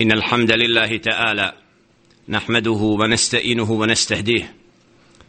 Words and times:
إن 0.00 0.12
الحمد 0.12 0.50
لله 0.52 0.96
تعالى 0.96 1.52
نحمده 2.28 2.70
ونستئنه 3.00 3.72
ونستهديه 3.72 4.54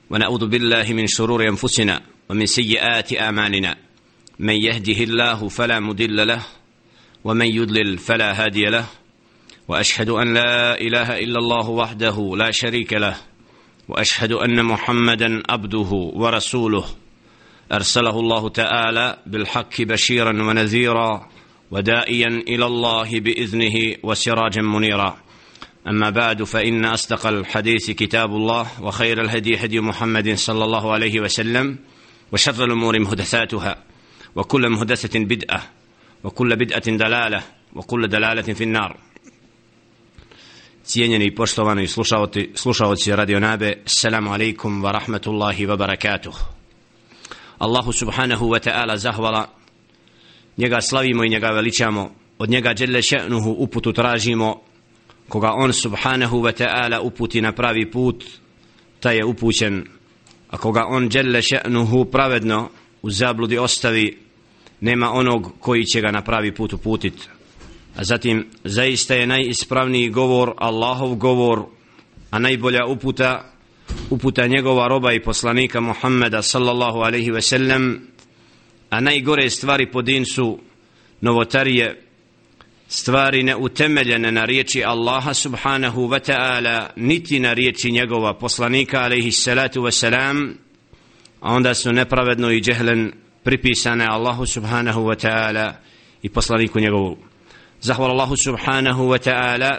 ونعوذ 0.09 0.47
بالله 0.47 0.93
من 0.93 1.07
شرور 1.07 1.47
أنفسنا 1.47 2.01
ومن 2.29 2.45
سيئات 2.45 3.13
آمالنا 3.13 3.75
من 4.39 4.53
يهده 4.53 5.03
الله 5.03 5.47
فلا 5.49 5.79
مدل 5.79 6.27
له 6.27 6.45
ومن 7.23 7.45
يدلل 7.45 7.97
فلا 7.97 8.43
هادي 8.45 8.65
له 8.65 8.85
وأشهد 9.67 10.09
أن 10.09 10.33
لا 10.33 10.81
إله 10.81 11.19
إلا 11.19 11.39
الله 11.39 11.69
وحده 11.69 12.33
لا 12.37 12.51
شريك 12.51 12.93
له 12.93 13.15
وأشهد 13.87 14.31
أن 14.31 14.65
محمدا 14.65 15.43
عبده 15.49 15.89
ورسوله 16.15 16.85
أرسله 17.71 18.19
الله 18.19 18.49
تعالى 18.49 19.17
بالحق 19.25 19.81
بشيرا 19.81 20.29
ونذيرا 20.43 21.30
ودائيا 21.71 22.27
إلى 22.27 22.65
الله 22.65 23.19
بإذنه 23.19 23.95
وسراجا 24.03 24.61
منيرا 24.61 25.17
أما 25.87 26.09
بعد 26.09 26.43
فإن 26.43 26.85
أصدق 26.85 27.27
الحديث 27.27 27.91
كتاب 27.91 28.29
الله 28.35 28.83
وخير 28.83 29.21
الهدي 29.21 29.55
هدي 29.57 29.79
محمد 29.79 30.35
صلى 30.37 30.63
الله 30.63 30.91
عليه 30.93 31.19
وسلم 31.19 31.79
وشر 32.31 32.63
الأمور 32.65 32.99
مهدثاتها 32.99 33.75
وكل 34.35 34.69
مهدثة 34.69 35.19
بدعة 35.19 35.63
وكل 36.23 36.55
بدعة 36.55 36.91
دلالة 36.91 37.41
وكل 37.73 38.07
دلالة 38.07 38.41
في 38.41 38.63
النار 38.63 38.97
Cijenjeni 40.85 41.25
i 41.25 41.31
poštovani 41.35 41.87
slušaoci 42.55 43.15
Radio 43.15 43.39
Nabe, 43.39 43.73
selamu 43.85 44.33
alaikum 44.33 44.83
wa 44.83 44.91
rahmatullahi 44.91 45.65
wa 45.67 45.77
barakatuh. 45.77 46.33
Allahu 47.59 47.93
subhanahu 47.93 48.49
wa 48.49 48.59
ta'ala 48.59 48.95
zahvala 48.97 49.49
njega 50.57 50.81
slavimo 50.81 51.23
i 51.23 51.29
njega 51.29 51.47
veličamo 51.47 52.11
od 52.37 52.49
njega 52.49 52.73
dželle 52.73 53.01
še'nuhu 53.01 53.53
uputu 53.57 53.93
tražimo 53.93 54.61
koga 55.29 55.51
on 55.53 55.73
subhanahu 55.73 56.37
wa 56.41 56.51
ta'ala 56.63 56.99
uputi 57.01 57.41
na 57.41 57.51
pravi 57.51 57.91
put 57.91 58.23
taj 58.99 59.17
je 59.17 59.25
upućen 59.25 59.83
a 60.49 60.57
koga 60.57 60.85
on 60.87 61.09
dželle 61.09 61.41
še'nuhu 61.41 62.11
pravedno 62.11 62.69
u 63.01 63.09
zabludi 63.09 63.57
ostavi 63.57 64.17
nema 64.81 65.09
onog 65.11 65.51
koji 65.59 65.85
će 65.85 66.01
ga 66.01 66.11
na 66.11 66.21
pravi 66.21 66.55
put 66.55 66.73
uputit 66.73 67.29
a 67.95 68.03
zatim 68.03 68.47
zaista 68.63 69.13
je 69.15 69.27
najispravniji 69.27 70.09
govor 70.09 70.53
Allahov 70.57 71.15
govor 71.15 71.65
a 72.31 72.39
najbolja 72.39 72.85
uputa 72.85 73.45
uputa 74.09 74.47
njegova 74.47 74.87
roba 74.87 75.13
i 75.13 75.23
poslanika 75.23 75.81
Muhammeda 75.81 76.41
sallallahu 76.41 76.97
alaihi 76.99 77.31
ve 77.31 77.41
sellem 77.41 78.10
a 78.91 78.99
najgore 78.99 79.49
stvari 79.49 79.87
po 79.91 80.01
din 80.01 80.25
su 80.25 80.59
novotarije 81.21 82.01
stvari 82.87 83.43
neutemeljene 83.43 84.31
na 84.31 84.45
riječi 84.45 84.83
Allaha 84.83 85.33
subhanahu 85.33 86.01
wa 86.07 86.31
ta'ala 86.31 86.87
niti 86.95 87.39
na 87.39 87.53
riječi 87.53 87.91
njegova 87.91 88.33
poslanika 88.33 88.97
alaihi 89.03 89.31
salatu 89.31 89.81
wa 89.81 89.91
salam 89.91 90.53
a 91.39 91.53
onda 91.53 91.73
su 91.73 91.91
nepravedno 91.93 92.51
i 92.51 92.61
džehlen 92.61 93.11
pripisane 93.43 94.05
Allahu 94.09 94.45
subhanahu 94.45 94.99
wa 95.01 95.27
ta'ala 95.27 95.71
i 96.21 96.29
poslaniku 96.29 96.79
njegovu 96.79 97.17
zahvala 97.81 98.11
Allahu 98.13 98.35
subhanahu 98.37 99.03
wa 99.09 99.29
ta'ala 99.31 99.77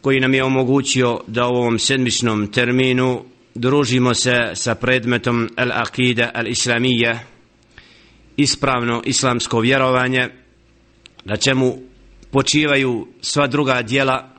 koji 0.00 0.20
nam 0.20 0.34
je 0.34 0.44
omogućio 0.44 1.20
da 1.26 1.46
u 1.46 1.50
ovom 1.54 1.78
sedmičnom 1.78 2.52
terminu 2.52 3.24
družimo 3.54 4.14
se 4.14 4.50
sa 4.54 4.74
predmetom 4.74 5.48
al 5.56 5.72
akida 5.72 6.30
Al-Islamija 6.34 7.18
ispravno 8.40 9.02
islamsko 9.04 9.60
vjerovanje, 9.60 10.28
na 11.24 11.36
čemu 11.36 11.78
počivaju 12.30 13.08
sva 13.20 13.46
druga 13.46 13.82
dijela, 13.82 14.30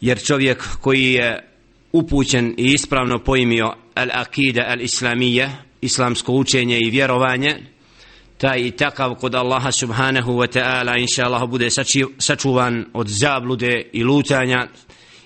jer 0.00 0.22
čovjek 0.24 0.64
koji 0.80 1.12
je 1.12 1.48
upućen 1.92 2.54
i 2.58 2.64
ispravno 2.72 3.18
poimio 3.24 3.72
al-akida 3.94 4.70
al-islamije, 4.70 5.48
islamsko 5.80 6.32
učenje 6.32 6.78
i 6.82 6.90
vjerovanje, 6.90 7.56
taj 8.38 8.60
i 8.60 8.70
takav 8.70 9.14
kod 9.14 9.34
Allaha 9.34 9.72
subhanahu 9.72 10.32
wa 10.32 10.58
ta'ala 10.58 11.00
inša 11.00 11.24
Allah 11.24 11.48
bude 11.48 11.68
sačuvan 12.18 12.84
od 12.94 13.08
zablude 13.08 13.82
i 13.92 14.04
lutanja 14.04 14.66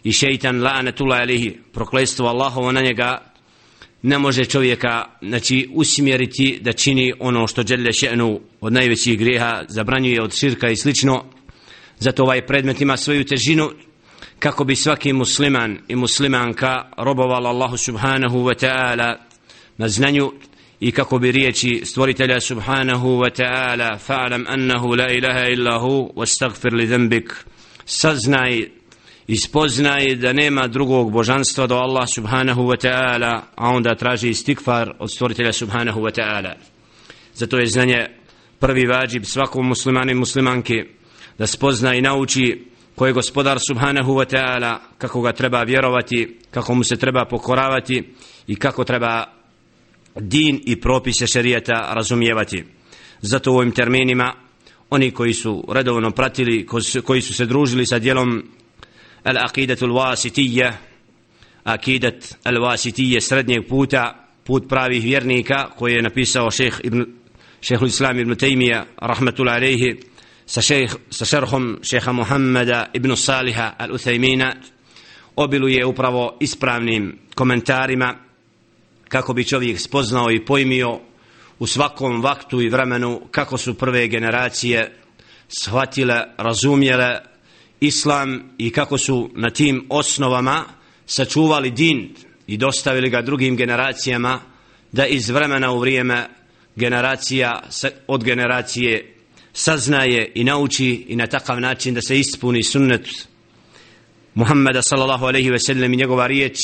i 0.05 0.13
šeitan 0.13 0.61
la'anatullahi 0.61 1.21
alihi 1.23 1.57
proklestvo 1.73 2.27
Allahovo 2.27 2.73
na 2.73 2.81
njega 2.81 3.34
ne 4.07 4.19
može 4.19 4.45
čovjeka 4.45 5.05
znači, 5.23 5.69
usmjeriti 5.73 6.59
da 6.63 6.73
čini 6.73 7.13
ono 7.21 7.47
što 7.47 7.63
dželje 7.63 7.85
še'nu 7.93 8.39
od 8.61 8.73
najvećih 8.73 9.19
grijeha, 9.19 9.63
zabranjuje 9.69 10.23
od 10.23 10.35
širka 10.37 10.69
i 10.69 10.77
slično. 10.77 11.25
Zato 11.99 12.23
ovaj 12.23 12.47
predmet 12.47 12.81
ima 12.81 12.97
svoju 12.97 13.25
težinu 13.25 13.71
kako 14.39 14.65
bi 14.65 14.77
svaki 14.77 15.13
musliman 15.13 15.79
i 15.89 15.97
muslimanka 15.97 16.91
robovala 16.99 17.51
Allahu 17.51 17.77
subhanahu 17.77 18.39
wa 18.45 18.65
ta'ala 18.67 19.17
na 19.77 19.89
znanju 19.89 20.33
i 20.81 20.93
kako 20.93 21.19
bi 21.19 21.33
riječi 21.33 21.83
stvoritelja 21.85 22.41
subhanahu 22.41 23.09
wa 23.09 23.31
ta'ala 23.43 23.99
fa'alam 24.09 24.45
annahu 24.49 24.89
la 24.95 25.09
ilaha 25.13 25.47
illahu 25.49 26.13
wa 26.17 26.27
staghfir 26.27 26.73
li 26.75 26.87
zembik 26.87 27.35
saznaj 27.85 28.69
ispoznaje 29.27 30.15
da 30.17 30.33
nema 30.33 30.67
drugog 30.67 31.13
božanstva 31.13 31.67
do 31.67 31.75
Allah 31.75 32.05
subhanahu 32.15 32.63
wa 32.63 32.77
ta'ala, 32.89 33.41
a 33.57 33.69
onda 33.69 33.95
traži 33.95 34.29
istikfar 34.29 34.91
od 34.99 35.13
stvoritelja 35.13 35.53
subhanahu 35.53 36.01
wa 36.01 36.11
ta'ala. 36.19 36.53
Zato 37.35 37.59
je 37.59 37.67
znanje 37.67 38.07
prvi 38.59 38.87
vađib 38.87 39.25
svakom 39.25 39.67
muslimanu 39.69 40.11
i 40.11 40.15
muslimanki 40.15 40.83
da 41.39 41.47
spozna 41.47 41.95
i 41.95 42.01
nauči 42.01 42.65
koji 42.97 43.09
je 43.09 43.13
gospodar 43.13 43.59
subhanahu 43.69 44.13
wa 44.13 44.37
ta'ala, 44.37 44.77
kako 44.99 45.21
ga 45.21 45.33
treba 45.33 45.63
vjerovati, 45.63 46.37
kako 46.51 46.75
mu 46.75 46.85
se 46.85 46.97
treba 46.97 47.25
pokoravati 47.25 48.05
i 48.47 48.57
kako 48.57 48.85
treba 48.85 49.25
din 50.21 50.61
i 50.67 50.81
propise 50.81 51.27
šerijeta 51.27 51.93
razumijevati. 51.95 52.65
Zato 53.21 53.53
u 53.53 53.57
ovim 53.57 53.73
terminima 53.73 54.33
oni 54.91 55.11
koji 55.11 55.35
su 55.35 55.65
redovno 55.73 56.11
pratili, 56.11 56.67
koji 57.05 57.21
su 57.23 57.35
se 57.35 57.47
družili 57.47 57.87
sa 57.87 57.99
dijelom 57.99 58.43
العقيدة 59.27 59.77
الواسطية 59.83 60.81
عقيدة 61.67 62.19
الواسطية 62.47 63.19
سردني 63.19 63.59
بوتا 63.59 64.15
بوت 64.47 64.71
براوي 64.71 65.01
فيرنيكا 65.01 65.63
قوي 65.63 65.97
نبيسه 66.01 66.49
شيخ 66.51 66.81
ابن 66.85 67.07
شيخ 67.61 67.83
الإسلام 67.83 68.19
ابن 68.19 68.37
تيمية 68.37 68.87
رحمة 69.03 69.35
الله 69.41 69.53
عليه 69.53 69.97
سشيخ 70.47 70.97
سشرخم 71.11 71.77
شيخ 71.83 72.09
محمد 72.09 72.69
ابن 72.69 73.11
الصالح 73.11 73.77
الأثيمين 73.83 74.45
obilu 75.41 75.69
je 75.69 75.85
upravo 75.87 76.37
ispravnim 76.41 77.19
komentarima 77.35 78.17
kako 79.09 79.33
bi 79.33 79.45
čovjek 79.45 79.81
spoznao 79.81 80.31
i 80.31 80.45
pojmio 80.45 80.99
u 81.59 81.67
svakom 81.67 82.23
vaktu 82.23 82.61
i 82.63 82.69
vremenu 82.69 83.21
kako 83.31 83.59
su 83.59 83.75
prve 83.75 84.09
generacije 84.09 84.95
shvatile, 85.49 86.25
razumjele, 86.39 87.21
islam 87.87 88.43
i 88.59 88.71
kako 88.71 88.99
su 88.99 89.31
na 89.37 89.51
tim 89.51 89.87
osnovama 89.91 90.65
sačuvali 91.07 91.71
din 91.71 92.15
i 92.47 92.57
dostavili 92.57 93.11
ga 93.11 93.23
drugim 93.23 93.57
generacijama 93.57 94.41
da 94.93 95.07
iz 95.07 95.31
vremena 95.31 95.71
u 95.73 95.79
vrijeme 95.81 96.27
generacija 96.77 97.61
od 98.07 98.25
generacije 98.25 99.15
saznaje 99.53 100.33
i 100.35 100.45
nauči 100.45 101.05
i 101.09 101.17
na 101.17 101.27
takav 101.27 101.61
način 101.61 101.95
da 101.95 102.01
se 102.01 102.19
ispuni 102.19 102.63
sunnet 102.63 103.29
Muhammeda 104.35 104.83
sallallahu 104.83 105.25
alaihi 105.25 105.51
ve 105.51 105.59
sellem 105.59 105.93
i 105.93 105.97
njegova 105.97 106.27
riječ 106.27 106.59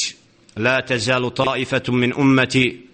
la 0.57 0.83
tezalu 0.87 1.31
taifatum 1.31 2.01
min 2.01 2.13
ummeti 2.17 2.89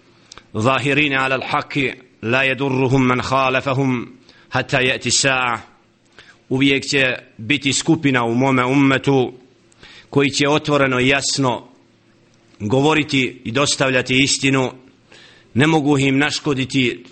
zahirine 0.53 1.15
ala 1.17 1.35
l-haki 1.35 1.91
la 2.21 2.43
yedurruhum 2.43 3.05
man 3.05 3.19
khalafahum 3.19 4.07
hatta 4.49 4.79
jeti 4.79 5.09
sa'a 5.09 5.57
uvijek 6.49 6.85
će 6.89 7.03
biti 7.37 7.73
skupina 7.73 8.25
u 8.25 8.35
mome 8.35 8.65
ummetu 8.65 9.33
koji 10.09 10.29
će 10.29 10.49
otvoreno 10.49 10.99
i 10.99 11.07
jasno 11.07 11.67
govoriti 12.59 13.41
i 13.45 13.51
dostavljati 13.51 14.23
istinu 14.23 14.71
ne 15.53 15.67
mogu 15.67 15.99
im 15.99 16.17
naškoditi 16.17 17.03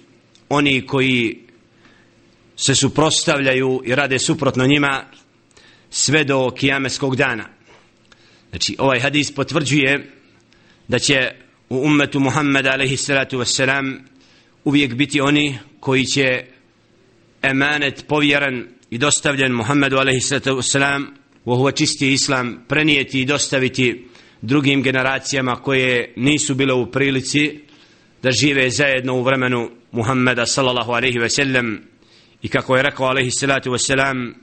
oni 0.50 0.86
koji 0.88 1.40
se 2.56 2.76
suprostavljaju 2.76 3.82
i 3.86 3.96
rade 3.96 4.20
suprotno 4.20 4.68
njima 4.68 5.04
sve 5.90 6.24
do 6.24 6.50
kijameskog 6.58 7.16
dana 7.16 7.46
znači 8.50 8.76
ovaj 8.80 9.00
hadis 9.00 9.32
potvrđuje 9.36 10.12
da 10.88 11.00
će 11.00 11.32
u 11.70 11.76
ummetu 11.78 12.20
Muhammeda 12.20 12.72
alaihi 12.74 12.98
salatu 12.98 13.38
wassalam 13.38 14.00
uvijek 14.64 14.94
biti 14.94 15.22
oni 15.22 15.60
koji 15.80 16.06
će 16.06 16.46
emanet 17.42 18.06
povjeren 18.08 18.75
i 18.96 18.98
dostavljen 18.98 19.52
Muhammedu 19.54 19.98
a.s. 19.98 20.32
u 21.46 21.52
ovo 21.52 21.72
čisti 21.72 22.12
islam 22.12 22.66
prenijeti 22.68 23.22
i 23.22 23.26
dostaviti 23.26 24.06
drugim 24.42 24.84
generacijama 24.84 25.56
koje 25.56 26.14
nisu 26.18 26.56
bile 26.56 26.74
u 26.74 26.92
prilici 26.92 27.60
da 28.24 28.32
žive 28.32 28.70
zajedno 28.70 29.14
u 29.16 29.24
vremenu 29.24 29.70
Muhammeda 29.92 30.46
sallallahu 30.46 30.92
alejhi 30.92 31.20
ve 31.20 31.30
sellem 31.30 31.82
i 32.42 32.48
kako 32.48 32.76
je 32.76 32.84
rekao 32.84 33.08
alaihi 33.08 33.32
salatu 33.32 33.72
ve 33.72 33.80
sellem 33.80 34.36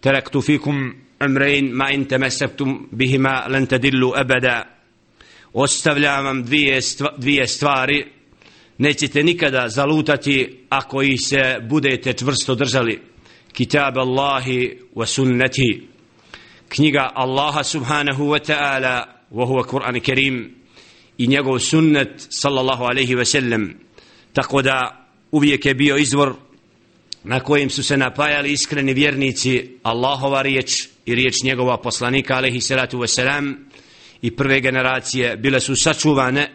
teraktu 0.00 0.42
fikum 0.42 0.94
umrein 1.28 1.70
ma 1.72 1.90
in 1.92 2.06
bihima 2.90 3.46
lan 3.50 3.66
tadillu 3.66 4.12
abada 4.16 4.72
ostavljam 5.52 6.24
vam 6.24 6.44
dvije, 6.44 6.82
stva, 6.82 7.14
dvije 7.18 7.46
stvari 7.46 8.06
nećete 8.78 9.22
nikada 9.22 9.68
zalutati 9.68 10.58
ako 10.68 11.02
ih 11.02 11.20
se 11.22 11.56
budete 11.68 12.12
čvrsto 12.12 12.54
držali 12.54 13.00
kitab 13.56 13.98
Allahi 13.98 14.76
wa 14.94 15.04
كتاب 15.08 15.32
الله 15.32 15.46
وسنته 15.48 15.80
كنيغا 16.76 17.14
wa 17.16 17.62
سبحانه 17.62 18.20
وتعالى 18.20 19.06
وهو 19.32 19.60
قرآن 19.60 19.98
كريم 19.98 20.52
إن 21.20 21.32
يقو 21.32 21.58
سنة 21.58 22.10
صلى 22.18 22.60
الله 22.60 22.88
عليه 22.88 23.14
وسلم 23.16 23.74
تقودا 24.34 24.92
أبيك 25.34 25.76
bio 25.78 25.96
izvor 25.96 26.34
na 27.24 27.40
kojim 27.40 27.70
su 27.70 27.82
se 27.82 27.96
napajali 27.96 28.52
iskreni 28.52 28.92
vjernici 28.92 29.70
Allahova 29.82 30.42
riječ 30.42 30.88
i 31.06 31.14
riječ 31.14 31.34
njegova 31.44 31.80
poslanika 31.80 32.34
alaihi 32.36 32.60
salatu 32.60 32.98
wasalam 32.98 33.54
i 34.22 34.36
prve 34.36 34.60
generacije 34.60 35.36
bile 35.36 35.60
su 35.60 35.72
sačuvane 35.76 36.52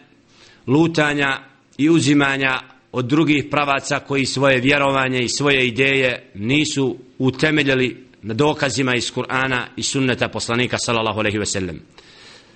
lutanja 0.67 1.37
i 1.77 1.89
uzimanja 1.89 2.59
od 2.91 3.05
drugih 3.05 3.45
pravaca 3.51 3.99
koji 4.07 4.25
svoje 4.25 4.59
vjerovanje 4.59 5.19
i 5.19 5.29
svoje 5.29 5.67
ideje 5.67 6.31
nisu 6.35 6.97
utemeljili 7.19 8.07
na 8.21 8.33
dokazima 8.33 8.95
iz 8.95 9.11
Kur'ana 9.13 9.61
i 9.77 9.83
sunneta 9.83 10.27
poslanika 10.29 10.77
sallallahu 10.77 11.19
alejhi 11.19 11.37
ve 11.37 11.45
sellem. 11.45 11.81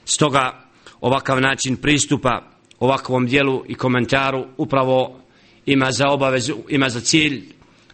Stoga 0.06 0.66
ovakav 1.02 1.42
način 1.42 1.78
pristupa 1.78 2.50
ovakvom 2.80 3.28
dijelu 3.28 3.64
i 3.68 3.76
komentaru 3.76 4.46
upravo 4.58 5.20
ima 5.66 5.92
za 5.92 6.10
obavezu, 6.10 6.56
ima 6.70 6.90
za 6.90 7.00
cilj 7.00 7.44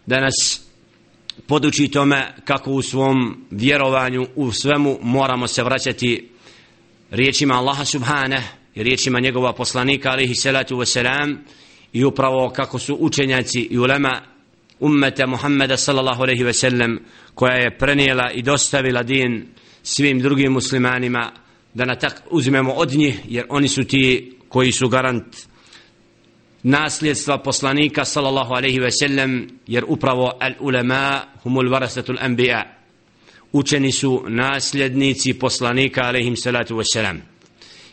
da 0.06 0.20
nas 0.20 0.64
poduči 1.46 1.88
tome 1.88 2.34
kako 2.44 2.70
u 2.70 2.82
svom 2.82 3.44
vjerovanju, 3.50 4.26
u 4.36 4.52
svemu 4.52 4.98
moramo 5.02 5.46
se 5.46 5.62
vraćati 5.62 6.28
riječima 7.10 7.54
Allaha 7.54 7.84
subhane 7.84 8.42
i 8.74 8.82
riječima 8.82 9.20
njegova 9.20 9.52
poslanika 9.52 10.10
alihi 10.10 10.34
salatu 10.34 10.84
selam 10.84 11.44
i 11.92 12.04
upravo 12.04 12.50
kako 12.50 12.78
su 12.78 12.94
učenjaci 13.00 13.60
i 13.70 13.78
ulema 13.78 14.20
ummeta 14.80 15.26
Muhammeda 15.26 15.76
sallallahu 15.76 16.22
alejhi 16.22 16.44
ve 16.44 16.52
sellem 16.52 16.98
koja 17.34 17.54
je 17.54 17.78
prenijela 17.78 18.30
i 18.30 18.42
dostavila 18.42 19.02
din 19.02 19.46
svim 19.82 20.18
drugim 20.18 20.52
muslimanima 20.52 21.32
da 21.74 21.84
na 21.84 21.94
tak 21.94 22.22
uzmemo 22.30 22.72
od 22.72 22.90
njih 22.92 23.18
jer 23.28 23.44
oni 23.48 23.68
su 23.68 23.84
ti 23.84 24.32
koji 24.48 24.72
su 24.72 24.88
garant 24.88 25.24
nasljedstva 26.62 27.38
poslanika 27.38 28.04
sallallahu 28.04 28.54
alejhi 28.54 28.78
ve 28.80 28.90
sellem 28.90 29.48
jer 29.66 29.84
upravo 29.88 30.32
al 30.40 30.52
ulema 30.60 31.20
humul 31.42 31.68
varasatul 31.70 32.16
anbiya 32.20 32.62
učeni 33.52 33.92
su 33.92 34.24
nasljednici 34.28 35.34
poslanika 35.38 36.00
alejhim 36.04 36.36
salatu 36.36 36.76
ve 36.76 36.84
selam 36.92 37.20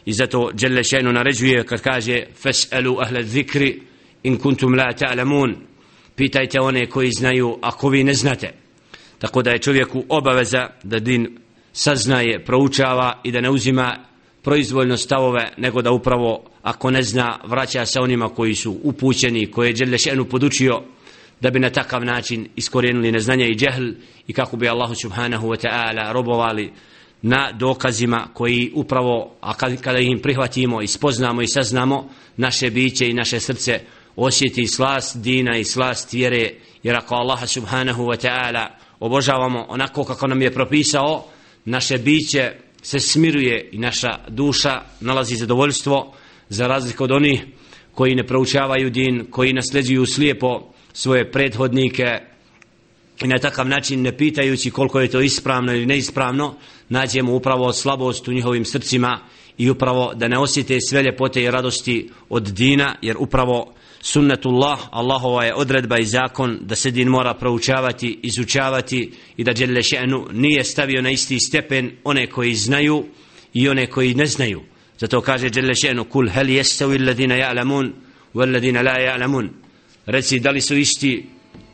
i 0.05 0.13
zato 0.13 0.51
dželle 0.55 0.83
šejnu 0.83 1.11
naređuje 1.13 1.63
kad 1.65 1.81
kaže 1.81 2.23
fesalu 2.41 2.97
ahle 2.99 3.23
zikri 3.23 3.88
in 4.23 4.37
kuntum 4.37 4.75
la 4.75 4.91
ta'lamun 4.93 5.55
pitajte 6.15 6.61
one 6.61 6.85
koji 6.85 7.11
znaju 7.19 7.57
ako 7.61 7.89
vi 7.89 8.03
ne 8.03 8.13
znate 8.13 8.51
tako 9.19 9.41
da 9.41 9.51
je 9.51 9.59
čovjeku 9.59 10.03
obaveza 10.09 10.67
da 10.83 10.99
din 10.99 11.37
saznaje 11.73 12.43
proučava 12.45 13.21
i 13.23 13.31
da 13.31 13.41
ne 13.41 13.49
uzima 13.49 13.95
proizvoljno 14.43 14.97
stavove 14.97 15.47
nego 15.57 15.81
da 15.81 15.91
upravo 15.91 16.45
ako 16.61 16.91
ne 16.91 17.01
zna 17.03 17.39
vraća 17.45 17.85
se 17.85 17.99
onima 17.99 18.29
koji 18.29 18.55
su 18.55 18.79
upućeni 18.83 19.51
koji 19.51 19.67
je 19.67 19.73
Đelešenu 19.75 20.25
podučio 20.25 20.81
da 21.41 21.49
bi 21.49 21.59
na 21.59 21.69
takav 21.69 22.05
način 22.05 22.47
iskorijenili 22.55 23.11
neznanje 23.11 23.45
i 23.45 23.55
džehl 23.55 23.85
i 24.27 24.33
kako 24.33 24.57
bi 24.57 24.69
Allahu 24.69 24.95
subhanahu 24.95 25.47
wa 25.47 25.67
ta'ala 25.67 26.13
robovali 26.13 26.71
na 27.21 27.51
dokazima 27.51 28.27
koji 28.33 28.71
upravo, 28.75 29.35
a 29.41 29.53
kada 29.53 29.99
ih 29.99 30.19
prihvatimo 30.23 30.81
i 30.81 30.87
spoznamo 30.87 31.41
i 31.41 31.47
saznamo, 31.47 32.09
naše 32.37 32.69
biće 32.69 33.07
i 33.09 33.13
naše 33.13 33.39
srce 33.39 33.79
osjeti 34.15 34.67
slast 34.67 35.21
dina 35.21 35.57
i 35.57 35.63
slast 35.63 36.13
vjere, 36.13 36.49
jer 36.83 36.95
ako 36.95 37.15
Allaha 37.15 37.47
subhanahu 37.47 38.03
wa 38.05 38.17
ta'ala 38.17 38.75
obožavamo 38.99 39.65
onako 39.69 40.03
kako 40.03 40.27
nam 40.27 40.41
je 40.41 40.53
propisao, 40.53 41.25
naše 41.65 41.97
biće 41.97 42.51
se 42.81 42.99
smiruje 42.99 43.69
i 43.71 43.77
naša 43.77 44.15
duša 44.29 44.81
nalazi 45.01 45.35
zadovoljstvo 45.35 46.13
za 46.49 46.67
razliku 46.67 47.03
od 47.03 47.11
onih 47.11 47.41
koji 47.93 48.15
ne 48.15 48.27
proučavaju 48.27 48.89
din, 48.89 49.25
koji 49.31 49.53
nasljeđuju 49.53 50.05
slijepo 50.05 50.61
svoje 50.93 51.31
prethodnike 51.31 52.05
i 53.23 53.27
na 53.27 53.37
takav 53.37 53.67
način 53.67 54.01
ne 54.01 54.17
pitajući 54.17 54.71
koliko 54.71 54.99
je 54.99 55.07
to 55.07 55.21
ispravno 55.21 55.73
ili 55.73 55.85
neispravno, 55.85 56.55
nađemo 56.89 57.35
upravo 57.35 57.73
slabost 57.73 58.27
u 58.27 58.31
njihovim 58.33 58.65
srcima 58.65 59.19
i 59.57 59.69
upravo 59.69 60.11
da 60.15 60.27
ne 60.27 60.37
osjete 60.39 60.77
sve 60.89 61.03
ljepote 61.03 61.43
i 61.43 61.51
radosti 61.51 62.09
od 62.29 62.43
dina, 62.43 62.95
jer 63.01 63.15
upravo 63.19 63.73
sunnetullah, 64.01 64.79
Allahova 64.91 65.45
je 65.45 65.53
odredba 65.55 65.99
i 65.99 66.05
zakon 66.05 66.57
da 66.61 66.75
se 66.75 66.91
din 66.91 67.07
mora 67.07 67.33
proučavati, 67.33 68.19
izučavati 68.23 69.11
i 69.37 69.43
da 69.43 69.53
Đelle 69.53 69.81
Še'nu 69.83 70.25
nije 70.33 70.63
stavio 70.63 71.01
na 71.01 71.09
isti 71.09 71.39
stepen 71.39 71.91
one 72.03 72.27
koji 72.27 72.53
znaju 72.53 73.05
i 73.53 73.69
one 73.69 73.85
koji 73.87 74.13
ne 74.13 74.25
znaju. 74.25 74.61
Zato 74.99 75.21
kaže 75.21 75.49
Đelle 75.49 75.73
Še'nu, 75.73 76.03
kul 76.09 76.29
hel 76.29 76.49
jestavi 76.49 76.95
alladina 76.97 77.35
ja'lamun, 77.35 77.91
alladina 78.35 78.81
la 78.81 78.95
ja'lamun. 78.97 79.49
Reci, 80.05 80.39
da 80.39 80.49
li 80.51 80.61
su 80.61 80.75
isti 80.77 81.25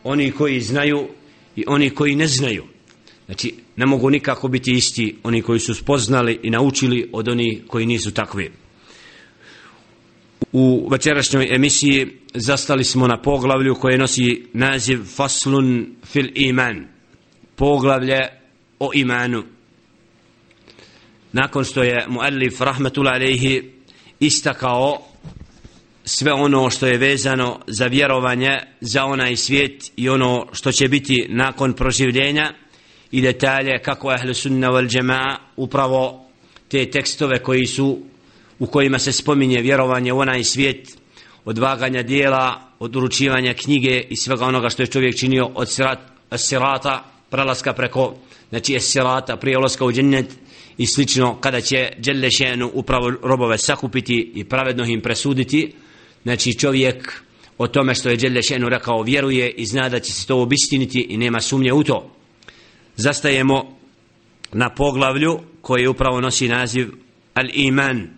oni 0.03 0.31
koji 0.31 0.61
znaju 0.61 1.07
i 1.55 1.63
oni 1.67 1.89
koji 1.89 2.15
ne 2.15 2.27
znaju. 2.27 2.63
Znači, 3.25 3.53
ne 3.75 3.85
mogu 3.85 4.09
nikako 4.09 4.47
biti 4.47 4.71
isti 4.71 5.15
oni 5.23 5.41
koji 5.41 5.59
su 5.59 5.73
spoznali 5.73 6.39
i 6.43 6.49
naučili 6.49 7.09
od 7.13 7.27
oni 7.29 7.61
koji 7.67 7.85
nisu 7.85 8.11
takvi. 8.13 8.51
U 10.57 10.87
večerašnjoj 10.91 11.55
emisiji 11.55 12.07
zastali 12.33 12.83
smo 12.83 13.07
na 13.07 13.21
poglavlju 13.21 13.75
koje 13.75 13.97
nosi 13.97 14.45
naziv 14.53 14.99
Faslun 15.15 15.95
fil 16.05 16.27
iman, 16.35 16.87
poglavlje 17.55 18.19
o 18.79 18.91
imanu. 18.93 19.43
Nakon 21.33 21.63
što 21.63 21.83
je 21.83 22.05
muallif 22.09 22.61
rahmetul 22.61 23.07
alejhi 23.07 23.63
istakao 24.19 24.97
sve 26.05 26.33
ono 26.33 26.69
što 26.69 26.87
je 26.87 26.97
vezano 26.97 27.59
za 27.67 27.85
vjerovanje, 27.87 28.57
za 28.81 29.05
onaj 29.05 29.35
svijet 29.35 29.91
i 29.97 30.09
ono 30.09 30.47
što 30.51 30.71
će 30.71 30.87
biti 30.87 31.25
nakon 31.29 31.73
proživljenja 31.73 32.53
i 33.11 33.21
detalje 33.21 33.79
kako 33.85 34.13
ehlu 34.13 34.33
sunna 34.33 34.71
wal 34.71 34.87
džema 34.87 35.37
upravo 35.55 36.25
te 36.69 36.89
tekstove 36.91 37.43
koji 37.43 37.65
su 37.65 37.99
u 38.59 38.65
kojima 38.67 38.99
se 38.99 39.11
spominje 39.11 39.61
vjerovanje 39.61 40.13
u 40.13 40.17
onaj 40.19 40.43
svijet, 40.43 40.87
odvaganja 41.45 42.03
dijela, 42.03 42.71
od 42.79 42.95
uručivanja 42.95 43.53
knjige 43.53 44.03
i 44.09 44.15
svega 44.15 44.45
onoga 44.45 44.69
što 44.69 44.83
je 44.83 44.87
čovjek 44.87 45.17
činio 45.19 45.45
od 45.55 45.67
sirata, 46.37 47.05
prelaska 47.29 47.73
preko, 47.73 48.15
znači 48.49 48.73
je 48.73 48.79
sirata, 48.79 49.37
prije 49.37 49.57
ulaska 49.57 49.85
u 49.85 49.91
džennet 49.91 50.27
i 50.77 50.85
slično, 50.85 51.39
kada 51.41 51.61
će 51.61 51.89
Đelešenu 52.01 52.71
upravo 52.73 53.09
robove 53.21 53.57
sakupiti 53.57 54.31
i 54.35 54.43
pravedno 54.43 54.85
im 54.85 55.01
presuditi, 55.01 55.73
znači 56.23 56.59
čovjek 56.59 57.23
o 57.57 57.67
tome 57.67 57.95
što 57.95 58.09
je 58.09 58.17
Đelešenu 58.17 58.69
rekao 58.69 59.01
vjeruje 59.01 59.49
i 59.51 59.65
zna 59.65 59.89
da 59.89 59.99
će 59.99 60.13
se 60.13 60.27
to 60.27 60.37
obistiniti 60.41 61.05
i 61.09 61.17
nema 61.17 61.39
sumnje 61.41 61.73
u 61.73 61.83
to. 61.83 62.11
Zastajemo 62.95 63.77
na 64.51 64.69
poglavlju 64.69 65.39
koje 65.61 65.89
upravo 65.89 66.21
nosi 66.21 66.47
naziv 66.47 66.91
Al-Iman– 67.35 68.07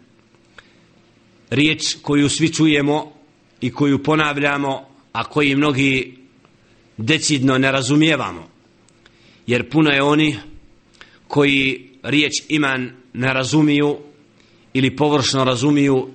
riječ 1.49 1.95
koju 2.01 2.29
svi 2.29 2.49
čujemo 2.53 3.11
i 3.61 3.71
koju 3.71 4.03
ponavljamo, 4.03 4.87
a 5.11 5.23
koji 5.23 5.55
mnogi 5.55 6.17
decidno 6.97 7.57
ne 7.57 7.71
razumijevamo. 7.71 8.47
Jer 9.47 9.69
puno 9.69 9.89
je 9.89 10.03
oni 10.03 10.35
koji 11.27 11.89
riječ 12.03 12.31
iman 12.49 12.91
ne 13.13 13.33
razumiju 13.33 13.97
ili 14.73 14.95
površno 14.95 15.43
razumiju 15.43 16.09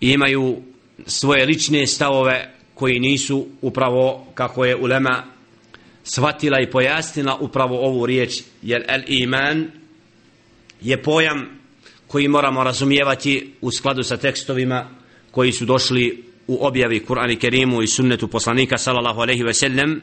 i 0.00 0.10
imaju 0.10 0.56
svoje 1.06 1.46
lične 1.46 1.86
stavove 1.86 2.52
koji 2.74 2.98
nisu 2.98 3.46
upravo 3.62 4.26
kako 4.34 4.64
je 4.64 4.76
ulema 4.76 5.22
shvatila 6.04 6.60
i 6.60 6.70
pojasnila 6.70 7.36
upravo 7.40 7.78
ovu 7.86 8.06
riječ 8.06 8.42
jer 8.62 8.84
el 8.88 9.02
iman 9.08 9.70
je 10.82 11.02
pojam 11.02 11.55
koji 12.16 12.28
moramo 12.28 12.64
razumijevati 12.64 13.52
u 13.60 13.70
skladu 13.70 14.02
sa 14.02 14.16
tekstovima 14.16 14.90
koji 15.30 15.52
su 15.52 15.64
došli 15.64 16.24
u 16.46 16.66
objavi 16.66 17.02
Kur'an 17.08 17.30
i 17.32 17.36
Kerimu 17.36 17.82
i 17.82 17.86
sunnetu 17.86 18.28
poslanika 18.28 18.76
sallallahu 18.78 19.20
aleyhi 19.20 19.42
ve 19.46 19.54
sellem 19.54 20.00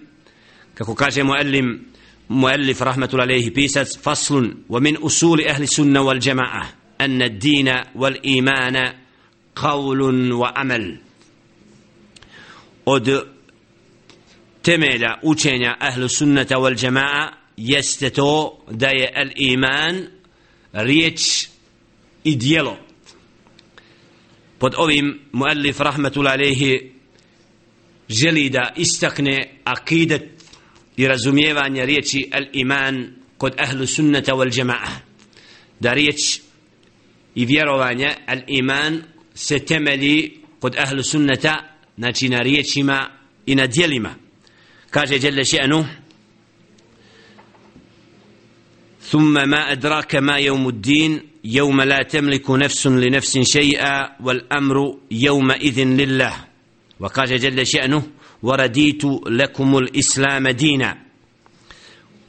kako 0.73 0.95
kaže 0.95 1.23
muallim 1.23 1.85
muallif 2.27 2.81
rahmetul 2.81 3.19
aleyhi 3.21 3.53
pisac 3.53 3.87
faslun 4.03 4.53
wa 4.69 4.79
min 4.79 4.97
usuli 5.01 5.45
ahli 5.49 5.67
sunna 5.67 5.99
wal 6.01 6.21
jama'a 6.27 6.63
anna 6.97 7.27
dina 7.27 7.83
wal 7.95 8.19
imana 8.23 8.93
qavlun 9.55 10.31
wa 10.33 10.51
amal 10.55 10.83
od 12.85 13.21
temelja 14.61 15.13
učenja 15.23 15.75
ahlu 15.79 16.07
sunnata 16.07 16.55
wal 16.57 16.75
jama'a 16.85 17.27
jeste 17.57 18.09
to 18.09 18.57
da 18.71 18.87
je 18.87 19.13
al 19.15 19.29
iman 19.35 20.07
riječ 20.71 21.52
i 22.23 22.35
dijelo. 22.35 22.77
Pod 24.59 24.73
ovim 24.77 25.19
muallif 25.31 25.79
rahmetul 25.79 26.27
alejhi 26.27 26.91
želi 28.09 28.49
da 28.49 28.73
istakne 28.77 29.51
akidet 29.63 30.29
i 30.97 31.07
razumijevanje 31.07 31.85
riječi 31.85 32.29
al 32.33 32.45
iman 32.53 33.15
kod 33.37 33.53
ahlu 33.57 33.85
sunnata 33.87 34.31
wal 34.33 34.57
jamaa 34.59 34.99
da 35.79 35.93
riječ 35.93 36.39
i 37.35 37.45
vjerovanje 37.45 38.09
al 38.27 38.37
iman 38.47 39.03
se 39.33 39.59
temeli 39.65 40.41
kod 40.59 40.75
ahlu 40.77 41.03
sunnata 41.03 41.71
znači 41.97 42.29
na 42.29 42.39
riječima 42.41 43.09
i 43.45 43.55
na 43.55 43.67
djelima 43.67 44.15
kaže 44.89 45.15
jelle 45.21 45.41
še'nu 45.43 45.85
thumma 49.09 49.45
ma 49.45 49.65
adraka 49.69 50.21
ma 50.21 50.37
jevmu 50.37 50.71
din 50.71 51.19
يوم 51.45 51.81
لا 51.81 52.03
تملك 52.03 52.49
نفس 52.51 52.87
لنفس 52.87 53.39
شيئا 53.39 54.09
والأمر 54.21 54.97
يومئذ 55.11 55.79
لله 55.83 56.33
وقال 56.99 57.39
جل 57.39 57.67
شأنه 57.67 58.03
ورديت 58.43 59.01
لكم 59.27 59.77
الإسلام 59.77 60.47
دينا 60.47 60.97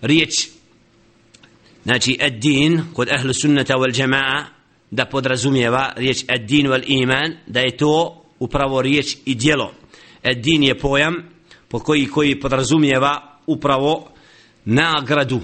ريتش 0.05 0.49
ناتي 1.87 2.27
الدين 2.27 2.81
قد 2.95 3.09
أهل 3.09 3.31
السنة 3.31 3.67
والجماعة 3.71 4.51
دا 4.93 5.05
بود 5.05 5.27
ريتش 5.27 6.25
الدين 6.31 6.67
والإيمان 6.67 7.39
دا 7.49 7.63
يتو 7.63 8.13
upravo 8.45 8.81
riječ 8.83 9.17
i 9.27 9.35
djelo. 9.35 9.73
Din 10.37 10.63
je 10.63 10.79
pojam 10.79 11.15
po 11.69 11.79
koji 11.79 12.07
koji 12.07 12.41
podrazumijeva 12.41 13.39
upravo 13.47 14.11
nagradu, 14.65 15.41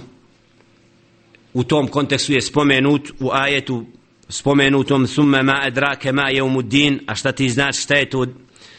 u 1.55 1.65
tom 1.65 1.87
kontekstu 1.89 2.33
je 2.33 2.41
spomenut 2.43 3.11
u 3.21 3.29
ajetu 3.33 3.85
spomenutom 4.29 5.07
summa 5.07 5.43
ma 5.43 5.63
edrake 5.67 6.13
ma 6.13 6.31
je 6.31 6.43
umudin 6.43 7.01
a 7.07 7.15
šta 7.15 7.33
ti 7.33 7.49
znači 7.49 7.79
šta 7.81 7.95
je 7.95 8.11
to 8.11 8.27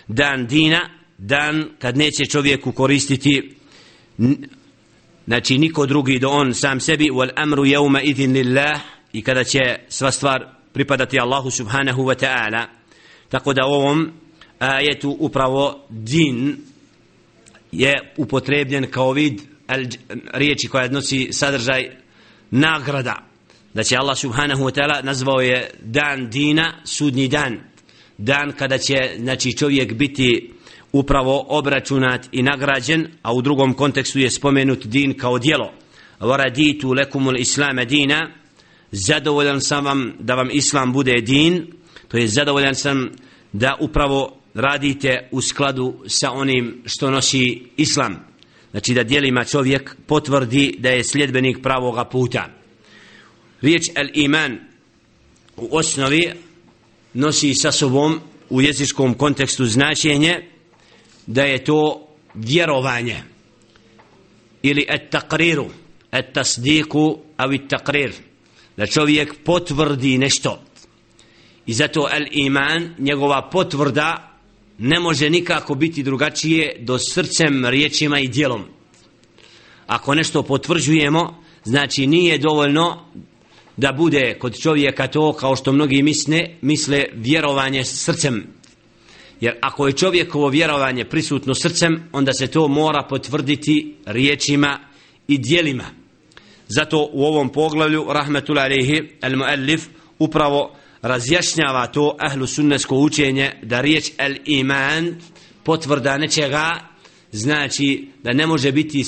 dan 0.08 0.48
dina 0.48 0.90
dan 1.18 1.66
kad 1.80 1.98
neće 1.98 2.26
čovjeku 2.32 2.72
koristiti 2.72 3.56
znači 5.28 5.58
niko 5.58 5.86
drugi 5.86 6.20
do 6.20 6.30
on 6.30 6.54
sam 6.54 6.80
sebi 6.80 7.06
wal 7.10 7.30
amru 7.36 7.66
jeuma 7.66 8.02
idin 8.02 8.34
lillah 8.34 8.80
i 9.14 9.22
kada 9.22 9.44
će 9.44 9.60
sva 9.90 10.12
stvar 10.12 10.46
pripadati 10.74 11.20
Allahu 11.20 11.50
subhanahu 11.52 12.02
wa 12.04 12.26
ta'ala 12.26 12.66
tako 13.30 13.54
da 13.54 13.62
ovom 13.66 14.12
ajetu 14.60 15.18
upravo 15.20 15.86
din 15.90 16.58
je 17.72 18.14
upotrebljen 18.18 18.88
kao 18.92 19.12
vid 19.12 19.42
riječi 20.34 20.68
koja 20.68 20.86
odnosi 20.86 21.28
sadržaj 21.34 21.90
nagrada 22.52 23.18
da 23.74 23.84
će 23.84 23.96
Allah 23.98 24.18
subhanahu 24.18 24.64
wa 24.64 24.72
ta'ala 24.72 25.04
nazvao 25.04 25.40
je 25.42 25.70
dan 25.84 26.30
dina 26.30 26.74
sudni 26.86 27.28
dan 27.28 27.60
dan 28.18 28.52
kada 28.52 28.78
će 28.78 28.96
znači 29.20 29.58
čovjek 29.58 29.94
biti 29.94 30.52
upravo 30.92 31.46
obračunat 31.48 32.28
i 32.32 32.42
nagrađen 32.42 33.08
a 33.22 33.34
u 33.34 33.42
drugom 33.42 33.74
kontekstu 33.74 34.20
je 34.20 34.32
spomenut 34.32 34.86
din 34.86 35.18
kao 35.18 35.40
dijelo 35.40 35.72
waraditu 36.20 36.96
lekumul 36.98 37.38
islama 37.40 37.84
dina 37.86 38.32
zadovoljan 38.92 39.62
sam 39.62 39.86
vam 39.86 40.14
da 40.20 40.36
vam 40.36 40.50
islam 40.52 40.94
bude 40.94 41.14
din 41.22 41.68
to 42.08 42.18
je 42.18 42.28
zadovoljan 42.28 42.76
sam 42.76 43.10
da 43.54 43.78
upravo 43.80 44.36
radite 44.54 45.30
u 45.32 45.42
skladu 45.42 46.04
sa 46.08 46.32
onim 46.32 46.82
što 46.86 47.12
nosi 47.12 47.62
islam 47.78 48.31
znači 48.72 48.94
da 48.94 49.04
dijelima 49.04 49.44
čovjek 49.46 49.96
potvrdi 50.08 50.76
da 50.80 50.90
je 50.90 51.04
sljedbenik 51.04 51.58
pravoga 51.64 52.06
puta. 52.06 52.48
Riječ 53.62 53.90
el 53.96 54.08
iman 54.14 54.60
u 55.58 55.78
osnovi 55.78 56.32
nosi 57.14 57.54
sa 57.54 57.72
sobom 57.72 58.22
u 58.50 58.62
jezičkom 58.62 59.14
kontekstu 59.14 59.66
značenje 59.66 60.40
da 61.28 61.44
je 61.44 61.64
to 61.64 62.08
vjerovanje 62.34 63.24
ili 64.64 64.86
et 64.90 65.10
takriru, 65.10 65.66
et 66.12 66.26
tasdiku, 66.34 67.18
avi 67.38 67.68
takrir, 67.68 68.12
da 68.78 68.88
čovjek 68.88 69.36
potvrdi 69.44 70.18
nešto. 70.18 70.62
I 71.66 71.74
zato 71.74 72.08
el 72.16 72.26
iman, 72.32 72.96
njegova 72.98 73.50
potvrda 73.52 74.31
ne 74.84 75.00
može 75.00 75.30
nikako 75.30 75.76
biti 75.76 76.04
drugačije 76.04 76.76
do 76.80 76.98
srcem, 77.00 77.66
riječima 77.66 78.20
i 78.20 78.28
dijelom. 78.28 78.62
Ako 79.88 80.16
nešto 80.16 80.44
potvrđujemo, 80.44 81.44
znači 81.64 82.08
nije 82.08 82.38
dovoljno 82.38 83.06
da 83.78 83.92
bude 83.92 84.38
kod 84.40 84.60
čovjeka 84.60 85.08
to 85.08 85.34
kao 85.34 85.56
što 85.56 85.72
mnogi 85.72 86.04
misle, 86.04 86.46
misle 86.62 87.06
vjerovanje 87.14 87.84
srcem. 87.84 88.44
Jer 89.42 89.54
ako 89.62 89.88
je 89.88 89.94
čovjekovo 89.94 90.50
vjerovanje 90.50 91.06
prisutno 91.06 91.54
srcem, 91.56 92.04
onda 92.12 92.34
se 92.34 92.48
to 92.48 92.68
mora 92.68 93.08
potvrditi 93.10 93.96
riječima 94.06 94.80
i 95.28 95.38
dijelima. 95.38 95.86
Zato 96.68 97.10
u 97.14 97.26
ovom 97.26 97.50
poglavlju, 97.50 98.06
rahmetullahi 98.14 98.74
alaihi, 98.74 99.02
al-muallif, 99.22 99.80
upravo 100.20 100.76
razjašnjava 101.02 101.88
to 101.88 102.16
ahlu 102.20 102.48
sunnesko 102.48 102.96
učenje 102.98 103.52
da 103.64 103.82
riječ 103.82 104.12
el 104.18 104.36
iman 104.46 105.16
potvrda 105.64 106.18
nečega 106.18 106.76
znači 107.32 108.08
da 108.24 108.32
ne 108.34 108.48
može 108.48 108.72
biti 108.72 109.04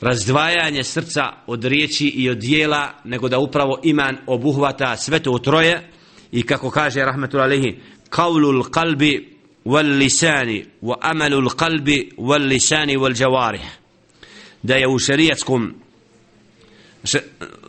razdvajanje 0.00 0.84
srca 0.84 1.22
od 1.46 1.64
riječi 1.64 2.06
i 2.08 2.30
od 2.30 2.38
dijela 2.38 2.94
nego 3.04 3.28
da 3.28 3.38
upravo 3.38 3.80
iman 3.82 4.16
obuhvata 4.26 4.96
sve 4.96 5.20
to 5.20 5.38
troje 5.44 5.90
i 6.32 6.42
kako 6.42 6.70
kaže 6.70 7.00
rahmetul 7.00 7.40
alehi 7.40 7.76
kaulul 8.10 8.62
kalbi 8.62 9.32
wal 9.64 9.96
lisani 9.98 10.64
wa 10.82 10.94
amalul 11.00 11.48
kalbi 11.48 12.10
wal 12.18 12.46
lisani 12.46 12.96
wal 12.96 13.20
javari 13.20 13.58
da 14.62 14.74
je 14.74 14.88
u 14.88 14.98
šarijatskom 14.98 15.74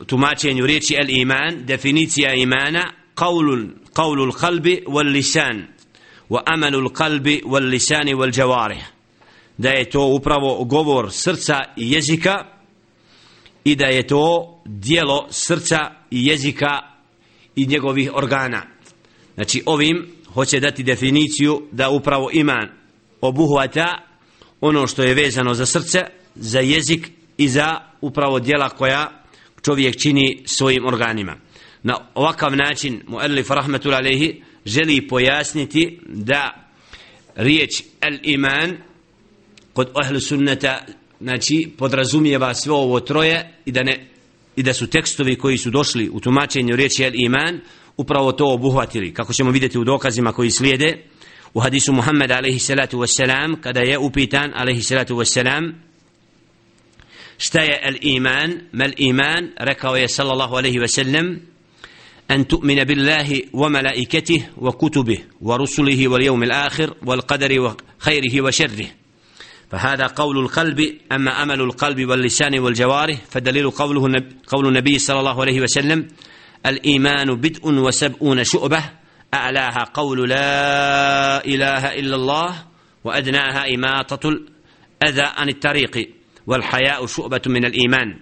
tumačenju 0.07 0.65
riječi 0.65 0.95
el 0.95 1.09
iman 1.09 1.65
definicija 1.65 2.33
imana 2.33 2.91
al-qalbi 3.13 4.83
wal-lisan 4.87 5.63
قول 5.63 5.69
قول 6.03 6.39
القلب 6.41 6.91
qalbi 6.91 7.41
wal 7.45 7.65
القلب 7.67 8.15
wal-jawarih 8.19 8.83
da 9.57 9.69
je 9.77 9.85
to 9.89 9.99
upravo 10.01 10.63
govor 10.63 11.11
srca 11.11 11.59
i 11.75 11.91
jezika 11.91 12.45
i 13.63 13.75
da 13.75 13.85
je 13.85 14.07
to 14.07 14.55
dijelo 14.65 15.27
srca 15.29 15.77
i 16.11 16.27
jezika 16.27 16.79
i 17.55 17.67
njegovih 17.67 18.11
organa. 18.15 18.61
Znači 19.35 19.63
ovim 19.65 20.07
hoće 20.33 20.59
dati 20.59 20.83
definiciju 20.83 21.67
da 21.71 21.89
upravo 21.89 22.29
iman 22.33 22.67
obuhvata 23.21 23.97
ono 24.61 24.87
što 24.87 25.03
je 25.03 25.13
vezano 25.13 25.53
za 25.53 25.65
srce, 25.65 25.99
za 26.35 26.59
jezik 26.59 27.11
i 27.37 27.47
za 27.49 27.79
upravo 28.01 28.39
dijela 28.39 28.69
koja 28.69 29.23
čovjek 29.61 29.97
čini 30.01 30.43
svojim 30.45 30.85
organima 30.85 31.35
na 31.83 31.97
ovakav 32.15 32.55
način 32.55 33.01
muallif 33.07 33.49
rahmetul 33.51 33.93
alejhi 33.93 34.41
želi 34.65 35.07
pojasniti 35.07 35.99
da 36.05 36.67
riječ 37.35 37.81
el 38.01 38.17
iman 38.23 38.77
kod 39.73 39.89
ahlu 39.93 40.19
sunneta 40.19 40.77
znači 41.21 41.71
podrazumijeva 41.77 42.53
sve 42.53 42.71
ovo 42.73 42.99
troje 42.99 43.53
i 43.65 43.71
da 43.71 43.83
ne 43.83 44.05
i 44.55 44.63
da 44.63 44.73
su 44.73 44.87
tekstovi 44.89 45.35
koji 45.35 45.57
su 45.57 45.69
došli 45.69 46.09
u 46.11 46.19
tumačenju 46.19 46.75
riječi 46.75 47.03
el 47.03 47.11
iman 47.15 47.61
upravo 47.97 48.31
to 48.31 48.45
obuhvatili 48.53 49.13
kako 49.13 49.33
ćemo 49.33 49.51
vidjeti 49.51 49.79
u 49.79 49.83
dokazima 49.83 50.31
koji 50.31 50.51
slijede 50.51 51.03
u 51.53 51.59
hadisu 51.59 51.93
Muhammed 51.93 52.31
alejhi 52.31 52.59
salatu 52.59 52.99
vesselam 52.99 53.61
kada 53.61 53.79
je 53.79 53.97
upitan 53.97 54.51
alejhi 54.55 54.81
salatu 54.83 55.15
vesselam 55.17 55.75
šta 57.37 57.59
je 57.61 57.81
el 57.87 57.95
iman 58.01 58.53
mal 58.71 58.91
iman 58.97 59.51
rekao 59.57 59.95
je 59.95 60.07
sallallahu 60.09 60.55
alejhi 60.55 60.79
ve 60.79 60.87
sellem 60.87 61.39
أن 62.31 62.47
تؤمن 62.47 62.83
بالله 62.83 63.41
وملائكته 63.53 64.47
وكتبه 64.57 65.17
ورسله 65.41 66.07
واليوم 66.07 66.43
الآخر 66.43 66.95
والقدر 67.05 67.59
وخيره 67.99 68.41
وشره 68.41 68.87
فهذا 69.71 70.05
قول 70.07 70.37
القلب 70.39 70.97
أما 71.11 71.43
أمل 71.43 71.61
القلب 71.61 72.09
واللسان 72.09 72.59
والجوارح 72.59 73.17
فدليل 73.29 73.69
قوله 73.71 74.23
قول 74.47 74.67
النبي 74.67 74.99
صلى 74.99 75.19
الله 75.19 75.41
عليه 75.41 75.61
وسلم 75.61 76.07
الإيمان 76.65 77.35
بدء 77.35 77.61
وسبؤون 77.67 78.43
شؤبة 78.43 78.83
أعلاها 79.33 79.83
قول 79.93 80.29
لا 80.29 81.45
إله 81.45 81.93
إلا 81.99 82.15
الله 82.15 82.63
وأدناها 83.03 83.73
إماطة 83.75 84.29
الأذى 84.29 85.21
عن 85.21 85.49
الطريق 85.49 86.09
والحياء 86.47 87.05
شؤبة 87.05 87.41
من 87.47 87.65
الإيمان 87.65 88.15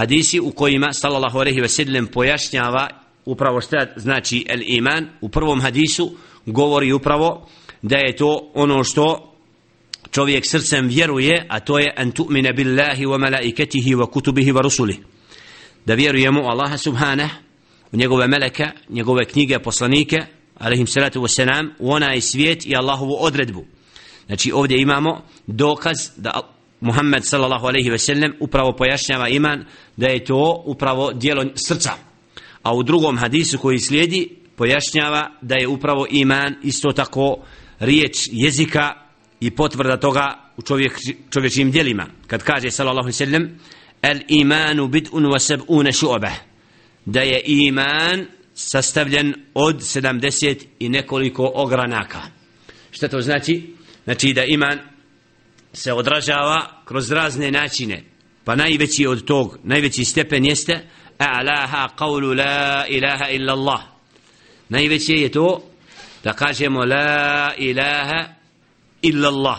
hadisi 0.00 0.40
u 0.40 0.50
kojima 0.52 0.92
sallallahu 0.92 1.38
alejhi 1.38 1.60
ve 1.60 1.68
sellem 1.68 2.06
pojašnjava 2.06 2.88
upravo 3.26 3.60
šta 3.60 3.86
znači 3.96 4.46
el 4.48 4.60
iman 4.66 5.08
u 5.20 5.28
prvom 5.28 5.60
hadisu 5.60 6.16
govori 6.46 6.92
upravo 6.92 7.48
da 7.82 7.96
je 7.96 8.16
to 8.16 8.50
ono 8.54 8.84
što 8.84 9.32
čovjek 10.10 10.46
srcem 10.46 10.88
vjeruje 10.88 11.46
a 11.48 11.60
to 11.60 11.78
je 11.78 11.94
an 11.98 12.12
tu'mina 12.12 12.56
billahi 12.56 13.04
wa 13.06 13.18
malaikatihi 13.18 13.94
wa 13.94 14.10
kutubihi 14.10 14.52
wa 14.52 14.62
rusulihi 14.62 14.98
da 15.86 15.94
vjerujemo 15.94 16.40
Allaha 16.40 16.78
subhanah 16.78 17.30
u 17.92 17.96
njegove 17.96 18.26
meleke, 18.26 18.64
njegove 18.88 19.24
knjige, 19.24 19.58
poslanike, 19.58 20.16
alaihim 20.58 20.86
salatu 20.86 21.22
ve 21.22 21.28
salam, 21.28 21.74
u 21.78 21.92
onaj 21.92 22.20
svijet 22.20 22.66
i 22.66 22.76
Allahovu 22.76 23.16
odredbu. 23.20 23.64
Znači 24.26 24.52
ovdje 24.52 24.80
imamo 24.82 25.22
dokaz 25.46 25.96
da 26.16 26.40
Muhammed 26.80 27.24
sallallahu 27.24 27.68
alejhi 27.68 27.92
ve 27.92 27.98
sellem 27.98 28.32
upravo 28.40 28.76
pojašnjava 28.76 29.28
iman 29.28 29.64
da 29.96 30.06
je 30.08 30.24
to 30.24 30.62
upravo 30.66 31.12
djelo 31.12 31.44
srca. 31.54 31.92
A 32.62 32.74
u 32.76 32.82
drugom 32.82 33.16
hadisu 33.18 33.58
koji 33.58 33.78
slijedi 33.78 34.28
pojašnjava 34.56 35.30
da 35.42 35.54
je 35.56 35.68
upravo 35.68 36.06
iman 36.10 36.54
isto 36.62 36.92
tako 36.92 37.36
riječ 37.78 38.28
jezika 38.32 38.92
i 39.40 39.50
potvrda 39.50 39.96
toga 39.96 40.50
u 40.56 40.62
čovjek 40.62 40.98
čovjekim 41.30 41.70
djelima. 41.70 42.06
Kad 42.26 42.42
kaže 42.42 42.70
sallallahu 42.70 43.04
alejhi 43.04 43.18
ve 43.18 43.26
sellem 43.26 43.58
el 44.02 44.18
imanu 44.28 44.88
bid'un 44.88 45.28
wa 45.32 45.38
sab'un 45.56 45.92
shu'bah 46.06 46.32
da 47.06 47.20
je 47.20 47.42
iman 47.46 48.26
sastavljen 48.54 49.34
od 49.54 49.76
70 49.80 50.64
i 50.78 50.88
nekoliko 50.88 51.52
ogranaka. 51.54 52.20
Šta 52.90 53.08
to 53.08 53.20
znači? 53.20 53.74
Znači 54.04 54.32
da 54.32 54.44
iman 54.44 54.78
se 55.72 55.92
odražava 55.92 56.62
kroz 56.84 57.10
razne 57.10 57.50
načine. 57.50 58.02
Pa 58.44 58.54
najveći 58.56 59.06
od 59.06 59.24
tog, 59.24 59.58
najveći 59.64 60.04
stepen 60.04 60.44
jeste 60.44 60.84
a'laha 61.18 61.88
qawlu 61.98 62.36
la 62.44 62.86
ilaha 62.86 63.28
illa 63.28 63.52
Allah. 63.52 63.80
Najveći 64.68 65.12
je 65.12 65.28
to 65.30 65.62
da 66.24 66.32
kažemo 66.32 66.84
la 66.84 67.52
ilaha 67.56 68.24
illa 69.02 69.28
Allah. 69.28 69.58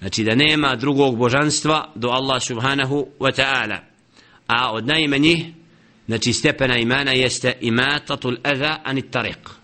Znači 0.00 0.24
da 0.24 0.34
nema 0.34 0.76
drugog 0.76 1.16
božanstva 1.16 1.92
do 1.94 2.08
Allah 2.08 2.42
subhanahu 2.42 3.06
wa 3.18 3.42
ta'ala. 3.42 3.78
A 4.46 4.72
od 4.74 4.86
najmanjih 4.86 5.44
znači 6.06 6.32
stepena 6.32 6.76
imana 6.76 7.12
jeste 7.12 7.52
imatatul 7.60 8.34
adha 8.42 8.80
anit 8.84 9.16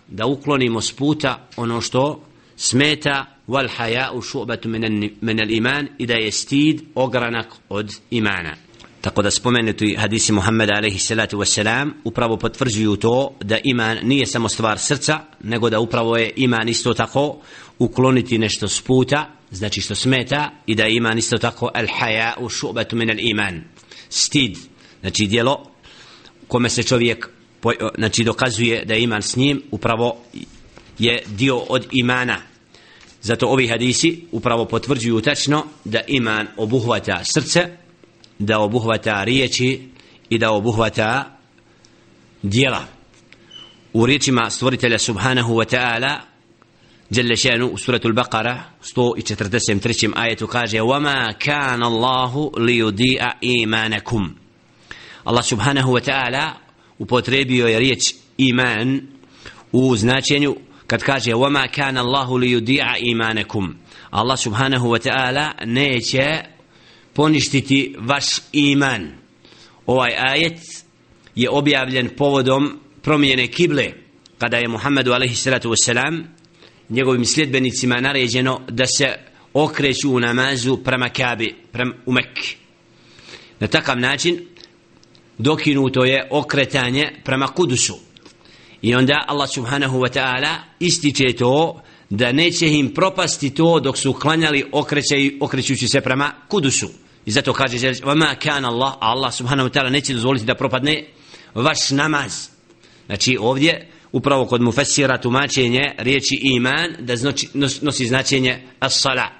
Da 0.07 0.25
uklonimo 0.25 0.81
s 0.81 0.95
puta 0.95 1.47
ono 1.57 1.81
što 1.81 2.23
smeta 2.55 3.25
والحياء 3.49 4.21
شعبة 4.21 4.59
من 4.65 5.01
من 5.21 5.39
الإيمان 5.39 5.89
إذا 5.99 6.17
يستيد 6.19 6.85
أغرنك 6.97 7.47
قد 7.69 7.91
إيمانا 8.13 8.57
تقد 9.01 9.27
سبمنت 9.27 9.83
حديث 9.97 10.31
محمد 10.31 10.69
عليه 10.71 10.95
الصلاة 10.95 11.29
والسلام 11.33 11.91
upravo 12.09 12.37
potvrđuju 12.37 12.95
to 12.95 13.35
da 13.43 13.57
iman 13.63 13.97
nije 14.03 14.25
samo 14.25 14.49
stvar 14.49 14.79
srca 14.79 15.19
nego 15.43 15.69
da 15.69 15.79
upravo 15.79 16.17
je 16.17 16.31
iman 16.35 16.69
isto 16.69 16.93
tako 16.93 17.37
ukloniti 17.79 18.37
nešto 18.37 18.67
s 18.67 18.81
puta 18.81 19.35
znači 19.51 19.81
što 19.81 19.95
smeta 19.95 20.51
i 20.65 20.75
da 20.75 20.85
iman 20.87 21.17
isto 21.17 21.37
tako 21.37 21.69
al 21.73 21.87
haya 21.99 22.31
u 22.39 22.49
šubatu 22.49 22.95
min 22.95 23.09
al 23.09 23.19
iman 23.19 23.63
stid 24.09 24.57
znači 25.01 25.27
djelo 25.27 25.65
kome 26.47 26.69
se 26.69 26.83
čovjek 26.83 27.29
znači 27.97 28.23
dokazuje 28.23 28.85
da 28.85 28.93
je 28.93 29.03
iman 29.03 29.21
s 29.21 29.35
njim 29.35 29.61
upravo 29.71 30.17
je 30.99 31.23
dio 31.27 31.57
od 31.57 31.87
imana 31.91 32.37
Zato 33.21 33.47
ovi 33.51 33.67
hadisi 33.67 34.23
upravo 34.31 34.65
potvrđuju 34.65 35.21
tačno 35.21 35.63
da 35.85 35.99
iman 36.07 36.47
obuhvata 36.57 37.19
srce, 37.23 37.67
da 38.39 38.59
obuhvata 38.59 39.23
riječi 39.23 39.79
i 40.29 40.37
da 40.37 40.51
obuhvata 40.51 41.37
dijela. 42.43 42.85
U 43.93 44.05
riječima 44.05 44.49
stvoritelja 44.49 44.97
subhanahu 44.97 45.53
wa 45.53 45.75
ta'ala, 45.75 46.17
Đelešenu 47.11 47.67
u 47.73 47.77
suratu 47.77 48.07
Al-Baqara 48.09 48.57
143. 48.95 50.11
ajetu 50.15 50.47
kaže 50.47 50.77
وَمَا 50.77 51.33
كَانَ 51.39 51.83
اللَّهُ 51.83 52.51
لِيُدِيَ 52.55 53.17
إِمَانَكُمْ 53.43 54.29
Allah 55.23 55.43
subhanahu 55.45 55.91
wa 55.93 56.01
ta'ala 56.09 56.51
upotrebio 56.99 57.67
je 57.67 57.79
riječ 57.79 58.15
iman 58.37 59.01
u 59.71 59.95
značenju 59.95 60.55
kad 60.89 61.03
kaže 61.03 61.31
wa 61.35 61.47
وَمَا 61.47 61.65
كَانَ 61.65 61.97
اللَّهُ 61.97 62.39
لِيُدِيعَ 62.39 62.97
imanakum 63.03 63.73
Allah 64.11 64.37
subhanahu 64.37 64.87
wa 64.89 64.99
ta'ala 64.99 65.51
neće 65.65 66.39
poništiti 67.13 67.95
vaš 67.99 68.25
iman. 68.53 69.11
Ovaj 69.85 70.11
ajet 70.17 70.59
je 71.35 71.49
objavljen 71.49 72.09
povodom 72.17 72.79
promjene 73.01 73.47
kible 73.47 73.91
kada 74.37 74.57
je 74.57 74.67
Muhammedu 74.67 75.11
alaihissalatu 75.11 75.69
wassalam 75.69 76.23
njegovim 76.89 77.25
sledbenicima 77.25 78.01
naređeno 78.01 78.61
da 78.69 78.85
se 78.97 79.15
okreću 79.53 80.13
u 80.15 80.19
namazu 80.19 80.77
prema 80.77 81.09
Kabi, 81.09 81.55
prema 81.71 81.93
Umek. 82.05 82.39
Na 83.59 83.67
takav 83.67 83.99
način 83.99 84.45
dokinuto 85.37 86.05
je 86.05 86.27
okretanje 86.31 87.09
prema 87.23 87.47
Kudusu. 87.47 88.08
I 88.81 88.95
onda 88.95 89.25
Allah 89.27 89.47
subhanahu 89.47 89.99
wa 89.99 90.09
ta'ala 90.13 90.57
ističe 90.79 91.33
to 91.37 91.81
da 92.09 92.31
neće 92.31 92.67
im 92.73 92.93
propasti 92.93 93.49
to 93.49 93.79
dok 93.79 93.97
su 93.97 94.13
klanjali 94.13 94.63
okrećaj, 94.71 95.29
okrećući 95.41 95.87
se 95.87 96.01
prema 96.01 96.31
kudusu. 96.47 96.89
I 97.25 97.31
zato 97.31 97.53
kaže 97.53 97.77
وَمَا 97.93 98.35
كَانَ 98.35 98.65
Allah, 98.67 98.93
Allah 98.99 99.33
subhanahu 99.33 99.69
wa 99.69 99.73
ta'ala 99.73 99.89
neće 99.91 100.13
dozvoliti 100.13 100.45
da 100.45 100.55
propadne 100.55 101.03
vaš 101.55 101.89
namaz. 101.91 102.47
Znači 103.05 103.37
ovdje 103.39 103.89
upravo 104.11 104.45
kod 104.45 104.61
mu 104.61 104.71
fesira 104.71 105.21
tumačenje 105.21 105.81
riječi 105.97 106.39
iman 106.41 106.95
da 106.99 107.15
znači, 107.15 107.47
nosi 107.81 108.07
značenje 108.07 108.61
as-sala, 108.79 109.31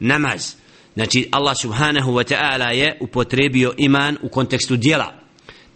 namaz. 0.00 0.54
Znači 0.94 1.28
Allah 1.32 1.56
subhanahu 1.58 2.10
wa 2.12 2.34
ta'ala 2.36 2.70
je 2.74 2.98
upotrebio 3.00 3.72
iman 3.78 4.16
u 4.22 4.28
kontekstu 4.28 4.76
djela 4.76 5.25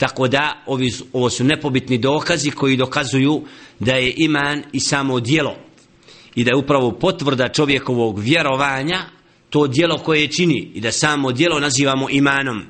tako 0.00 0.28
da 0.28 0.62
ovi, 0.66 0.92
ovo 1.12 1.30
su 1.30 1.44
nepobitni 1.44 1.98
dokazi 1.98 2.50
koji 2.50 2.76
dokazuju 2.76 3.42
da 3.78 3.92
je 3.94 4.14
iman 4.16 4.62
i 4.72 4.80
samo 4.80 5.20
dijelo 5.20 5.54
i 6.34 6.44
da 6.44 6.50
je 6.50 6.56
upravo 6.56 6.90
potvrda 6.92 7.48
čovjekovog 7.48 8.18
vjerovanja 8.18 8.98
to 9.50 9.66
dijelo 9.66 9.98
koje 9.98 10.28
čini 10.28 10.70
i 10.74 10.80
da 10.80 10.92
samo 10.92 11.32
dijelo 11.32 11.60
nazivamo 11.60 12.10
imanom 12.10 12.62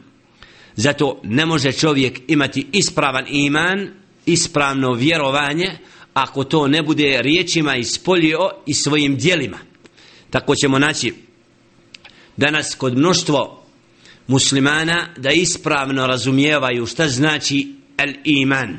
zato 0.77 1.21
ne 1.25 1.47
može 1.47 1.73
čovjek 1.73 2.21
imati 2.29 2.67
ispravan 2.73 3.25
iman 3.29 3.89
ispravno 4.27 4.93
vjerovanje 4.93 5.79
ako 6.15 6.45
to 6.45 6.69
ne 6.69 6.83
bude 6.83 7.23
riječima 7.23 7.77
ispolio 7.77 8.39
i 8.67 8.75
svojim 8.75 9.17
dijelima 9.17 9.59
tako 10.31 10.55
ćemo 10.55 10.79
naći 10.79 11.15
danas 12.37 12.75
kod 12.79 12.97
mnoštvo 12.97 13.60
muslimana 14.31 15.09
da 15.17 15.31
ispravno 15.31 16.07
razumijevaju 16.07 16.87
šta 16.87 17.09
znači 17.09 17.67
el 17.97 18.13
iman. 18.25 18.79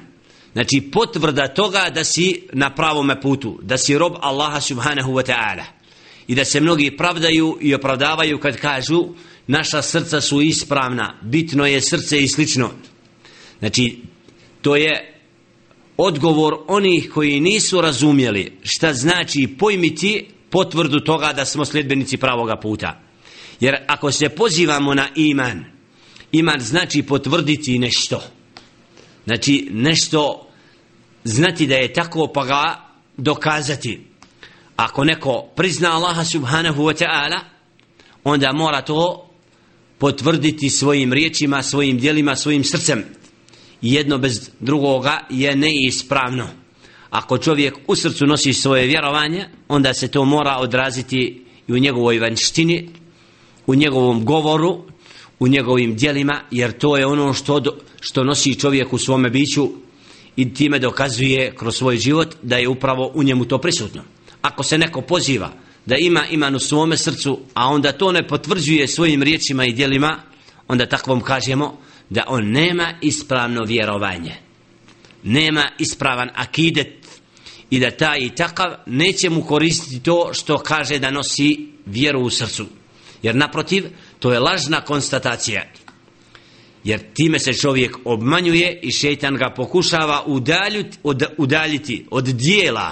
Znači 0.53 0.89
potvrda 0.93 1.47
toga 1.47 1.85
da 1.95 2.03
si 2.03 2.41
na 2.53 2.75
pravom 2.75 3.09
putu, 3.21 3.59
da 3.61 3.77
si 3.77 3.97
rob 3.97 4.13
Allaha 4.21 4.61
subhanahu 4.61 5.11
wa 5.11 5.23
ta'ala. 5.31 5.63
I 6.27 6.35
da 6.35 6.45
se 6.45 6.61
mnogi 6.61 6.97
pravdaju 6.97 7.57
i 7.61 7.73
opravdavaju 7.75 8.39
kad 8.39 8.57
kažu 8.59 8.99
naša 9.47 9.81
srca 9.81 10.21
su 10.21 10.41
ispravna, 10.41 11.19
bitno 11.23 11.65
je 11.65 11.81
srce 11.81 12.21
i 12.23 12.27
slično. 12.27 12.69
Znači 13.59 13.97
to 14.61 14.75
je 14.75 15.13
odgovor 15.97 16.53
onih 16.67 17.11
koji 17.13 17.39
nisu 17.39 17.81
razumjeli 17.81 18.57
šta 18.63 18.93
znači 18.93 19.55
pojmiti 19.59 20.27
potvrdu 20.49 20.99
toga 20.99 21.33
da 21.33 21.45
smo 21.45 21.65
sljedbenici 21.65 22.17
pravoga 22.17 22.55
puta. 22.61 23.01
Jer 23.61 23.75
ako 23.87 24.11
se 24.11 24.29
pozivamo 24.29 24.93
na 24.93 25.07
iman, 25.15 25.65
iman 26.31 26.59
znači 26.59 27.03
potvrditi 27.03 27.79
nešto. 27.79 28.21
Znači 29.25 29.67
nešto 29.71 30.47
znati 31.23 31.67
da 31.67 31.75
je 31.75 31.93
tako 31.93 32.27
pa 32.27 32.45
ga 32.45 32.85
dokazati. 33.17 34.05
Ako 34.75 35.03
neko 35.03 35.47
prizna 35.55 35.95
Allaha 35.95 36.23
subhanahu 36.25 36.83
wa 36.83 37.03
ta'ala, 37.05 37.39
onda 38.23 38.51
mora 38.53 38.81
to 38.81 39.29
potvrditi 39.97 40.69
svojim 40.69 41.13
riječima, 41.13 41.63
svojim 41.63 41.97
dijelima, 41.99 42.35
svojim 42.35 42.63
srcem. 42.63 43.03
Jedno 43.81 44.17
bez 44.17 44.49
drugoga 44.59 45.19
je 45.29 45.55
neispravno. 45.55 46.47
Ako 47.09 47.37
čovjek 47.37 47.77
u 47.87 47.95
srcu 47.95 48.25
nosi 48.27 48.53
svoje 48.53 48.85
vjerovanje, 48.87 49.45
onda 49.67 49.93
se 49.93 50.07
to 50.07 50.25
mora 50.25 50.57
odraziti 50.57 51.45
i 51.67 51.73
u 51.73 51.77
njegovoj 51.77 52.19
vanštini, 52.19 52.89
u 53.71 53.75
njegovom 53.75 54.25
govoru, 54.25 54.77
u 55.39 55.47
njegovim 55.47 55.95
dijelima, 55.95 56.41
jer 56.51 56.71
to 56.71 56.97
je 56.97 57.05
ono 57.05 57.33
što, 57.33 57.61
što 57.99 58.23
nosi 58.23 58.59
čovjek 58.59 58.93
u 58.93 58.97
svome 58.97 59.29
biću 59.29 59.69
i 60.35 60.53
time 60.53 60.79
dokazuje 60.79 61.55
kroz 61.55 61.75
svoj 61.75 61.97
život 61.97 62.35
da 62.41 62.57
je 62.57 62.67
upravo 62.67 63.11
u 63.15 63.23
njemu 63.23 63.45
to 63.45 63.57
prisutno. 63.57 64.01
Ako 64.41 64.63
se 64.63 64.77
neko 64.77 65.01
poziva 65.01 65.51
da 65.85 65.95
ima 65.95 66.25
iman 66.31 66.55
u 66.55 66.59
svome 66.59 66.97
srcu, 66.97 67.39
a 67.53 67.67
onda 67.67 67.91
to 67.91 68.11
ne 68.11 68.27
potvrđuje 68.27 68.87
svojim 68.87 69.23
riječima 69.23 69.65
i 69.65 69.71
dijelima, 69.73 70.23
onda 70.67 70.85
takvom 70.85 71.21
kažemo 71.21 71.77
da 72.09 72.23
on 72.27 72.45
nema 72.51 72.93
ispravno 73.01 73.63
vjerovanje, 73.67 74.35
nema 75.23 75.63
ispravan 75.79 76.29
akidet 76.35 77.07
i 77.69 77.79
da 77.79 77.91
taj 77.91 78.17
i 78.21 78.29
takav 78.35 78.71
neće 78.85 79.29
mu 79.29 79.43
koristiti 79.43 80.03
to 80.03 80.29
što 80.33 80.57
kaže 80.57 80.99
da 80.99 81.11
nosi 81.11 81.67
vjeru 81.85 82.19
u 82.21 82.29
srcu. 82.29 82.65
Jer 83.21 83.35
naprotiv, 83.35 83.85
to 84.19 84.31
je 84.31 84.39
lažna 84.39 84.81
konstatacija. 84.81 85.63
Jer 86.83 86.99
time 87.13 87.39
se 87.39 87.53
čovjek 87.53 87.97
obmanjuje 88.05 88.79
i 88.83 88.91
šeitan 88.91 89.35
ga 89.35 89.53
pokušava 89.55 90.23
udaljuti, 90.25 90.97
od, 91.03 91.23
udaljiti 91.37 92.05
od 92.11 92.25
dijela 92.25 92.91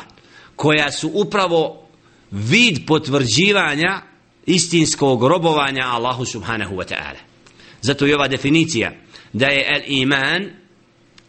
koja 0.55 0.91
su 0.91 1.11
upravo 1.13 1.87
vid 2.31 2.77
potvrđivanja 2.87 4.01
istinskog 4.45 5.23
robovanja 5.23 5.81
Allahu 5.85 6.25
subhanahu 6.25 6.75
wa 6.75 6.93
ta'ala. 6.93 7.17
Zato 7.81 8.05
je 8.05 8.15
ova 8.15 8.27
definicija 8.27 8.91
da 9.33 9.45
je 9.47 9.67
el 9.75 9.81
iman 9.87 10.49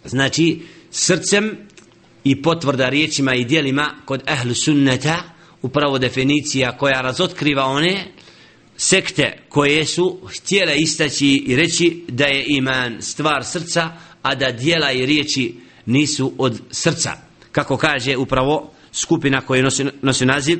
znači 0.05 0.63
srcem 0.91 1.57
i 2.25 2.43
potvrda 2.43 2.89
riječima 2.89 3.35
i 3.35 3.45
dijelima 3.45 3.91
kod 4.05 4.23
ehlu 4.27 4.55
sunneta 4.55 5.23
upravo 5.63 5.99
definicija 5.99 6.77
koja 6.79 7.01
razotkriva 7.01 7.65
one 7.65 8.13
sekte 8.81 9.33
koje 9.49 9.85
su 9.87 10.19
htjele 10.37 10.77
istaći 10.77 11.27
i 11.47 11.57
reći 11.57 12.05
da 12.09 12.25
je 12.27 12.45
iman 12.49 13.03
stvar 13.03 13.45
srca, 13.45 13.90
a 14.23 14.35
da 14.35 14.53
dijela 14.53 14.93
i 14.93 15.07
riječi 15.07 15.55
nisu 15.87 16.33
od 16.38 16.61
srca. 16.71 17.12
Kako 17.53 17.77
kaže 17.77 18.16
upravo 18.16 18.73
skupina 18.93 19.40
koja 19.40 19.62
nosi, 19.62 19.85
nosi 20.03 20.27
naziv 20.27 20.59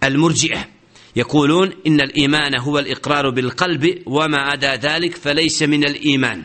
al 0.00 0.12
murjih 0.16 0.56
يقولون 1.16 1.68
إن 1.86 2.00
الإيمان 2.00 2.58
هو 2.60 2.78
الإقرار 2.78 3.30
بالقلب 3.30 3.98
وما 4.06 4.38
عدا 4.52 4.76
ذلك 4.76 5.16
فليس 5.16 5.62
من 5.62 5.84
الإيمان 5.84 6.42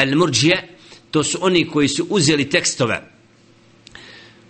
المرجئ 0.00 0.56
تسؤني 1.12 1.64
كويس 1.64 2.02
أزل 2.12 2.44
تكستوه 2.44 3.00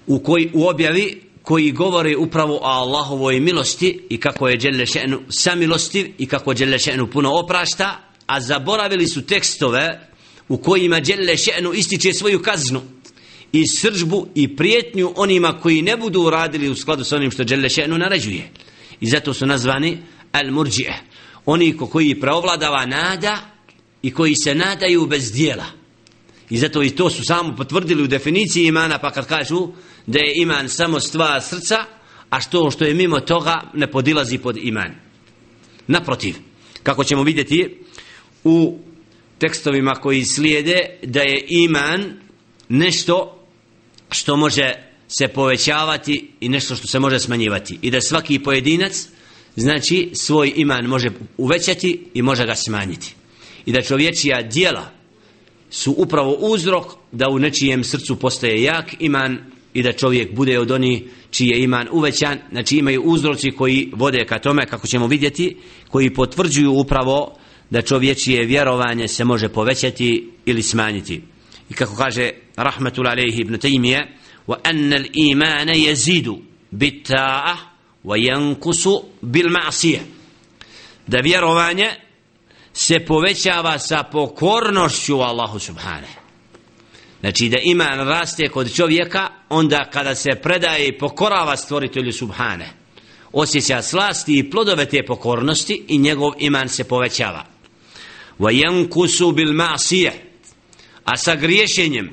وكوي 0.09 0.51
وابيوي 0.55 1.17
koji 1.43 1.73
govore 1.73 2.17
upravo 2.17 2.55
o 2.63 2.69
Allahovoj 2.69 3.41
milosti 3.41 4.01
i 4.09 4.17
kako 4.19 4.49
je 4.49 4.57
Đelle 4.59 4.87
Še'nu 4.87 5.19
samilostiv 5.29 6.07
i 6.19 6.27
kako 6.27 6.55
Đelle 6.55 6.79
Še'nu 6.79 7.07
puno 7.11 7.33
oprašta, 7.39 8.07
a 8.27 8.41
zaboravili 8.41 9.07
su 9.09 9.27
tekstove 9.27 10.01
u 10.49 10.59
kojima 10.59 11.01
Đelle 11.01 11.33
Še'nu 11.37 11.73
ističe 11.75 12.13
svoju 12.13 12.39
kaznu 12.43 12.81
i 13.53 13.65
sržbu 13.67 14.27
i 14.35 14.57
prijetnju 14.57 15.13
onima 15.17 15.53
koji 15.61 15.83
ne 15.83 15.97
budu 15.97 16.21
uradili 16.29 16.69
u 16.69 16.75
skladu 16.75 17.05
sa 17.05 17.17
onim 17.17 17.31
što 17.31 17.45
Đelle 17.45 17.69
Še'nu 17.69 17.99
naređuje. 17.99 18.51
I 19.01 19.07
zato 19.07 19.35
su 19.35 19.47
nazvani 19.47 19.99
Al-Murđi'e. 20.33 20.95
Oni 21.47 21.77
ko 21.77 21.87
koji 21.87 22.21
preovladava 22.21 22.87
nada 22.87 23.37
i 24.03 24.11
koji 24.11 24.35
se 24.45 24.55
nadaju 24.55 25.07
bez 25.07 25.33
dijela. 25.33 25.65
I 26.51 26.59
zato 26.59 26.83
i 26.83 26.91
to 26.91 27.11
su 27.11 27.25
samo 27.25 27.57
potvrdili 27.57 28.03
u 28.03 28.07
definiciji 28.07 28.67
imana, 28.67 28.99
pa 28.99 29.11
kad 29.11 29.27
kažu 29.29 29.69
da 30.11 30.19
je 30.19 30.33
iman 30.37 30.69
samo 30.69 31.01
stvar 31.01 31.43
srca, 31.43 31.77
a 32.31 32.41
što 32.41 32.71
što 32.71 32.85
je 32.85 32.95
mimo 32.95 33.21
toga 33.21 33.63
ne 33.75 33.91
podilazi 33.91 34.39
pod 34.39 34.57
iman. 34.61 34.91
Naprotiv, 35.87 36.35
kako 36.83 37.05
ćemo 37.05 37.23
vidjeti 37.23 37.77
u 38.45 38.79
tekstovima 39.39 39.93
koji 39.93 40.25
slijede 40.25 40.99
da 41.03 41.21
je 41.21 41.45
iman 41.49 42.21
nešto 42.69 43.45
što 44.11 44.37
može 44.37 44.73
se 45.09 45.29
povećavati 45.29 46.31
i 46.41 46.49
nešto 46.49 46.75
što 46.77 46.87
se 46.87 46.99
može 46.99 47.19
smanjivati 47.19 47.79
i 47.83 47.91
da 47.91 48.01
svaki 48.01 48.39
pojedinac 48.43 49.09
znači 49.57 50.11
svoj 50.15 50.53
iman 50.57 50.85
može 50.87 51.11
uvećati 51.37 52.07
i 52.15 52.23
može 52.23 52.47
ga 52.47 52.55
smanjiti 52.55 53.15
i 53.67 53.73
da 53.73 53.83
čovječija 53.83 54.43
dijela 54.43 54.91
su 55.71 55.95
upravo 55.99 56.33
uzrok 56.41 56.87
da 57.13 57.29
u 57.31 57.39
nečijem 57.39 57.85
srcu 57.85 58.17
postaje 58.17 58.63
jak 58.63 58.95
iman 58.99 59.39
i 59.75 59.83
da 59.83 59.93
čovjek 59.93 60.35
bude 60.35 60.59
od 60.59 60.71
onih 60.71 61.03
čiji 61.31 61.49
je 61.49 61.63
iman 61.63 61.89
uvećan, 61.93 62.39
znači 62.53 62.77
imaju 62.77 63.03
uzroci 63.03 63.51
koji 63.51 63.93
vode 63.97 64.25
ka 64.29 64.39
tome, 64.39 64.67
kako 64.67 64.87
ćemo 64.87 65.07
vidjeti, 65.07 65.57
koji 65.89 66.15
potvrđuju 66.15 66.73
upravo 66.73 67.37
da 67.71 67.83
čovječije 67.83 68.45
vjerovanje 68.45 69.09
se 69.09 69.25
može 69.25 69.49
povećati 69.49 70.31
ili 70.47 70.63
smanjiti. 70.63 71.23
I 71.71 71.75
kako 71.75 71.97
kaže 71.97 72.31
Rahmetul 72.57 73.05
Aleyhi 73.05 73.41
ibn 73.41 73.55
Taymije, 73.55 74.07
وَأَنَّ 74.49 74.91
الْإِيمَانَ 74.93 75.69
يَزِيدُ 75.75 76.37
بِتَّاعَ 76.73 77.57
وَيَنْكُسُ 78.05 79.03
بِالْمَعْصِيَ 79.23 79.99
Da 81.07 81.19
vjerovanje 81.21 81.89
se 82.73 82.99
povećava 82.99 83.79
sa 83.79 84.03
pokornošću 84.03 85.15
Allahu 85.21 85.59
Subhanahu. 85.59 86.20
Znači 87.21 87.49
da 87.49 87.59
iman 87.65 88.09
raste 88.09 88.49
kod 88.49 88.75
čovjeka 88.75 89.29
onda 89.49 89.89
kada 89.93 90.15
se 90.15 90.31
predaje 90.43 90.89
i 90.89 90.99
pokorava 90.99 91.57
stvoritelju 91.57 92.13
Subhane. 92.13 92.71
Osjeća 93.33 93.83
slasti 93.83 94.39
i 94.39 94.51
plodove 94.51 94.87
te 94.89 95.05
pokornosti 95.07 95.85
i 95.89 95.99
njegov 95.99 96.31
iman 96.39 96.69
se 96.69 96.85
povećava. 96.85 97.45
وَيَنْكُسُ 98.39 99.35
بِالْمَعْصِيَةِ 99.35 100.11
A 101.05 101.17
sa 101.17 101.35
griješenjem 101.35 102.11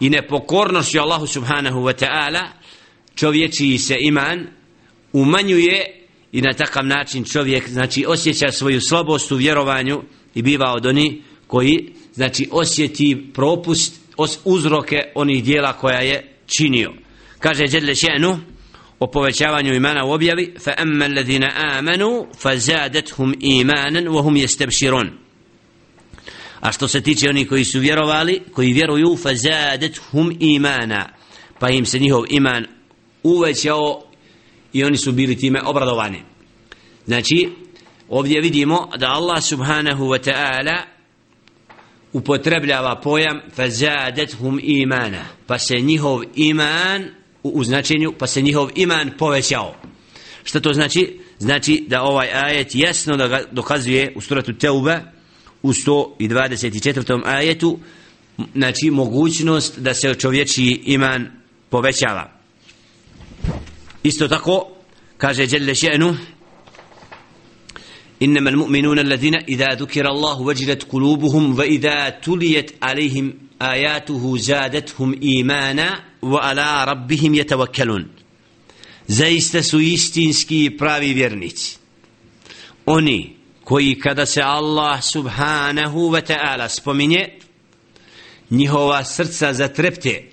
i 0.00 0.10
nepokornošću 0.10 0.98
Allahu 1.00 1.26
Subhanahu 1.26 1.78
wa 1.80 2.04
ta'ala 2.06 2.48
čovječi 3.14 3.78
se 3.78 3.96
iman 4.00 4.46
umanjuje 5.12 6.00
i 6.32 6.42
na 6.42 6.52
takav 6.52 6.84
način 6.86 7.24
čovjek 7.24 7.68
znači 7.70 8.04
osjeća 8.08 8.52
svoju 8.52 8.80
slabost 8.80 9.32
u 9.32 9.36
vjerovanju 9.36 10.02
i 10.34 10.42
biva 10.42 10.72
od 10.74 10.86
oni 10.86 11.22
koji 11.46 11.94
znači 12.14 12.48
osjeti 12.52 13.26
propust 13.34 14.01
uzroke 14.44 15.12
onih 15.14 15.44
dijela 15.44 15.72
koja 15.72 15.98
je 16.00 16.30
činio. 16.58 16.92
Kaže 17.38 17.66
Đedle 17.66 17.94
Šenu 17.94 18.38
o 19.00 19.06
povećavanju 19.06 19.74
imana 19.74 20.04
u 20.04 20.10
objavi 20.12 20.54
fa 20.64 20.72
emma 20.78 21.04
alladhina 21.04 21.50
amanu 21.56 22.26
fa 22.38 22.56
zadethum 22.56 23.34
imanan 23.40 24.04
wa 24.04 24.22
hum 24.22 24.34
yastabshirun 24.34 25.08
a 26.60 26.72
što 26.72 26.88
se 26.88 27.00
tiče 27.02 27.28
onih 27.30 27.48
koji 27.48 27.64
su 27.64 27.78
vjerovali 27.80 28.40
koji 28.52 28.72
vjeruju 28.72 29.16
fa 29.22 29.30
zadethum 29.34 30.36
imana 30.40 31.08
pa 31.58 31.70
im 31.70 31.86
se 31.86 31.98
njihov 31.98 32.22
iman 32.30 32.66
uvećao 33.22 34.02
i 34.72 34.84
oni 34.84 34.96
su 34.96 35.12
bili 35.12 35.36
time 35.36 35.60
obradovani 35.64 36.22
znači 37.06 37.48
ovdje 38.08 38.40
vidimo 38.40 38.88
da 38.98 39.06
Allah 39.12 39.42
subhanahu 39.44 40.04
wa 40.04 40.30
ta'ala 40.32 40.78
upotrebljava 42.12 43.00
pojam 43.02 43.40
fazadethum 43.54 44.60
imana 44.62 45.24
pa 45.46 45.58
se 45.58 45.74
njihov 45.80 46.20
iman 46.34 47.02
u, 47.42 47.48
u 47.48 47.64
značenju 47.64 48.12
pa 48.18 48.26
se 48.26 48.42
njihov 48.42 48.68
iman 48.74 49.10
povećao 49.18 49.74
što 50.44 50.60
to 50.60 50.72
znači 50.72 51.18
znači 51.38 51.84
da 51.88 52.02
ovaj 52.02 52.28
ajet 52.34 52.70
jasno 52.74 53.16
da 53.16 53.40
dokazuje 53.50 54.12
u 54.16 54.20
suratu 54.20 54.52
Teuba 54.52 55.00
u 55.62 55.72
124. 55.72 57.22
ajetu 57.24 57.78
znači 58.54 58.90
mogućnost 58.90 59.78
da 59.78 59.94
se 59.94 60.14
čovječiji 60.14 60.80
iman 60.84 61.26
povećava 61.70 62.30
isto 64.02 64.28
tako 64.28 64.66
kaže 65.18 65.46
Đelle 65.46 65.74
Šenu 65.74 66.16
إنما 68.22 68.50
المؤمنون 68.50 68.98
الذين 68.98 69.34
إذا 69.36 69.74
ذكر 69.74 70.06
الله 70.10 70.40
وجلت 70.40 70.82
قلوبهم 70.92 71.58
وإذا 71.58 72.08
تليت 72.08 72.70
عليهم 72.82 73.32
آياته 73.62 74.36
زادتهم 74.36 75.20
إيمانا 75.22 76.00
وعلى 76.22 76.84
ربهم 76.84 77.34
يتوكلون 77.34 78.08
زيست 79.08 79.56
سويستينسكي 79.56 80.68
براوي 80.68 81.14
فيرنيت 81.14 81.60
أني 82.88 83.36
كوي 83.64 83.94
كدس 83.94 84.38
الله 84.38 85.00
سبحانه 85.00 85.96
وتعالى 85.96 86.68
سبمني 86.68 87.32
نهو 88.50 89.00
سرطة 89.04 89.52
زتربتي 89.52 90.24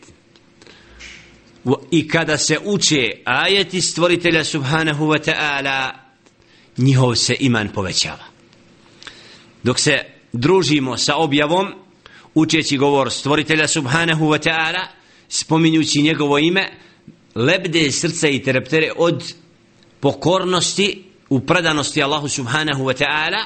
i 1.91 2.07
kada 2.07 2.37
se 2.37 2.57
uče 2.65 3.21
ajeti 3.25 3.81
stvoritelja 3.81 4.43
subhanahu 4.43 5.09
wa 5.11 5.19
ta'ala 5.21 6.08
njihov 6.79 7.15
se 7.15 7.35
iman 7.39 7.69
povećava. 7.73 8.23
Dok 9.63 9.79
se 9.79 9.97
družimo 10.33 10.97
sa 10.97 11.15
objavom, 11.15 11.67
učeći 12.35 12.77
govor 12.77 13.11
stvoritelja 13.11 13.67
subhanahu 13.67 14.25
wa 14.25 14.47
ta'ala, 14.49 14.85
spominjući 15.29 16.01
njegovo 16.01 16.37
ime, 16.37 16.67
lebde 17.35 17.91
srce 17.91 18.31
i 18.35 18.43
tereptere 18.43 18.91
od 18.97 19.33
pokornosti 19.99 21.03
u 21.29 21.39
predanosti 21.39 22.03
Allahu 22.03 22.27
subhanahu 22.27 22.83
wa 22.83 23.03
ta'ala 23.03 23.45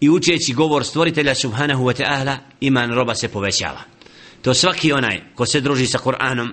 i 0.00 0.10
učeći 0.10 0.52
govor 0.54 0.84
stvoritelja 0.84 1.34
subhanahu 1.34 1.84
wa 1.84 2.00
ta'ala, 2.02 2.36
iman 2.60 2.90
roba 2.94 3.14
se 3.14 3.28
povećava. 3.28 3.80
To 4.42 4.54
svaki 4.54 4.92
onaj 4.92 5.22
ko 5.34 5.46
se 5.46 5.60
druži 5.60 5.86
sa 5.86 5.98
Kur'anom 5.98 6.48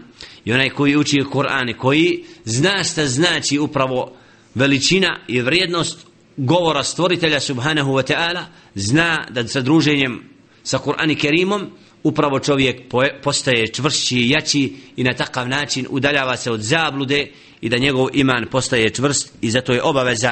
i 0.45 0.53
onaj 0.53 0.69
koji 0.69 0.97
uči 0.97 1.17
Kur'an 1.33 1.69
i 1.69 1.77
koji 1.77 2.23
zna 2.45 2.83
šta 2.83 3.05
znači 3.07 3.59
upravo 3.59 4.11
veličina 4.55 5.19
i 5.27 5.41
vrijednost 5.41 6.07
govora 6.45 6.83
stvoritelja 6.83 7.39
subhanahu 7.39 7.91
wa 7.91 8.03
ta'ala 8.13 8.45
zna 8.75 9.25
da 9.29 9.47
sa 9.47 9.61
druženjem 9.61 10.23
sa 10.63 10.77
Kur'an 10.77 11.11
i 11.11 11.15
Kerimom 11.15 11.65
upravo 12.03 12.39
čovjek 12.39 12.81
postaje 13.23 13.67
čvršći 13.73 14.17
i 14.19 14.29
jači 14.29 14.73
i 14.95 15.03
na 15.03 15.13
takav 15.13 15.49
način 15.49 15.85
udaljava 15.89 16.37
se 16.37 16.51
od 16.51 16.61
zablude 16.61 17.27
i 17.61 17.69
da 17.69 17.77
njegov 17.77 18.07
iman 18.13 18.45
postaje 18.51 18.89
čvrst 18.93 19.33
i 19.41 19.51
zato 19.51 19.73
je 19.73 19.83
obaveza 19.83 20.31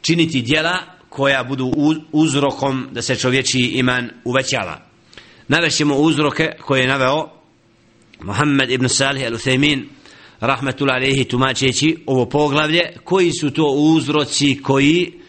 činiti 0.00 0.42
dijela 0.42 0.78
koja 1.08 1.44
budu 1.44 1.72
uzrokom 2.12 2.88
da 2.92 3.02
se 3.02 3.16
čovječiji 3.16 3.68
iman 3.68 4.10
uvećava. 4.24 4.86
Navešimo 5.48 5.96
uzroke 5.96 6.52
koje 6.60 6.80
je 6.80 6.86
naveo 6.86 7.28
Muhammed 8.20 8.70
ibn 8.70 8.88
Salih 8.88 9.22
al-Uthaymin 9.24 9.82
rahmetul 10.40 10.90
alihi 10.90 11.24
tumačeći 11.24 11.96
ovo 12.06 12.26
poglavlje 12.26 12.80
koji 13.04 13.32
su 13.32 13.50
to 13.50 13.64
uzroci 13.64 14.62
koji 14.62 15.19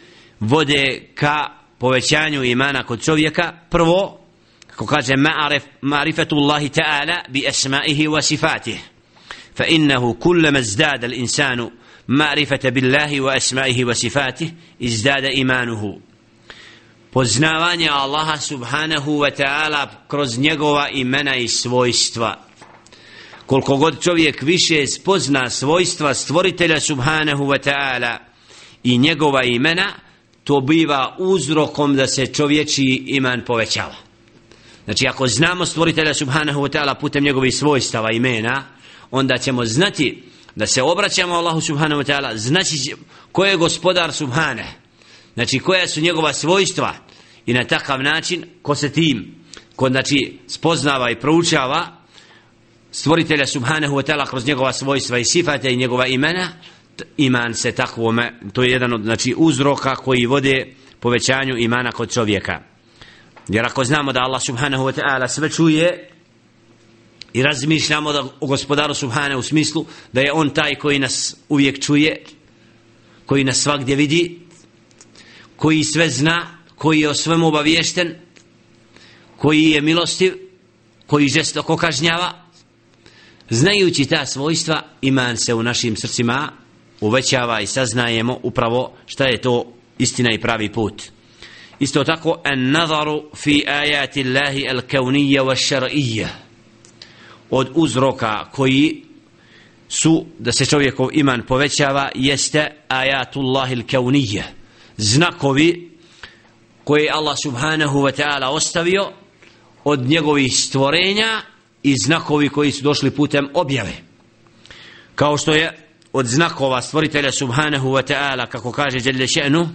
vode 0.43 1.09
ka 1.15 1.37
povećanju 1.77 2.43
imana 2.43 2.83
kod 2.83 3.03
čovjeka 3.03 3.53
prvo 3.69 4.17
kako 4.67 4.85
kaže 4.85 5.13
ma'arif 5.13 5.61
ma'rifatullahi 5.81 6.69
ta'ala 6.81 7.23
bi 7.29 7.43
asma'ihi 7.47 8.07
wa 8.09 8.21
sifatihi 8.21 8.79
fa 9.57 9.65
innahu 9.65 10.13
kullama 10.19 10.59
izdada 10.59 11.07
al-insanu 11.07 11.71
ma'rifata 12.07 12.71
billahi 12.71 13.19
wa 13.19 13.35
asma'ihi 13.35 13.85
wa 13.85 13.93
sifatihi 13.95 14.51
izdada 14.79 15.29
imanuhu 15.29 16.01
poznavanje 17.11 17.89
Allaha 17.89 18.37
subhanahu 18.37 19.19
wa 19.19 19.29
ta'ala 19.41 20.05
kroz 20.07 20.39
njegova 20.39 20.89
imena 20.89 21.35
i 21.35 21.47
svojstva 21.47 22.37
koliko 23.45 23.77
god 23.77 24.01
čovjek 24.03 24.41
više 24.41 24.87
spozna 24.87 25.49
svojstva 25.49 26.13
stvoritelja 26.13 26.79
subhanahu 26.79 27.43
wa 27.45 27.69
ta'ala 27.71 28.17
i 28.83 28.97
njegova 28.97 29.43
imena 29.43 29.93
to 30.43 30.61
biva 30.61 31.15
uzrokom 31.19 31.95
da 31.95 32.07
se 32.07 32.25
čovječi 32.25 33.03
iman 33.07 33.43
povećava. 33.47 33.95
Znači, 34.85 35.07
ako 35.07 35.27
znamo 35.27 35.65
stvoritelja 35.65 36.13
subhanahu 36.13 36.59
wa 36.61 36.69
ta'ala 36.73 36.95
putem 36.99 37.23
njegovih 37.23 37.55
svojstava 37.55 38.11
imena, 38.11 38.63
onda 39.11 39.37
ćemo 39.37 39.65
znati 39.65 40.23
da 40.55 40.67
se 40.67 40.81
obraćamo 40.83 41.33
Allahu 41.33 41.61
subhanahu 41.61 42.01
wa 42.01 42.07
ta'ala, 42.13 42.35
znači 42.35 42.95
ko 43.31 43.45
je 43.45 43.55
gospodar 43.57 44.13
subhane, 44.13 44.67
znači 45.33 45.59
koja 45.59 45.87
su 45.87 46.01
njegova 46.01 46.33
svojstva 46.33 46.93
i 47.45 47.53
na 47.53 47.63
takav 47.63 48.03
način 48.03 48.43
ko 48.61 48.75
se 48.75 48.91
tim, 48.91 49.35
ko 49.75 49.89
znači 49.89 50.39
spoznava 50.47 51.11
i 51.11 51.19
proučava 51.19 51.97
stvoritelja 52.91 53.45
subhanahu 53.45 53.95
wa 53.95 54.03
ta'ala 54.13 54.29
kroz 54.29 54.45
njegova 54.45 54.73
svojstva 54.73 55.17
i 55.17 55.25
sifate 55.25 55.73
i 55.73 55.77
njegova 55.77 56.07
imena, 56.07 56.49
iman 57.19 57.53
se 57.53 57.71
tako 57.71 58.13
to 58.53 58.63
je 58.63 58.71
jedan 58.71 58.93
od 58.93 59.01
znači, 59.03 59.33
uzroka 59.37 59.95
koji 59.95 60.25
vode 60.25 60.67
povećanju 60.99 61.57
imana 61.57 61.91
kod 61.91 62.13
čovjeka. 62.13 62.63
Jer 63.47 63.65
ako 63.65 63.83
znamo 63.83 64.11
da 64.13 64.19
Allah 64.19 64.41
subhanahu 64.41 64.83
wa 64.83 64.93
ta'ala 65.01 65.27
sve 65.27 65.49
čuje 65.49 66.09
i 67.33 67.43
razmišljamo 67.43 68.13
da 68.13 68.23
o 68.39 68.47
gospodaru 68.47 68.93
subhane 68.93 69.35
u 69.37 69.41
smislu 69.41 69.85
da 70.13 70.21
je 70.21 70.31
on 70.33 70.49
taj 70.49 70.75
koji 70.75 70.99
nas 70.99 71.35
uvijek 71.49 71.81
čuje, 71.83 72.23
koji 73.25 73.43
nas 73.43 73.57
svakdje 73.57 73.95
vidi, 73.95 74.39
koji 75.55 75.83
sve 75.83 76.09
zna, 76.09 76.57
koji 76.75 76.99
je 77.01 77.09
o 77.09 77.13
svemu 77.13 77.47
obaviješten, 77.47 78.15
koji 79.37 79.63
je 79.69 79.81
milostiv, 79.81 80.33
koji 81.07 81.27
žestoko 81.27 81.77
kažnjava, 81.77 82.45
znajući 83.49 84.05
ta 84.05 84.25
svojstva, 84.25 84.81
iman 85.01 85.37
se 85.37 85.53
u 85.53 85.63
našim 85.63 85.95
srcima 85.95 86.49
uvećava 87.01 87.61
i 87.61 87.67
saznajemo 87.67 88.39
upravo 88.43 88.93
šta 89.05 89.25
je 89.25 89.41
to 89.41 89.65
istina 89.97 90.29
i 90.33 90.41
pravi 90.41 90.71
put. 90.71 91.03
Isto 91.79 92.03
tako, 92.03 92.41
en 92.53 92.71
nazaru 92.71 93.23
fi 93.35 93.63
ajati 93.67 94.25
Allahi 94.27 94.67
al 94.69 94.81
kaunija 94.91 95.43
wa 95.43 95.55
šar'ija 95.55 96.27
od 97.49 97.69
uzroka 97.75 98.49
koji 98.51 99.03
su 99.89 100.25
da 100.39 100.51
se 100.51 100.65
čovjekov 100.65 101.07
iman 101.13 101.43
povećava 101.47 102.09
jeste 102.15 102.67
ajatullahi 102.87 103.75
al 103.75 103.81
kaunija 103.91 104.43
znakovi 104.97 105.91
koje 106.83 107.11
Allah 107.13 107.35
subhanahu 107.43 107.99
wa 107.99 108.17
ta'ala 108.23 108.45
ostavio 108.49 109.11
od 109.83 109.99
njegovih 110.09 110.57
stvorenja 110.57 111.41
i 111.83 111.95
znakovi 111.97 112.49
koji 112.49 112.71
su 112.71 112.83
došli 112.83 113.11
putem 113.11 113.49
objave 113.53 113.93
kao 115.15 115.37
što 115.37 115.53
je 115.53 115.80
od 116.13 116.25
znakova 116.25 116.81
stvoritelja 116.81 117.31
subhanahu 117.31 117.89
wa 117.89 118.03
ta'ala 118.03 118.47
kako 118.49 118.71
kaže 118.71 118.99
Đelle 118.99 119.27
še'nu 119.27 119.67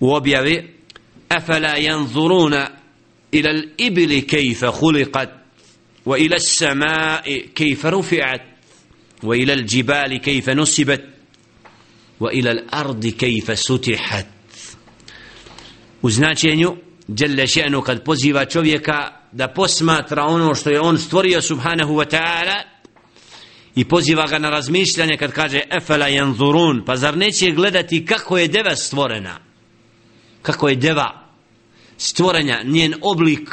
u 0.00 0.12
objavi 0.14 0.74
afala 1.28 1.74
yanzuruna 1.78 2.68
ila 3.32 3.52
l'ibili 3.52 4.16
ibli 4.18 4.26
kayfa 4.28 4.70
khuliqat 4.72 5.30
wa 6.06 6.16
ila 6.18 6.36
as-samai 6.36 7.50
kayfa 7.54 7.90
rufi'at 7.90 8.42
wa 9.22 9.34
ila 9.36 9.54
l'jibali 9.54 10.20
jibali 10.24 10.56
nusibat 10.56 11.00
wa 12.20 12.30
ila 12.32 12.52
l'ardi 12.52 13.14
ardi 13.20 13.56
sutihat 13.56 14.26
u 16.02 16.10
značenju 16.10 16.76
Đelle 17.08 17.46
še'nu 17.46 17.82
kad 17.82 18.04
poziva 18.04 18.46
čovjeka 18.46 19.26
da 19.32 19.48
posmatra 19.48 20.22
ono 20.24 20.54
što 20.54 20.70
je 20.70 20.80
on 20.80 20.98
stvorio 20.98 21.40
subhanahu 21.42 21.94
wa 21.94 22.06
ta'ala 22.06 22.69
i 23.74 23.84
poziva 23.84 24.26
ga 24.26 24.38
na 24.38 24.50
razmišljanje 24.50 25.16
kad 25.16 25.32
kaže 25.32 25.60
efela 25.78 26.06
yanzurun 26.08 26.84
pa 26.86 26.96
zar 26.96 27.16
neće 27.16 27.50
gledati 27.50 28.04
kako 28.06 28.38
je 28.38 28.48
deva 28.48 28.76
stvorena 28.76 29.38
kako 30.42 30.68
je 30.68 30.76
deva 30.76 31.26
stvorenja 31.96 32.62
njen 32.64 32.94
oblik 33.02 33.50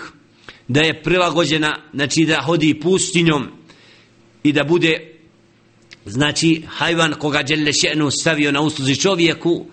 da 0.67 0.81
je 0.81 1.01
prilagođena 1.03 1.75
znači 1.93 2.25
da 2.25 2.41
hodi 2.45 2.79
pustinjom 2.79 3.47
i 4.43 4.53
da 4.53 4.63
bude 4.63 5.13
znači 6.05 6.61
hajvan 6.67 7.13
koga 7.19 7.43
djelje 7.43 7.71
še'nu 7.71 8.09
stavio 8.21 8.51
na 8.51 8.61
usluzi 8.61 8.95
čovjeku 8.95 9.65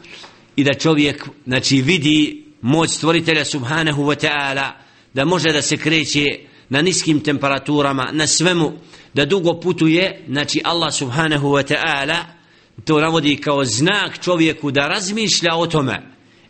i 0.56 0.64
da 0.64 0.74
čovjek 0.74 1.28
znači 1.46 1.82
vidi 1.82 2.44
moć 2.62 2.90
stvoritelja 2.90 3.44
subhanahu 3.44 4.02
wa 4.02 4.26
ta'ala 4.28 4.70
da 5.14 5.24
može 5.24 5.52
da 5.52 5.62
se 5.62 5.76
kreće 5.76 6.24
na 6.70 6.82
niskim 6.82 7.20
temperaturama, 7.20 8.08
na 8.12 8.26
svemu, 8.26 8.72
da 9.14 9.24
dugo 9.24 9.60
putuje, 9.60 10.24
znači 10.28 10.60
Allah 10.64 10.92
subhanahu 10.94 11.48
wa 11.52 11.74
ta'ala 11.74 12.16
to 12.84 13.00
navodi 13.00 13.36
kao 13.36 13.64
znak 13.64 14.22
čovjeku 14.22 14.70
da 14.70 14.88
razmišlja 14.88 15.56
o 15.56 15.66
tome. 15.66 16.02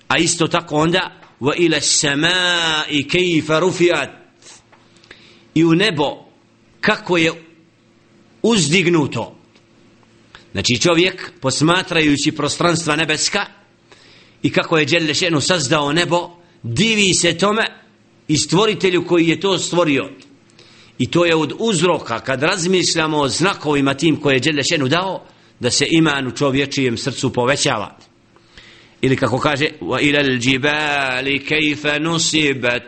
A 0.08 0.18
isto 0.18 0.48
tako 0.48 0.76
onda, 0.76 1.20
wa 1.40 1.52
ila 1.58 1.80
sama 1.80 2.54
i 2.90 3.08
kejfa 3.08 3.58
rufiat. 3.58 4.08
I 5.54 5.64
u 5.64 5.74
nebo, 5.74 6.04
kako 6.80 7.16
je 7.16 7.32
uzdignuto. 8.42 9.36
Znači 10.52 10.78
čovjek, 10.80 11.32
posmatrajući 11.40 12.32
prostranstva 12.32 12.96
nebeska, 12.96 13.46
i 14.42 14.50
kako 14.50 14.78
je 14.78 14.84
Đelešenu 14.84 15.40
sazdao 15.40 15.92
nebo, 15.92 16.30
divi 16.62 17.14
se 17.14 17.38
tome, 17.38 17.83
i 18.28 18.36
stvoritelju 18.36 19.04
koji 19.06 19.28
je 19.28 19.40
to 19.40 19.58
stvorio. 19.58 20.08
I 20.98 21.10
to 21.10 21.24
je 21.24 21.36
od 21.36 21.52
uzroka, 21.58 22.20
kad 22.20 22.42
razmišljamo 22.42 23.18
o 23.18 23.28
znakovima 23.28 23.94
tim 23.94 24.16
koje 24.20 24.34
je 24.34 24.40
Đelešenu 24.40 24.88
dao, 24.88 25.24
da 25.60 25.70
se 25.70 25.86
iman 25.90 26.26
u 26.26 26.30
čovječijem 26.30 26.96
srcu 26.98 27.32
povećava. 27.32 27.98
Ili 29.02 29.16
kako 29.16 29.38
kaže, 29.38 29.68
وَإِلَى 29.80 30.20
الْجِبَالِ 30.26 31.42
كَيْفَ 31.48 32.00
نُصِبَتْ 32.00 32.82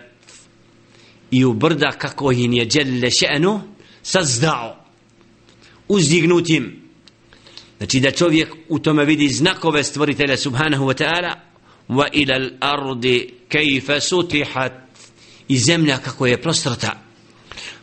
I 1.31 1.45
u 1.45 1.53
brda 1.53 1.91
kako 1.91 2.33
im 2.33 2.53
je 2.53 2.65
Đelešenu 2.65 3.61
sazdao, 4.03 4.77
uzdignutim. 5.89 6.83
Znači 7.79 8.01
da 8.01 8.11
čovjek 8.11 8.55
u 8.69 8.79
tome 8.79 9.05
vidi 9.05 9.29
znakove 9.29 9.85
stvoritelja 9.85 10.37
Subhanahu 10.37 10.85
wa 10.85 11.03
ta'ala, 11.05 11.35
وَإِلَى 11.89 12.37
الْأَرْضِ 12.37 13.27
كَيْفَ 13.51 13.99
سُتِحَتْ 14.01 14.86
i 15.49 15.59
zemlja 15.59 15.99
kako 15.99 16.27
je 16.27 16.43
prostrata 16.43 17.01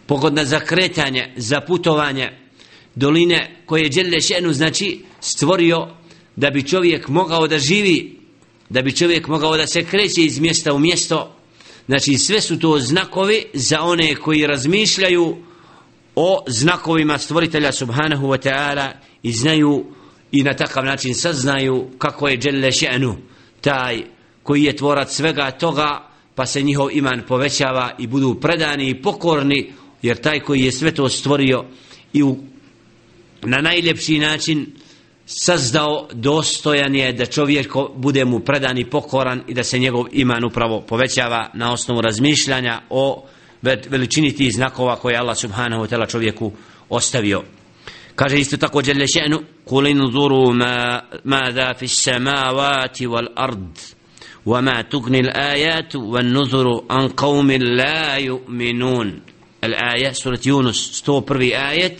pogodna 0.08 0.46
za 0.46 0.60
kretanje 0.60 1.34
za 1.38 1.62
putovanje 1.62 2.32
doline 2.96 3.56
koje 3.66 3.84
je 3.84 3.90
Đelešenu 3.90 4.54
znači 4.54 5.02
stvorio 5.22 5.88
da 6.36 6.50
bi 6.50 6.64
čovjek 6.68 7.08
mogao 7.08 7.48
da 7.48 7.60
živi 7.60 8.20
da 8.70 8.82
bi 8.82 8.96
čovjek 8.96 9.28
mogao 9.28 9.58
da 9.58 9.68
se 9.68 9.84
kreće 9.86 10.22
iz 10.24 10.40
mjesta 10.40 10.74
u 10.74 10.80
mjesto 10.80 11.36
znači 11.88 12.18
sve 12.18 12.42
su 12.42 12.60
to 12.60 12.80
znakovi 12.80 13.46
za 13.54 13.82
one 13.82 14.16
koji 14.16 14.48
razmišljaju 14.48 15.38
o 16.16 16.44
znakovima 16.48 17.18
stvoritelja 17.18 17.72
subhanahu 17.72 18.28
wa 18.28 18.50
ta'ala 18.52 18.92
i 19.24 19.32
znaju 19.32 19.86
i 20.32 20.44
na 20.44 20.54
takav 20.56 20.86
način 20.86 21.16
saznaju 21.16 21.86
kako 21.98 22.28
je 22.28 22.38
Đelešenu 22.38 23.18
taj 23.62 24.02
koji 24.44 24.64
je 24.64 24.76
tvorac 24.76 25.16
svega 25.16 25.52
toga 25.52 26.08
pa 26.36 26.46
se 26.46 26.62
njihov 26.62 26.88
iman 26.92 27.22
povećava 27.28 27.92
i 27.98 28.08
budu 28.08 28.36
predani 28.42 28.90
i 28.90 29.02
pokorni 29.02 29.72
jer 30.02 30.18
taj 30.18 30.40
koji 30.40 30.62
je 30.62 30.72
sve 30.72 30.92
to 30.92 31.10
stvorio 31.10 31.64
i 32.14 32.24
u, 32.24 32.38
na 33.42 33.58
najljepši 33.62 34.20
način 34.20 34.66
sazdao 35.26 36.08
dostojan 36.14 36.96
je 36.96 37.14
da 37.14 37.26
čovjek 37.26 37.74
bude 37.96 38.26
mu 38.26 38.40
predan 38.40 38.78
i 38.78 38.90
pokoran 38.90 39.44
i 39.48 39.54
da 39.54 39.64
se 39.64 39.80
njegov 39.80 40.06
iman 40.12 40.44
upravo 40.46 40.82
povećava 40.82 41.50
na 41.54 41.74
osnovu 41.74 42.02
razmišljanja 42.02 42.82
o 42.90 43.26
veličini 43.90 44.36
tih 44.36 44.54
znakova 44.54 44.96
koje 44.96 45.18
Allah 45.18 45.38
subhanahu 45.38 45.84
wa 45.84 45.90
ta'ala 45.92 46.10
čovjeku 46.12 46.52
ostavio. 46.90 47.42
Kaže 48.16 48.40
isto 48.40 48.58
tako 48.58 48.82
Đelešenu, 48.82 49.42
kulin 49.66 49.98
zuru 50.12 50.54
ma, 50.54 51.02
ma 51.24 51.52
da 51.52 51.74
fi 51.80 51.88
samavati 51.88 53.08
wal 53.08 53.28
ardu 53.36 53.68
وما 54.46 54.82
تغني 54.82 55.20
الآيات 55.20 55.96
والنذر 55.96 56.84
عن 56.90 57.08
قوم 57.08 57.52
لا 57.52 58.16
يؤمنون 58.16 59.22
الآية 59.64 60.12
سورة 60.12 60.40
يونس 60.48 60.76
ستو 60.76 61.20
بربي 61.20 61.58
آية 61.58 61.98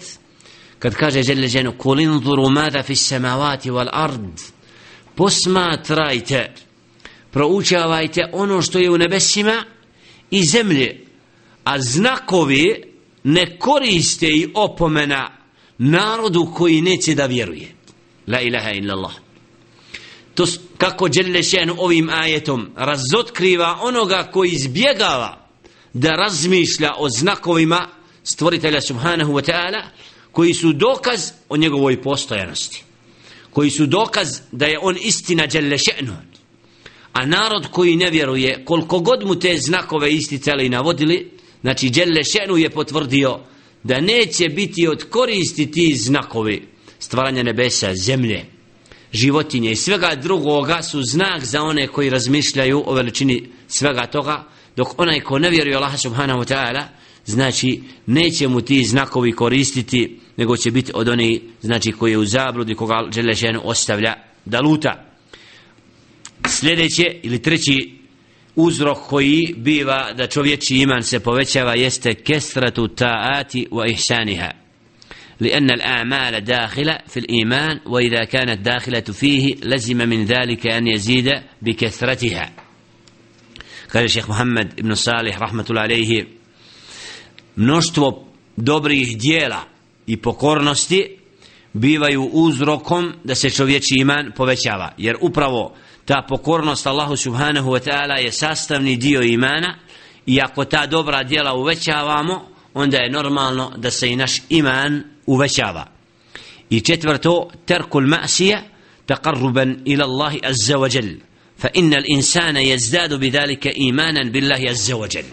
قد 0.84 0.94
كاجة 0.94 1.22
جل 1.22 1.48
جنو 1.48 1.72
قل 1.80 2.00
انظروا 2.00 2.50
ماذا 2.50 2.82
في 2.82 2.92
السماوات 2.92 3.68
والأرض 3.68 4.40
بس 5.20 5.48
ما 5.48 5.76
ترايت 5.76 6.30
پروچاوايت 7.38 8.20
انو 8.20 8.62
شتو 8.62 8.80
يو 8.80 8.96
نبسما 8.98 9.66
اي 10.34 10.44
زملة 10.44 10.94
ازناكوبي 11.68 12.84
نكوريستي 13.26 14.52
اوپمنا 14.58 15.30
نارضو 15.80 16.46
كوي 16.46 16.82
نيتي 16.82 17.14
دا 17.14 17.26
بيروي 17.26 17.68
لا 18.28 18.42
إله 18.42 18.72
إلا 18.72 18.94
الله 18.94 19.12
to 20.36 20.46
kako 20.78 21.10
Đelešen 21.10 21.70
ovim 21.78 22.10
ajetom 22.10 22.70
razotkriva 22.76 23.78
onoga 23.82 24.30
koji 24.34 24.50
izbjegava 24.50 25.48
da 25.94 26.10
razmišlja 26.16 26.92
o 26.98 27.10
znakovima 27.10 27.88
stvoritelja 28.24 28.82
subhanahu 28.82 29.32
wa 29.34 29.44
ta'ala 29.52 29.84
koji 30.32 30.54
su 30.54 30.74
dokaz 30.74 31.32
o 31.50 31.58
njegovoj 31.58 32.02
postojanosti 32.02 32.84
koji 33.52 33.70
su 33.70 33.86
dokaz 33.86 34.28
da 34.52 34.66
je 34.66 34.80
on 34.82 34.98
istina 35.04 35.46
Đelešenu 35.48 36.14
a 37.14 37.26
narod 37.26 37.68
koji 37.72 37.96
ne 37.96 38.10
vjeruje 38.10 38.66
koliko 38.66 39.00
god 39.00 39.24
mu 39.26 39.40
te 39.40 39.58
znakove 39.58 40.12
isti 40.14 40.40
i 40.66 40.70
navodili 40.70 41.32
znači 41.62 41.90
Đelešenu 41.90 42.58
je 42.58 42.70
potvrdio 42.70 43.40
da 43.84 44.00
neće 44.02 44.50
biti 44.50 44.88
od 44.88 45.10
koristi 45.10 45.72
ti 45.72 45.96
znakovi 45.96 46.68
stvaranja 47.00 47.44
nebesa, 47.44 47.96
zemlje, 47.96 48.46
životinje 49.14 49.72
i 49.72 49.76
svega 49.76 50.16
drugoga 50.24 50.82
su 50.82 51.02
znak 51.04 51.44
za 51.46 51.62
one 51.64 51.88
koji 51.88 52.10
razmišljaju 52.10 52.84
o 52.86 52.94
veličini 52.94 53.44
svega 53.68 54.06
toga, 54.06 54.44
dok 54.76 55.02
onaj 55.02 55.20
ko 55.20 55.40
ne 55.40 55.50
vjeruje 55.50 55.76
Allah 55.76 55.98
subhanahu 56.00 56.40
wa 56.40 56.46
ta'ala, 56.56 56.84
znači 57.26 57.82
neće 58.08 58.48
mu 58.48 58.62
ti 58.62 58.84
znakovi 58.84 59.32
koristiti, 59.32 60.20
nego 60.38 60.58
će 60.58 60.72
biti 60.72 60.92
od 60.96 61.10
onih 61.10 61.40
znači, 61.62 61.92
koji 61.92 62.12
je 62.12 62.18
u 62.18 62.26
zabludi, 62.26 62.74
koga 62.76 63.10
žele 63.16 63.34
ženu 63.34 63.62
ostavlja 63.64 64.14
da 64.46 64.62
luta. 64.62 65.06
Sljedeće 66.48 67.16
ili 67.24 67.42
treći 67.42 67.92
uzrok 68.56 68.98
koji 69.08 69.54
biva 69.58 70.14
da 70.14 70.28
čovječi 70.28 70.78
iman 70.78 71.04
se 71.04 71.20
povećava 71.20 71.76
jeste 71.76 72.14
kestratu 72.16 72.88
ta'ati 72.88 73.68
wa 73.70 73.92
ihsaniha. 73.92 74.63
لأن 75.44 75.70
الأعمال 75.72 76.44
داخلة 76.44 76.98
في 77.08 77.20
الإيمان 77.20 77.80
وإذا 77.86 78.24
كانت 78.24 78.60
داخلة 78.62 79.00
فيه 79.02 79.56
لزم 79.64 79.98
من 80.10 80.26
ذلك 80.26 80.68
أن 80.68 80.88
يزيد 80.88 81.30
بكثرتها 81.62 82.50
قال 83.94 84.04
الشيخ 84.04 84.30
محمد 84.30 84.82
بن 84.82 84.94
صالح 84.94 85.40
رحمة 85.42 85.66
الله 85.70 85.82
عليه 85.82 86.26
mnoštvo 87.58 88.28
dobrih 88.58 89.18
dijela 89.18 89.64
i 90.08 90.18
pokornosti 90.18 91.04
bivaju 91.74 92.24
uzrokom 92.32 93.14
da 93.24 93.36
se 93.36 93.50
čovječi 93.50 93.96
iman 93.98 94.32
povećava 94.36 94.94
jer 94.98 95.16
upravo 95.22 95.76
ta 96.06 96.26
pokornost 96.30 96.88
Allahu 96.88 97.16
subhanahu 97.16 97.70
wa 97.72 97.88
ta'ala 97.90 98.20
je 98.24 98.32
sastavni 98.32 98.96
dio 98.96 99.22
imana 99.24 99.80
i 100.26 100.40
ako 100.44 100.66
ta 100.66 100.86
dobra 100.88 101.24
djela 101.24 101.54
uvećavamo 101.54 102.53
onda 102.74 102.98
je 102.98 103.12
normalno 103.12 103.72
da 103.78 103.92
se 103.92 104.10
i 104.10 104.16
naš 104.16 104.42
iman 104.50 105.04
uvećava. 105.26 105.88
I 106.70 106.82
četvrto, 106.82 107.52
terkul 107.66 108.02
ma'sija 108.04 108.60
taqarruban 109.08 109.78
ila 109.86 110.06
Allahi 110.06 110.40
azza 110.44 110.76
wa 110.78 110.90
jal. 110.96 111.16
Fa 111.58 111.68
inna 111.74 111.98
l'insana 111.98 112.60
jezdadu 112.60 113.18
bidalika 113.18 113.70
imanan 113.76 114.32
billahi 114.32 114.70
azza 114.70 114.94
wa 114.96 115.16
jal. 115.18 115.30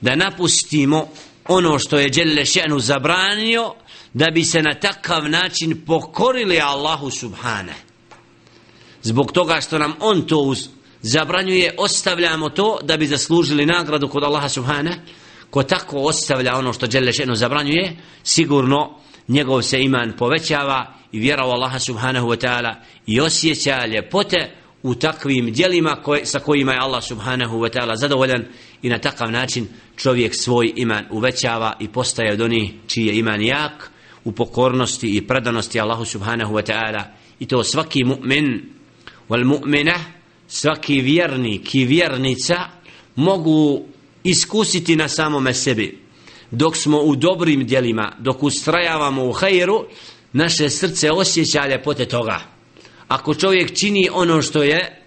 Da 0.00 0.14
napustimo 0.16 1.06
ono 1.48 1.78
što 1.78 1.98
je 1.98 2.08
Đelle 2.12 2.42
še'nu 2.42 2.78
zabranio, 2.80 3.72
da 4.12 4.26
bi 4.34 4.44
se 4.44 4.62
na 4.62 4.74
takav 4.74 5.30
način 5.30 5.82
pokorili 5.86 6.60
Allahu 6.60 7.10
subhane. 7.10 7.74
Zbog 9.02 9.32
toga 9.32 9.60
što 9.60 9.78
nam 9.78 9.94
on 10.00 10.22
to 10.26 10.54
zabranjuje, 11.02 11.74
ostavljamo 11.78 12.48
to 12.48 12.78
da 12.82 12.96
bi 12.96 13.06
zaslužili 13.06 13.66
nagradu 13.66 14.08
kod 14.08 14.22
Allaha 14.24 14.48
subhanahu 14.48 14.98
ko 15.50 15.62
tako 15.62 15.98
ostavlja 16.00 16.56
ono 16.56 16.72
što 16.72 16.86
Đelešenu 16.86 17.34
zabranjuje, 17.34 17.96
sigurno 18.24 18.94
njegov 19.28 19.62
se 19.62 19.80
iman 19.82 20.12
povećava 20.18 20.94
i 21.12 21.18
vjera 21.18 21.46
u 21.46 21.50
Allaha 21.50 21.78
subhanahu 21.78 22.26
wa 22.26 22.46
ta'ala 22.48 22.74
i 23.06 23.20
osjeća 23.20 23.86
ljepote 23.86 24.50
u 24.82 24.94
takvim 24.94 25.52
dijelima 25.52 25.96
koje, 26.04 26.26
sa 26.26 26.38
kojima 26.38 26.72
je 26.72 26.78
Allah 26.80 27.02
subhanahu 27.04 27.56
wa 27.58 27.72
ta'ala 27.76 27.94
zadovoljan 27.96 28.44
i 28.82 28.88
na 28.88 28.98
takav 28.98 29.30
način 29.32 29.66
čovjek 29.96 30.34
svoj 30.34 30.72
iman 30.76 31.04
uvećava 31.10 31.72
i 31.80 31.88
postaje 31.88 32.32
od 32.32 32.40
onih 32.40 32.70
čiji 32.86 33.06
je 33.06 33.18
iman 33.18 33.42
jak 33.44 33.90
u 34.24 34.32
pokornosti 34.32 35.16
i 35.16 35.26
predanosti 35.26 35.80
Allahu 35.80 36.04
subhanahu 36.04 36.54
wa 36.54 36.72
ta'ala 36.72 37.02
i 37.38 37.46
to 37.46 37.64
svaki 37.64 38.00
mu'min 38.04 38.60
wal 39.28 39.44
mu'mina 39.44 39.98
svaki 40.48 41.00
vjernik 41.00 41.74
i 41.74 41.84
vjernica 41.84 42.54
mogu 43.16 43.84
iskusiti 44.26 44.96
na 44.96 45.08
samome 45.08 45.54
sebi. 45.54 45.98
Dok 46.50 46.76
smo 46.76 47.00
u 47.00 47.16
dobrim 47.16 47.66
dijelima, 47.66 48.16
dok 48.18 48.42
ustrajavamo 48.42 49.24
u 49.24 49.32
hajru, 49.32 49.84
naše 50.32 50.70
srce 50.70 51.10
osjeća 51.10 51.66
ljepote 51.66 52.06
toga. 52.08 52.40
Ako 53.08 53.34
čovjek 53.34 53.74
čini 53.78 54.08
ono 54.12 54.42
što 54.42 54.62
je 54.62 55.02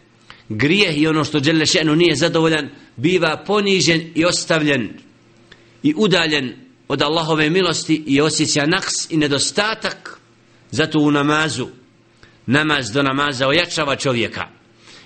grijeh 0.49 0.97
i 0.97 1.07
ono 1.07 1.23
što 1.23 1.39
dželje 1.39 1.65
še'nu 1.65 1.95
nije 1.95 2.15
zadovoljan, 2.15 2.69
biva 2.95 3.43
ponižen 3.47 4.01
i 4.15 4.25
ostavljen 4.25 4.89
i 5.83 5.93
udaljen 5.97 6.53
od 6.87 7.01
Allahove 7.01 7.49
milosti 7.49 8.03
i 8.07 8.21
osjeća 8.21 8.65
naks 8.65 8.93
i 9.11 9.17
nedostatak 9.17 10.19
zato 10.71 10.99
u 10.99 11.11
namazu 11.11 11.67
namaz 12.45 12.91
do 12.91 13.03
namaza 13.03 13.47
ojačava 13.47 13.95
čovjeka 13.95 14.58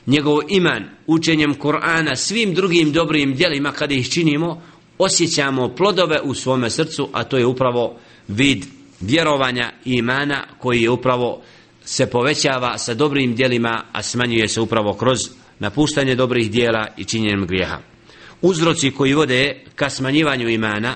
njegov 0.07 0.39
iman 0.49 0.83
učenjem 1.07 1.55
Kur'ana 1.55 2.15
svim 2.15 2.53
drugim 2.53 2.91
dobrim 2.91 3.35
djelima 3.35 3.71
kada 3.71 3.93
ih 3.93 4.09
činimo 4.09 4.61
osjećamo 4.97 5.69
plodove 5.75 6.19
u 6.23 6.33
svome 6.33 6.69
srcu 6.69 7.09
a 7.13 7.23
to 7.23 7.37
je 7.37 7.45
upravo 7.45 7.95
vid 8.27 8.65
vjerovanja 9.01 9.71
imana 9.85 10.43
koji 10.59 10.81
je 10.81 10.89
upravo 10.89 11.41
se 11.85 12.09
povećava 12.09 12.77
sa 12.77 12.93
dobrim 12.93 13.35
djelima 13.35 13.83
a 13.91 14.03
smanjuje 14.03 14.47
se 14.47 14.61
upravo 14.61 14.93
kroz 14.93 15.19
napuštanje 15.59 16.15
dobrih 16.15 16.51
djela 16.51 16.87
i 16.97 17.03
činjenjem 17.05 17.45
grijeha 17.47 17.77
uzroci 18.41 18.91
koji 18.91 19.13
vode 19.13 19.63
ka 19.75 19.89
smanjivanju 19.89 20.49
imana 20.49 20.95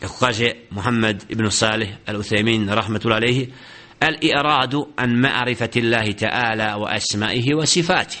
kako 0.00 0.16
kaže 0.20 0.50
Muhammed 0.70 1.16
ibn 1.28 1.50
Salih 1.50 1.88
al-Uthaymin 2.06 2.74
rahmetullahi 2.74 3.22
alejhi 3.24 3.52
الإراد 4.02 4.86
عن 4.98 5.20
معرفة 5.20 5.70
الله 5.76 6.12
تعالى 6.12 6.74
وأسمائه 6.74 7.54
وصفاته 7.54 8.16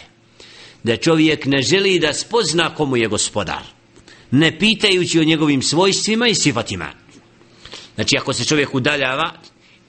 da 0.84 0.96
čovjek 0.96 1.46
ne 1.46 1.62
želi 1.62 1.98
da 1.98 2.12
spozna 2.12 2.74
komu 2.74 2.96
je 2.96 3.08
gospodar 3.08 3.62
ne 4.30 4.58
pitajući 4.58 5.20
o 5.20 5.24
njegovim 5.24 5.62
svojstvima 5.62 6.26
i 6.26 6.34
sifatima 6.34 6.86
znači 7.94 8.16
ako 8.20 8.32
se 8.32 8.44
čovjek 8.44 8.74
udaljava 8.74 9.30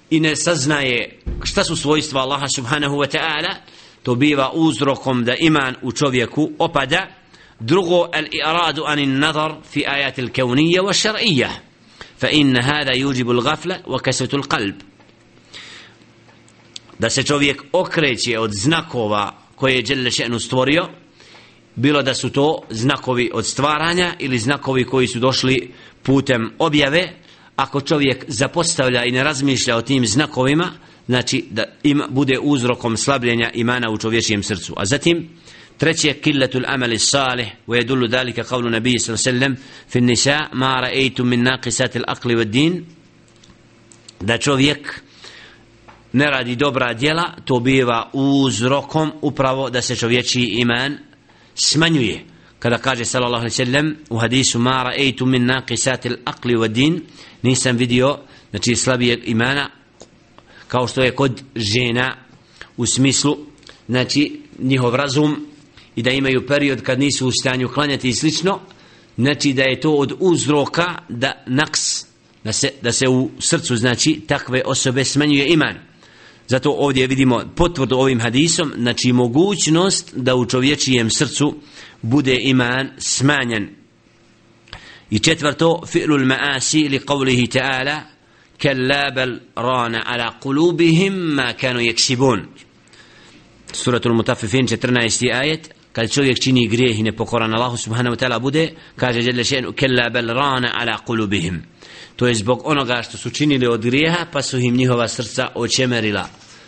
i 0.10 0.19
ne 0.19 0.36
saznaje 0.36 1.19
šta 1.43 1.63
su 1.63 1.75
svojstva 1.75 2.21
Allaha 2.21 2.45
subhanahu 2.56 2.95
wa 2.95 3.17
ta'ala 3.17 3.56
to 4.04 4.15
biva 4.15 4.52
uzrokom 4.54 5.25
da 5.25 5.36
iman 5.36 5.75
u 5.82 5.91
čovjeku 5.91 6.49
opada 6.60 7.08
drugo 7.60 7.95
al 8.13 8.23
iradu 8.32 8.84
an 8.88 8.99
in 8.99 9.19
nazar 9.19 9.52
fi 9.71 9.84
ajati 9.88 10.21
al 10.21 10.30
kevnije 10.30 10.82
wa 10.82 11.10
šar'ija 11.10 11.49
fa 12.19 12.28
inna 12.30 12.62
hada 12.62 12.91
yuđibu 12.93 13.36
al 13.36 13.41
gafla 13.41 13.75
wa 13.88 14.02
kasvetu 14.02 14.36
al 14.36 14.43
qalb 14.43 14.73
da 16.99 17.09
se 17.09 17.23
čovjek 17.23 17.63
okreće 17.71 18.39
od 18.39 18.51
znakova 18.53 19.33
koje 19.55 19.75
je 19.75 19.81
Đelešenu 19.81 20.39
stvorio, 20.39 20.87
bilo 21.75 22.02
da 22.04 22.13
su 22.13 22.29
to 22.29 22.62
znakovi 22.69 23.29
od 23.33 23.45
stvaranja 23.45 24.13
ili 24.19 24.39
znakovi 24.39 24.83
koji 24.83 25.08
su 25.08 25.19
došli 25.19 25.71
putem 26.04 26.52
objave, 26.60 27.10
ako 27.56 27.81
čovjek 27.81 28.25
zapostavlja 28.27 29.04
i 29.04 29.12
ne 29.12 29.23
razmišlja 29.23 29.77
o 29.77 29.81
tim 29.81 30.06
znakovima, 30.06 30.71
znači 31.08 31.45
da 31.52 31.63
im 31.83 32.02
bude 32.10 32.39
uzrokom 32.41 32.97
slabljenja 32.97 33.50
imana 33.54 33.91
u 33.91 33.97
čovječijem 33.97 34.43
srcu. 34.43 34.73
A 34.77 34.85
zatim, 34.85 35.29
treće, 35.77 36.13
killetul 36.13 36.62
amali 36.67 37.00
salih, 37.00 37.47
u 37.67 37.75
jedulu 37.75 38.08
dalika 38.08 38.43
kavlu 38.43 38.69
nabiji 38.69 39.00
sallam 39.00 39.17
sallam, 39.17 39.56
fin 39.89 40.06
nisa, 40.06 40.39
ma 40.54 40.81
ra'eitu 40.85 41.23
min 41.23 41.43
naqisatil 41.43 42.04
akli 42.08 42.35
vad 42.35 42.47
din, 42.47 42.85
da 44.19 44.37
čovjek 44.37 45.04
ne 46.13 46.25
radi 46.25 46.55
dobra 46.55 46.93
djela, 46.93 47.33
to 47.45 47.60
biva 47.60 48.10
uzrokom 48.13 49.12
upravo 49.21 49.69
da 49.69 49.81
se 49.81 49.95
čovječi 49.95 50.41
iman 50.51 50.97
smanjuje. 51.55 52.23
Kada 52.60 52.77
kaže 52.77 53.05
sallallahu 53.05 53.39
alejhi 53.41 53.60
ve 53.62 53.65
sellem 53.65 53.95
u 54.10 54.17
hadisu 54.17 54.60
ma 54.60 54.71
ra'aytu 54.85 55.25
min 55.25 55.45
naqisatil 55.45 56.17
aqli 56.25 56.57
wa 56.57 56.67
din, 56.67 57.01
nisam 57.41 57.77
vidio 57.77 58.17
znači 58.49 58.75
slabije 58.75 59.21
imana 59.25 59.69
kao 60.67 60.87
što 60.87 61.01
je 61.01 61.15
kod 61.15 61.41
žena 61.55 62.17
u 62.77 62.85
smislu 62.85 63.37
znači 63.87 64.41
njihov 64.60 64.95
razum 64.95 65.45
i 65.95 66.01
da 66.01 66.12
imaju 66.12 66.47
period 66.47 66.81
kad 66.81 66.99
nisu 66.99 67.27
u 67.27 67.31
stanju 67.31 67.67
klanjati 67.69 68.10
i 68.10 68.13
slično, 68.13 68.60
znači 69.17 69.53
da 69.53 69.62
je 69.63 69.79
to 69.79 69.91
od 69.91 70.12
uzroka 70.19 70.93
da 71.10 71.43
naks 71.47 72.05
da 72.43 72.53
se, 72.53 72.69
da 72.81 72.91
se 72.91 73.07
u 73.07 73.31
srcu 73.39 73.75
znači 73.77 74.21
takve 74.27 74.62
osobe 74.65 75.05
smanjuje 75.05 75.47
iman. 75.53 75.88
Zato 76.50 76.71
ovdje 76.77 77.08
vidimo 77.08 77.41
potvrdu 77.56 77.95
ovim 77.97 78.19
hadisom, 78.19 78.71
znači 78.77 79.13
mogućnost 79.13 80.13
da 80.15 80.35
u 80.35 80.45
čovječijem 80.45 81.10
srcu 81.10 81.56
bude 82.02 82.37
iman 82.41 82.89
smanjen. 82.97 83.69
I 85.10 85.19
četvrto, 85.19 85.81
fi'lul 85.85 86.25
ma'asi 86.25 86.89
li 86.89 87.00
qavlihi 87.00 87.60
ta'ala, 87.60 88.00
kellabel 88.58 89.37
rana 89.56 90.04
ala 90.06 90.39
kulubihim 90.39 91.13
ma 91.13 91.54
kanu 91.62 91.79
jeksibun. 91.79 92.39
Suratul 93.71 94.13
Mutafifin 94.13 94.67
14. 94.67 95.29
ajet, 95.35 95.69
kad 95.91 96.12
čovjek 96.12 96.39
čini 96.39 96.67
grijeh 96.67 97.00
i 97.00 97.04
nepokoran 97.04 97.54
Allahu 97.54 97.77
subhanahu 97.77 98.15
wa 98.15 98.23
ta'ala 98.27 98.39
bude, 98.41 98.73
kaže 98.95 99.21
žele 99.21 99.43
še'nu, 99.43 99.73
kellabel 99.73 100.27
rana 100.27 100.71
ala 100.81 100.97
kulubihim 100.97 101.62
to 102.20 102.28
je 102.28 102.36
zbog 102.36 102.62
onoga 102.65 103.02
što 103.04 103.17
su 103.17 103.30
činili 103.30 103.67
od 103.67 103.82
grijeha 103.82 104.26
pa 104.32 104.42
su 104.42 104.58
im 104.60 104.76
njihova 104.76 105.08
srca 105.08 105.48
očemerila 105.56 106.28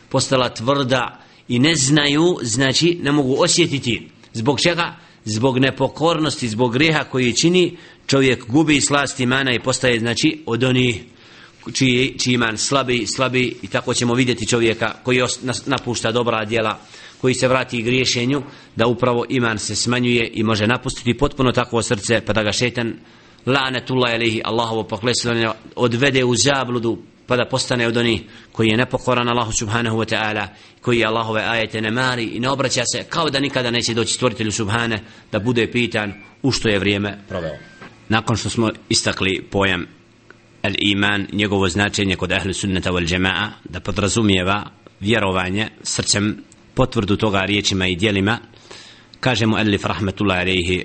postala 0.10 0.49
tvrda 0.54 1.20
i 1.47 1.60
ne 1.60 1.76
znaju 1.76 2.38
znači 2.41 2.99
ne 3.04 3.12
mogu 3.12 3.36
osjetiti 3.39 4.10
zbog 4.34 4.60
čega 4.60 4.95
zbog 5.26 5.60
nepokornosti 5.60 6.47
zbog 6.49 6.74
grijeha 6.74 7.04
koji 7.04 7.34
čini 7.34 7.78
čovjek 8.08 8.45
gubi 8.47 8.82
slast 8.82 9.20
imana 9.20 9.54
i 9.54 9.64
postaje 9.64 9.99
znači 9.99 10.43
od 10.45 10.64
onih 10.64 11.02
čiji, 11.74 12.18
čiji 12.20 12.34
iman 12.34 12.58
slabi, 12.58 13.06
slabi 13.16 13.56
i 13.62 13.68
tako 13.68 13.93
ćemo 13.93 14.14
vidjeti 14.14 14.47
čovjeka 14.47 14.93
koji 15.04 15.22
os, 15.22 15.39
napušta 15.66 16.12
dobra 16.12 16.45
djela 16.45 16.80
koji 17.22 17.34
se 17.34 17.47
vrati 17.47 17.82
griješenju 17.82 18.41
da 18.76 18.88
upravo 18.88 19.26
iman 19.30 19.60
se 19.60 19.76
smanjuje 19.76 20.32
i 20.34 20.43
može 20.43 20.68
napustiti 20.68 21.18
potpuno 21.18 21.52
takvo 21.52 21.82
srce 21.82 22.22
pa 22.26 22.34
da 22.34 22.43
ga 22.43 22.52
šetan 22.52 22.93
lanetullahi 23.45 24.13
alihi 24.15 24.41
Allahovo 24.43 24.83
poklesivanje 24.83 25.49
odvede 25.75 26.25
u 26.25 26.35
zabludu 26.35 26.97
pa 27.27 27.35
da 27.37 27.45
postane 27.49 27.87
od 27.87 27.97
onih 27.97 28.21
koji 28.51 28.67
je 28.69 28.77
nepokoran 28.77 29.27
Allahu 29.29 29.51
subhanahu 29.51 29.97
wa 29.97 30.05
ta'ala 30.05 30.47
koji 30.81 30.99
je 30.99 31.05
Allahove 31.05 31.41
ajete 31.41 31.81
ne 31.81 31.91
mari 31.91 32.23
i 32.23 32.39
ne 32.39 32.49
obraća 32.49 32.81
se 32.95 33.03
kao 33.09 33.29
da 33.29 33.39
nikada 33.39 33.71
neće 33.71 33.93
doći 33.93 34.13
stvoritelju 34.13 34.51
subhane 34.51 34.99
da 35.31 35.39
bude 35.39 35.71
pitan 35.71 36.13
u 36.43 36.51
što 36.51 36.69
je 36.69 36.79
vrijeme 36.79 37.17
proveo 37.29 37.55
nakon 38.09 38.37
što 38.37 38.49
smo 38.49 38.69
istakli 38.89 39.47
pojam 39.51 39.85
al 40.61 40.71
iman 40.77 41.27
njegovo 41.33 41.69
značenje 41.69 42.15
kod 42.15 42.31
ahli 42.31 42.53
sunnata 42.53 42.91
wal 42.91 43.07
jama'a 43.19 43.47
da 43.69 43.79
podrazumijeva 43.79 44.63
vjerovanje 44.99 45.69
srcem 45.83 46.43
potvrdu 46.73 47.15
toga 47.15 47.39
riječima 47.41 47.87
i 47.87 47.95
djelima 47.95 48.37
kažemo 49.19 49.57
alif 49.57 49.85
rahmetullahi 49.85 50.41
alayhi 50.51 50.83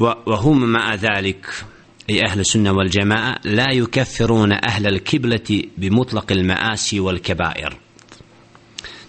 وهم 0.00 0.64
مع 0.72 0.94
ذلك 0.94 1.46
أي 2.10 2.24
أهل 2.26 2.40
السنة 2.40 2.72
والجماعة 2.72 3.36
لا 3.44 3.72
يكفرون 3.72 4.52
أهل 4.52 4.86
الكبلة 4.86 5.62
بمطلق 5.78 6.32
المآسي 6.32 7.00
والكبائر 7.00 7.76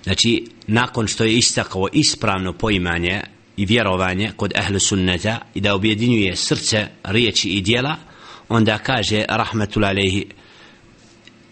Znači, 0.05 0.43
nakon 0.67 1.07
što 1.07 1.23
je 1.23 1.37
istakao 1.37 1.87
ispravno 1.93 2.53
poimanje 2.53 3.21
i 3.57 3.65
vjerovanje 3.65 4.31
kod 4.35 4.53
ahlu 4.55 4.79
sunneta 4.79 5.37
i 5.55 5.61
da 5.61 5.75
objedinjuje 5.75 6.35
srce, 6.35 6.87
riječi 7.03 7.49
i 7.49 7.61
dijela, 7.61 7.95
onda 8.49 8.77
kaže, 8.77 9.25
rahmetul 9.29 9.85
alehi, 9.85 10.25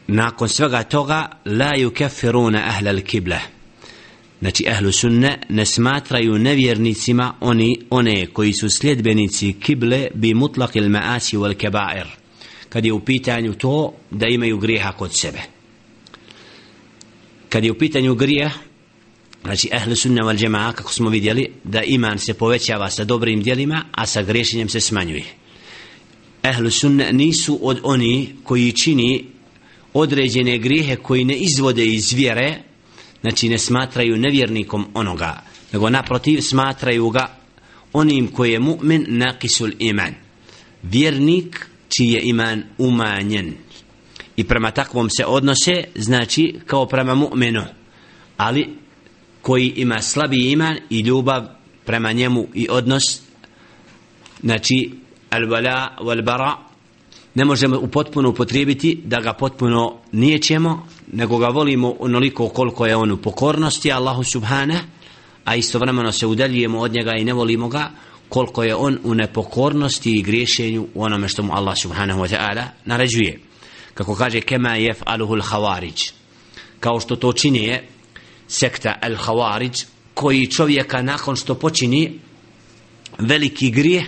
nakon 0.07 0.49
svega 0.49 0.83
toga, 0.83 1.25
la 1.45 1.75
ju 1.77 1.91
kefiruna 1.91 2.61
ahlal 2.67 3.01
kibleh 3.01 3.41
znači 4.41 4.63
ehlu 4.67 4.91
sunne 4.91 5.39
ne 5.49 5.65
smatraju 5.65 6.37
nevjernicima 6.37 7.33
oni 7.39 7.79
one 7.89 8.25
koji 8.27 8.53
su 8.53 8.69
sljedbenici 8.69 9.53
kible 9.53 10.07
bi 10.13 10.33
mutlak 10.33 10.75
il 10.75 10.89
maasi 10.89 11.37
wal 11.37 11.53
kebair 11.53 12.05
kad 12.69 12.85
je 12.85 12.93
u 12.93 12.99
pitanju 12.99 13.53
to 13.53 13.93
da 14.11 14.27
imaju 14.27 14.57
grijeha 14.57 14.91
kod 14.91 15.13
sebe 15.13 15.39
kad 17.49 17.63
je 17.63 17.71
u 17.71 17.77
pitanju 17.77 18.15
grijeh 18.15 18.51
znači 19.43 19.69
ehlu 19.71 19.95
sunne 19.95 20.21
wal 20.21 20.37
džemaa 20.37 20.71
kako 20.73 20.93
smo 20.93 21.09
vidjeli 21.09 21.45
da 21.63 21.81
iman 21.81 22.19
se 22.19 22.33
povećava 22.33 22.89
sa 22.89 23.03
dobrim 23.03 23.41
djelima 23.43 23.83
a 23.91 24.05
sa 24.05 24.21
grešenjem 24.21 24.69
se 24.69 24.79
smanjuje 24.79 25.23
ehlu 26.43 26.69
sunne 26.69 27.13
nisu 27.13 27.59
od 27.61 27.79
oni 27.83 28.29
koji 28.43 28.71
čini 28.71 29.25
određene 29.93 30.57
grijehe 30.57 30.95
koji 30.95 31.25
ne 31.25 31.35
izvode 31.35 31.85
iz 31.85 32.13
vjere 32.13 32.55
znači 33.25 33.49
ne 33.49 33.57
smatraju 33.57 34.17
nevjernikom 34.17 34.85
onoga, 34.93 35.41
nego 35.73 35.89
naprotiv 35.89 36.39
smatraju 36.41 37.09
ga 37.09 37.25
onim 37.93 38.27
koji 38.27 38.51
je 38.51 38.59
mu'min 38.59 39.07
naqisul 39.07 39.73
iman. 39.79 40.13
Vjernik 40.83 41.69
čiji 41.87 42.07
je 42.07 42.21
iman 42.23 42.63
umanjen. 42.77 43.53
I 44.35 44.43
prema 44.43 44.71
takvom 44.71 45.09
se 45.09 45.25
odnose, 45.25 45.71
znači 45.95 46.55
kao 46.65 46.85
prema 46.85 47.15
mu'minu, 47.15 47.63
ali 48.37 48.69
koji 49.41 49.73
ima 49.75 50.01
slabi 50.01 50.51
iman 50.51 50.77
i 50.89 50.99
ljubav 50.99 51.45
prema 51.85 52.11
njemu 52.11 52.47
i 52.53 52.67
odnos, 52.69 53.03
znači 54.43 54.91
al 55.29 55.45
bala 55.47 55.97
wal-bara' 56.01 56.64
ne 57.35 57.45
možemo 57.45 57.79
u 57.81 57.87
potpuno 57.87 58.29
upotrijebiti 58.29 59.01
da 59.05 59.21
ga 59.21 59.33
potpuno 59.33 59.93
nijećemo 60.11 60.87
nego 61.11 61.37
ga 61.37 61.47
volimo 61.47 61.95
onoliko 61.99 62.49
koliko 62.49 62.85
je 62.85 62.95
on 62.95 63.11
u 63.11 63.17
pokornosti 63.17 63.91
Allahu 63.91 64.23
subhane 64.23 64.79
a 65.45 65.55
istovremeno 65.55 66.11
se 66.11 66.27
udaljujemo 66.27 66.79
od 66.79 66.93
njega 66.93 67.11
i 67.17 67.23
ne 67.23 67.33
volimo 67.33 67.67
ga 67.69 67.91
koliko 68.29 68.63
je 68.63 68.75
on 68.75 68.99
u 69.03 69.13
nepokornosti 69.13 70.15
i 70.15 70.21
griješenju 70.23 70.87
u 70.93 71.03
onome 71.03 71.27
što 71.27 71.43
mu 71.43 71.53
Allah 71.53 71.77
subhanahu 71.77 72.19
wa 72.19 72.29
ta'ala 72.37 72.63
naređuje 72.85 73.39
kako 73.93 74.15
kaže 74.15 74.41
kema 74.41 74.75
jef 74.75 74.97
aluhul 75.05 75.41
havarić 75.41 76.13
kao 76.79 76.99
što 76.99 77.15
to 77.15 77.33
čini 77.33 77.63
je 77.63 77.87
sekta 78.47 78.93
al 79.01 79.15
havarić 79.15 79.85
koji 80.13 80.47
čovjeka 80.47 81.01
nakon 81.01 81.35
što 81.35 81.55
počini 81.55 82.19
veliki 83.19 83.69
grije 83.71 84.05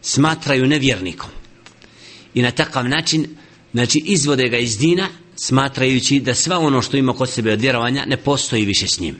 smatraju 0.00 0.66
nevjernikom 0.66 1.28
i 2.34 2.42
na 2.42 2.50
takav 2.50 2.88
način 2.88 3.26
znači 3.72 4.02
izvode 4.04 4.48
ga 4.48 4.58
iz 4.58 4.78
dina 4.78 5.08
smatrajući 5.36 6.20
da 6.20 6.34
sva 6.34 6.58
ono 6.58 6.82
što 6.82 6.96
ima 6.96 7.12
kod 7.12 7.30
sebe 7.30 7.52
od 7.52 7.60
vjerovanja 7.60 8.04
ne 8.06 8.16
postoji 8.16 8.64
više 8.64 8.86
s 8.86 9.00
njim 9.00 9.16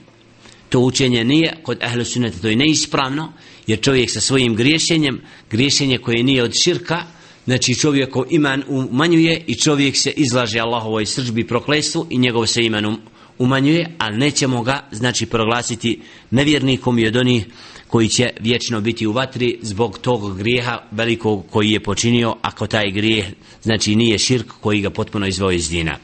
to 0.69 0.79
učenje 0.79 1.23
nije 1.23 1.53
kod 1.63 1.77
ahlu 1.83 2.03
sunnete 2.05 2.37
to 2.41 2.47
je 2.47 2.55
neispravno 2.55 3.33
jer 3.67 3.79
čovjek 3.81 4.11
sa 4.11 4.19
svojim 4.19 4.55
griješenjem 4.55 5.21
griješenje 5.51 5.97
koje 5.97 6.23
nije 6.23 6.43
od 6.43 6.53
širka 6.63 7.03
znači 7.45 7.75
čovjeko 7.75 8.25
iman 8.29 8.63
umanjuje 8.67 9.43
i 9.47 9.55
čovjek 9.55 9.97
se 9.97 10.09
izlaže 10.11 10.59
Allahovoj 10.59 11.05
srđbi 11.05 11.47
proklestvu 11.47 12.07
i 12.09 12.17
njegov 12.17 12.45
se 12.45 12.61
iman 12.63 12.85
umanjuje 12.85 13.11
umanjuje, 13.41 13.85
ali 13.97 14.17
nećemo 14.17 14.63
ga, 14.63 14.83
znači, 14.91 15.25
proglasiti 15.25 16.01
nevjernikom 16.31 16.99
i 16.99 17.07
od 17.07 17.15
onih 17.15 17.47
koji 17.87 18.07
će 18.07 18.29
vječno 18.39 18.81
biti 18.81 19.07
u 19.07 19.11
vatri 19.11 19.59
zbog 19.61 19.97
tog 19.99 20.37
grijeha 20.37 20.77
velikog 20.91 21.45
koji 21.49 21.71
je 21.71 21.83
počinio, 21.83 22.35
ako 22.41 22.67
taj 22.67 22.91
grijeh, 22.91 23.25
znači, 23.63 23.95
nije 23.95 24.17
širk 24.17 24.47
koji 24.61 24.81
ga 24.81 24.89
potpuno 24.89 25.27
izvoje 25.27 25.55
iz 25.55 25.69
dina. 25.69 25.97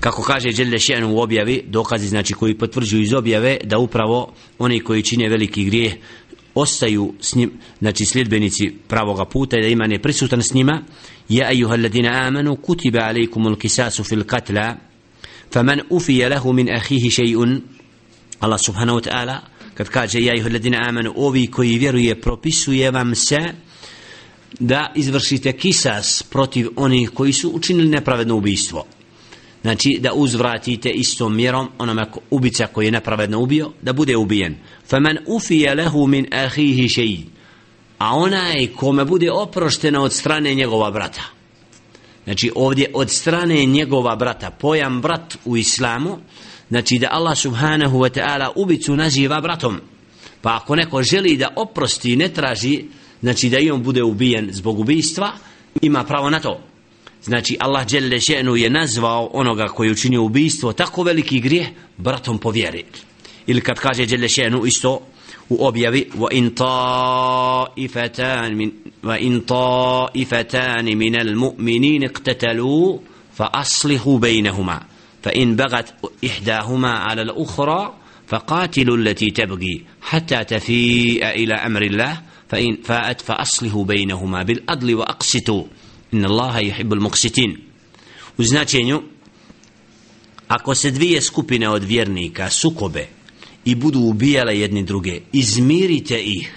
Kako 0.00 0.22
kaže 0.22 0.50
Đeldešenu 0.52 1.14
u 1.14 1.20
objavi, 1.20 1.62
dokazi, 1.66 2.08
znači, 2.08 2.34
koji 2.34 2.58
potvrđuju 2.58 3.02
iz 3.02 3.12
objave, 3.12 3.56
da 3.64 3.78
upravo 3.78 4.32
oni 4.58 4.80
koji 4.80 5.02
čine 5.02 5.28
veliki 5.28 5.64
grijeh 5.64 5.92
ostaju 6.54 7.14
s 7.20 7.34
njim, 7.34 7.50
znači 7.78 8.04
sljedbenici 8.04 8.72
pravoga 8.88 9.24
puta 9.24 9.56
i 9.58 9.62
da 9.62 9.68
ima 9.68 9.86
ne 9.86 9.98
prisutan 10.02 10.42
s 10.42 10.54
njima. 10.54 10.82
je 11.28 11.48
ayuha 11.50 11.70
alladina 11.72 12.10
amanu 12.26 12.56
kutiba 12.56 12.98
alaykumul 12.98 13.54
qisasu 13.56 14.04
fil 14.08 14.24
katla, 14.24 14.76
فمن 15.52 15.82
أفي 15.92 16.28
له 16.28 16.52
من 16.52 16.68
أخيه 16.68 17.08
شيء 17.08 17.42
الله 18.44 18.56
سبحانه 18.56 18.94
وتعالى 18.94 19.42
قد 19.78 19.88
قال 19.88 20.22
يا 20.22 20.32
أيها 20.32 20.46
الذين 20.46 20.74
آمنوا 20.74 21.14
أوبي 21.14 21.46
كي 21.46 21.74
يفيروا 21.74 22.00
يبروبسوا 22.00 22.74
يبام 22.74 23.14
سا 23.14 23.54
دا 24.60 24.78
إزفرشيت 24.98 25.48
كيساس 25.48 26.24
protiv 26.36 26.80
أني 26.80 27.06
كي 27.06 27.32
سو 27.32 27.58
أتشنل 27.58 27.90
نبراведно 27.98 28.34
убийство 28.34 28.84
Znači 29.62 29.98
da 30.00 30.12
uzvratite 30.14 30.90
istom 30.90 31.34
mjerom 31.36 31.68
onome 31.78 32.10
ko, 32.10 32.20
ubica 32.30 32.66
koji 32.66 32.84
je 32.86 32.90
nepravedno 32.90 33.40
ubio, 33.40 33.72
da 33.82 33.92
bude 33.92 34.16
ubijen. 34.16 34.56
Faman 34.88 35.16
ufiya 35.26 35.74
lahu 35.76 36.06
min 36.06 36.26
akhihi 36.34 36.88
shay. 36.88 37.18
A 37.98 38.14
onaj 38.16 38.66
kome 38.76 39.04
bude 39.04 39.30
oprošteno 39.32 40.02
od 40.02 40.12
strane 40.12 40.54
njegova 40.54 40.90
brata. 40.90 41.22
Znači 42.24 42.50
ovdje 42.54 42.90
od 42.94 43.10
strane 43.10 43.64
njegova 43.64 44.16
brata 44.16 44.50
Pojam 44.50 45.00
brat 45.00 45.36
u 45.44 45.56
islamu 45.56 46.18
Znači 46.70 46.98
da 46.98 47.08
Allah 47.10 47.38
subhanahu 47.38 47.98
wa 47.98 48.20
ta'ala 48.20 48.48
Ubicu 48.56 48.96
naziva 48.96 49.40
bratom 49.40 49.80
Pa 50.40 50.56
ako 50.56 50.76
neko 50.76 51.02
želi 51.02 51.36
da 51.36 51.48
oprosti 51.56 52.12
i 52.12 52.16
ne 52.16 52.28
traži 52.28 52.84
Znači 53.20 53.48
da 53.50 53.58
i 53.58 53.70
on 53.70 53.82
bude 53.82 54.02
ubijen 54.02 54.48
zbog 54.52 54.78
ubijstva 54.80 55.32
Ima 55.82 56.04
pravo 56.04 56.30
na 56.30 56.40
to 56.40 56.60
Znači 57.22 57.56
Allah 57.60 57.86
djelje 57.86 58.18
ženu 58.18 58.56
je 58.56 58.70
nazvao 58.70 59.30
Onoga 59.32 59.64
koji 59.66 59.90
učinio 59.90 60.22
ubijstvo 60.22 60.72
Tako 60.72 61.02
veliki 61.02 61.40
grijeh 61.40 61.66
bratom 61.96 62.38
povjeri 62.38 62.72
vjeri 62.76 62.88
Ili 63.46 63.60
kad 63.60 63.78
kaže 63.78 64.06
djelje 64.06 64.28
ženu 64.28 64.64
isto 64.66 65.00
u 65.56 65.58
وَإِنْ 66.18 66.50
طَائِفَتَانِ 66.50 68.54
مِنْ 68.56 68.70
وَإِنْ 69.04 69.40
طَائِفَتَانِ 69.40 70.84
مِنَ 70.96 71.16
الْمُؤْمِنِينَ 71.20 72.04
اقْتَتَلُوا 72.04 72.98
فَأَصْلِحُوا 73.34 74.18
بَيْنَهُمَا 74.18 74.80
فإن 75.22 75.56
بغت 75.56 75.94
إحداهما 76.26 76.90
على 76.92 77.22
الأخرى 77.22 77.94
فقاتلوا 78.26 78.96
التي 78.96 79.30
تبغي 79.30 79.84
حتى 80.02 80.44
تفيء 80.44 81.28
إلى 81.30 81.54
أمر 81.54 81.82
الله 81.82 82.20
فإن 82.48 82.76
فاءت 82.84 83.20
فأصلحوا 83.20 83.84
بينهما 83.84 84.42
بالأدل 84.42 84.94
وأقسطوا 84.94 85.64
إن 86.14 86.24
الله 86.24 86.58
يحب 86.58 86.92
المقسطين 86.92 87.58
U 88.38 88.42
značenju, 88.44 89.02
ako 90.48 90.74
se 90.74 90.90
dvije 90.90 91.20
skupine 91.22 91.68
od 91.68 91.84
vjernika 91.84 92.50
sukobe, 92.50 93.06
i 93.64 93.74
budu 93.74 94.00
ubijale 94.00 94.58
jedni 94.60 94.82
druge 94.82 95.20
izmirite 95.32 96.20
ih 96.24 96.54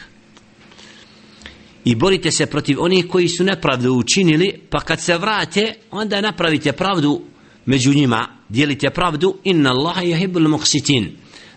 i 1.86 1.96
borite 1.96 2.32
se 2.32 2.46
protiv 2.46 2.82
onih 2.82 3.06
koji 3.12 3.28
su 3.30 3.44
nepravdu 3.44 3.94
učinili 3.94 4.54
pa 4.70 4.80
kad 4.80 5.02
se 5.02 5.18
vrate 5.18 5.74
onda 5.92 6.22
napravite 6.22 6.72
pravdu 6.72 7.22
među 7.66 7.94
njima 7.94 8.28
dijelite 8.50 8.90
pravdu 8.90 9.38
inna 9.44 9.70
Allah 9.72 9.98
jahibul 10.10 10.48
muqsitin 10.48 11.10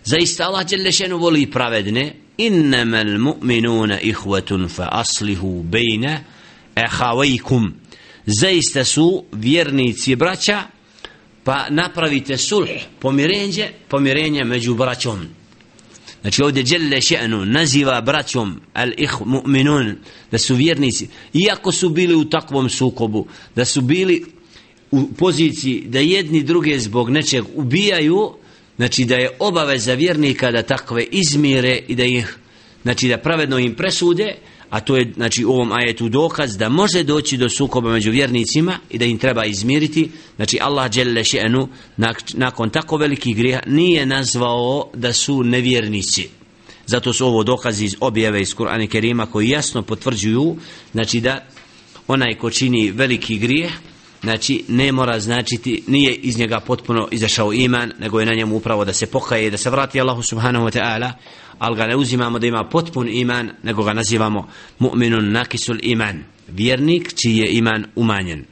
zaista 0.05 0.45
Allah 0.45 0.67
djelešenu 0.67 1.19
voli 1.19 1.47
pravedne 1.47 2.15
innama 2.39 3.05
mu'minuna 3.05 3.99
ihvatun 4.03 4.69
fa 4.69 4.89
aslihu 4.91 5.63
bejne 5.63 6.25
ehavajkum 6.77 7.73
zaista 8.27 8.85
su 8.85 9.25
vjernici 9.33 10.17
braća 10.17 10.63
pa 11.45 11.67
napravite 11.71 12.37
sulh 12.37 12.69
pomirenje 13.01 13.69
pomirenje 13.89 14.45
među 14.45 14.75
braćom 14.75 15.19
Znači 16.23 16.43
ovdje 16.43 16.63
djelile 16.63 16.97
še'nu 16.97 17.45
naziva 17.45 18.01
braćom 18.01 18.61
al 18.75 18.91
ih 18.97 19.11
mu'minun 19.21 19.95
da 20.33 20.39
su 20.39 20.55
vjernici, 20.55 21.09
iako 21.49 21.73
su 21.73 21.89
bili 21.89 22.15
u 22.15 22.25
takvom 22.25 22.69
sukobu, 22.71 23.27
da 23.57 23.65
su 23.65 23.81
bili 23.81 24.25
u 24.91 25.09
poziciji 25.19 25.83
da 25.87 25.99
jedni 25.99 26.43
druge 26.43 26.79
zbog 26.79 27.11
nečeg 27.11 27.45
ubijaju, 27.55 28.33
znači 28.77 29.05
da 29.05 29.15
je 29.17 29.31
obaveza 29.39 29.95
vjernika 29.95 30.51
da 30.51 30.63
takve 30.63 31.03
izmire 31.11 31.81
i 31.89 31.95
da 31.95 32.05
ih, 32.05 32.37
znači 32.83 33.09
da 33.09 33.19
pravedno 33.19 33.59
im 33.59 33.75
presude, 33.75 34.37
a 34.71 34.81
to 34.81 34.97
je 34.97 35.13
znači 35.15 35.45
u 35.45 35.51
ovom 35.51 35.73
ajetu 35.73 36.09
dokaz 36.09 36.57
da 36.57 36.69
može 36.69 37.03
doći 37.03 37.37
do 37.37 37.49
sukoba 37.49 37.91
među 37.93 38.11
vjernicima 38.11 38.79
i 38.91 38.99
da 38.99 39.05
im 39.05 39.19
treba 39.19 39.45
izmiriti 39.45 40.11
znači 40.37 40.59
Allah 40.61 40.91
dželle 40.91 41.21
še'nu 41.23 41.69
nakon 42.35 42.71
tako 42.71 42.97
velikih 42.97 43.37
grijeha 43.37 43.61
nije 43.67 44.07
nazvao 44.07 44.91
da 44.95 45.13
su 45.13 45.43
nevjernici 45.43 46.29
zato 46.87 47.13
su 47.13 47.27
ovo 47.27 47.43
dokazi 47.43 47.85
iz 47.85 47.97
objave 48.01 48.41
iz 48.41 48.55
Kur'ana 48.55 48.87
Kerima 48.89 49.27
koji 49.27 49.49
jasno 49.49 49.83
potvrđuju 49.83 50.57
znači 50.93 51.21
da 51.21 51.45
onaj 52.09 52.35
ko 52.35 52.51
čini 52.51 52.91
veliki 52.91 53.39
grijeh 53.39 53.71
znači 54.23 54.65
ne 54.69 54.93
mora 54.93 55.21
značiti 55.21 55.83
nije 55.87 56.15
iz 56.15 56.39
njega 56.39 56.61
potpuno 56.61 57.09
izašao 57.11 57.53
iman 57.53 57.93
nego 57.99 58.21
je 58.21 58.27
na 58.27 58.35
njemu 58.35 58.57
upravo 58.57 58.85
da 58.85 58.93
se 58.93 59.07
pokaje 59.07 59.51
da 59.51 59.57
se 59.57 59.71
vrati 59.71 60.01
Allahu 60.01 60.23
subhanahu 60.23 60.65
wa 60.67 60.77
ta'ala 60.81 61.13
ali 61.59 61.77
ga 61.77 61.87
ne 61.87 61.97
uzimamo 61.97 62.39
da 62.39 62.47
ima 62.47 62.65
potpun 62.71 63.09
iman 63.09 63.51
nego 63.63 63.83
ga 63.83 63.93
nazivamo 63.93 64.49
mu'minun 64.81 65.33
nakisul 65.33 65.77
iman 65.83 66.25
vjernik 66.49 67.15
čiji 67.23 67.37
je 67.39 67.51
iman 67.51 67.85
umanjen 67.97 68.45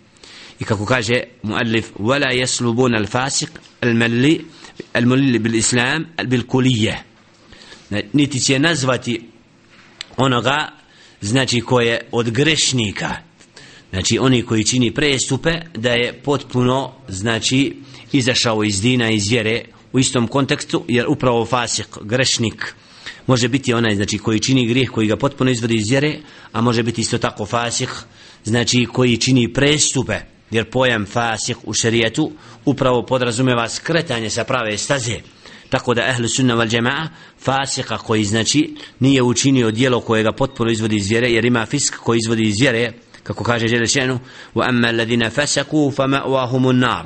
i 0.60 0.64
kako 0.64 0.86
kaže 0.86 1.20
muallif 1.42 1.86
wala 1.98 2.32
yaslubun 2.42 2.96
al 2.98 3.06
fasik 3.06 3.50
al 3.80 3.92
malli 3.94 4.44
al 4.92 5.02
malli 5.04 5.38
bil 5.38 5.54
islam 5.54 6.04
bil 6.26 6.46
kulije 6.46 7.02
niti 8.12 8.40
će 8.40 8.58
nazvati 8.58 9.20
onoga 10.16 10.70
znači 11.20 11.60
koje 11.60 12.00
od 12.12 12.30
grešnika 12.30 13.10
znači 13.92 14.18
oni 14.20 14.42
koji 14.42 14.64
čini 14.64 14.90
prestupe 14.94 15.50
da 15.74 15.90
je 15.90 16.20
potpuno 16.24 16.92
znači 17.08 17.76
izašao 18.12 18.64
iz 18.64 18.80
dina 18.80 19.10
iz 19.10 19.28
vjere 19.28 19.64
u 19.92 19.98
istom 19.98 20.28
kontekstu 20.28 20.84
jer 20.88 21.06
upravo 21.08 21.44
fasik 21.46 21.86
grešnik 22.02 22.74
može 23.26 23.48
biti 23.48 23.74
onaj 23.74 23.94
znači 23.94 24.18
koji 24.18 24.40
čini 24.40 24.66
grijeh 24.66 24.90
koji 24.90 25.06
ga 25.06 25.16
potpuno 25.16 25.50
izvodi 25.50 25.76
iz 25.76 25.90
vjere 25.90 26.16
a 26.52 26.60
može 26.60 26.82
biti 26.82 27.00
isto 27.00 27.18
tako 27.18 27.46
fasik 27.46 27.88
znači 28.44 28.86
koji 28.92 29.16
čini 29.16 29.52
prestupe 29.52 30.14
jer 30.50 30.70
pojam 30.70 31.06
fasik 31.06 31.56
u 31.64 31.72
šerijatu 31.72 32.32
upravo 32.64 33.06
podrazumeva 33.06 33.68
skretanje 33.68 34.30
sa 34.30 34.44
prave 34.44 34.78
staze 34.78 35.16
tako 35.70 35.94
da 35.94 36.06
ehlu 36.08 36.28
sunna 36.28 36.54
val 36.54 36.66
džema'a 36.66 37.08
fasika 37.40 37.98
koji 37.98 38.24
znači 38.24 38.74
nije 39.00 39.22
učinio 39.22 39.70
dijelo 39.70 40.00
koje 40.00 40.22
ga 40.22 40.32
potpuno 40.32 40.70
izvodi 40.70 40.96
iz 40.96 41.08
vjere 41.08 41.28
jer 41.30 41.44
ima 41.44 41.66
fisk 41.66 41.96
koji 41.96 42.18
izvodi 42.18 42.42
iz 42.42 42.60
vjere 42.60 42.92
kako 43.26 43.44
kaže 43.44 43.68
Želešenu 43.68 44.18
wa 44.54 44.68
amma 44.68 44.88
alladhina 44.88 45.30
fasaku 45.30 45.90
fama'wahum 45.96 46.68
an-nar 46.70 47.04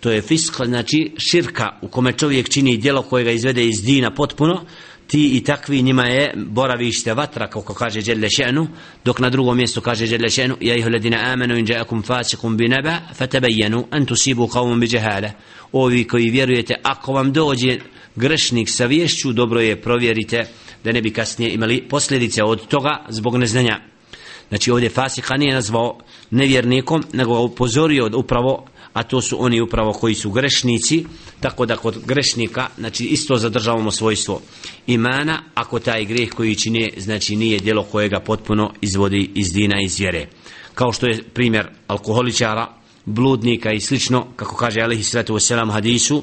to 0.00 0.10
je 0.10 0.22
fisk 0.22 0.56
znači 0.64 1.12
shirka 1.30 1.70
u 1.82 1.88
kome 1.88 2.12
čovjek 2.12 2.48
čini 2.48 2.76
djelo 2.76 3.02
koje 3.02 3.24
ga 3.24 3.30
izvede 3.30 3.64
iz 3.66 3.82
dina 3.82 4.10
potpuno 4.14 4.60
ti 5.06 5.30
i 5.36 5.44
takvi 5.44 5.82
njima 5.82 6.06
je 6.06 6.32
boravište 6.36 7.14
vatra 7.14 7.46
kako 7.48 7.74
kaže 7.74 8.00
Želešenu 8.00 8.68
dok 9.04 9.20
na 9.20 9.30
drugom 9.30 9.56
mjestu 9.56 9.80
kaže 9.80 10.06
Želešenu 10.06 10.56
ja 10.60 10.74
ih 10.76 10.86
ledina 10.86 11.16
amenu 11.22 11.56
in 11.58 11.66
jaakum 11.68 12.02
fasikum 12.02 12.56
bi 12.56 12.68
neba 12.68 12.96
fatabajenu 13.14 13.86
an 13.90 14.06
tusibu 14.06 14.46
qauman 14.46 14.80
bi 14.80 14.88
jahale 14.92 15.32
ovi 15.72 16.04
koji 16.04 16.30
vjerujete 16.30 16.74
ako 16.82 17.12
vam 17.12 17.32
dođe 17.32 17.78
grešnik 18.16 18.68
sa 18.68 18.86
vješću 18.86 19.32
dobro 19.32 19.60
je 19.60 19.80
provjerite 19.82 20.44
da 20.84 20.92
ne 20.92 21.02
bi 21.02 21.12
kasnije 21.12 21.52
imali 21.54 21.88
posljedice 21.88 22.42
od 22.44 22.66
toga 22.68 23.04
zbog 23.08 23.36
neznanja 23.36 23.80
znači 24.48 24.70
ovdje 24.70 24.88
fasika 24.90 25.36
nije 25.36 25.54
nazvao 25.54 25.98
nevjernikom, 26.30 27.02
nego 27.12 27.34
ga 27.34 27.40
upozorio 27.40 28.10
upravo, 28.16 28.66
a 28.92 29.02
to 29.02 29.20
su 29.20 29.36
oni 29.44 29.60
upravo 29.60 29.92
koji 29.92 30.14
su 30.14 30.30
grešnici, 30.30 31.04
tako 31.40 31.66
da 31.66 31.76
kod 31.76 31.98
grešnika, 32.06 32.68
znači 32.78 33.04
isto 33.04 33.36
zadržavamo 33.36 33.90
svojstvo 33.90 34.40
imana, 34.86 35.42
ako 35.54 35.78
taj 35.78 36.04
greh 36.04 36.28
koji 36.30 36.54
čine, 36.54 36.88
znači 36.98 37.36
nije 37.36 37.58
djelo 37.58 37.82
koje 37.82 38.08
ga 38.08 38.20
potpuno 38.20 38.72
izvodi 38.80 39.30
iz 39.34 39.52
dina 39.52 39.74
i 39.84 39.88
zvjere. 39.88 40.26
Kao 40.74 40.92
što 40.92 41.06
je 41.06 41.22
primjer 41.22 41.68
alkoholičara, 41.86 42.72
bludnika 43.04 43.72
i 43.72 43.80
slično, 43.80 44.26
kako 44.36 44.56
kaže 44.56 44.80
Alihi 44.80 45.02
Sretu 45.04 45.34
u 45.34 45.38
Selam 45.38 45.70
hadisu, 45.70 46.22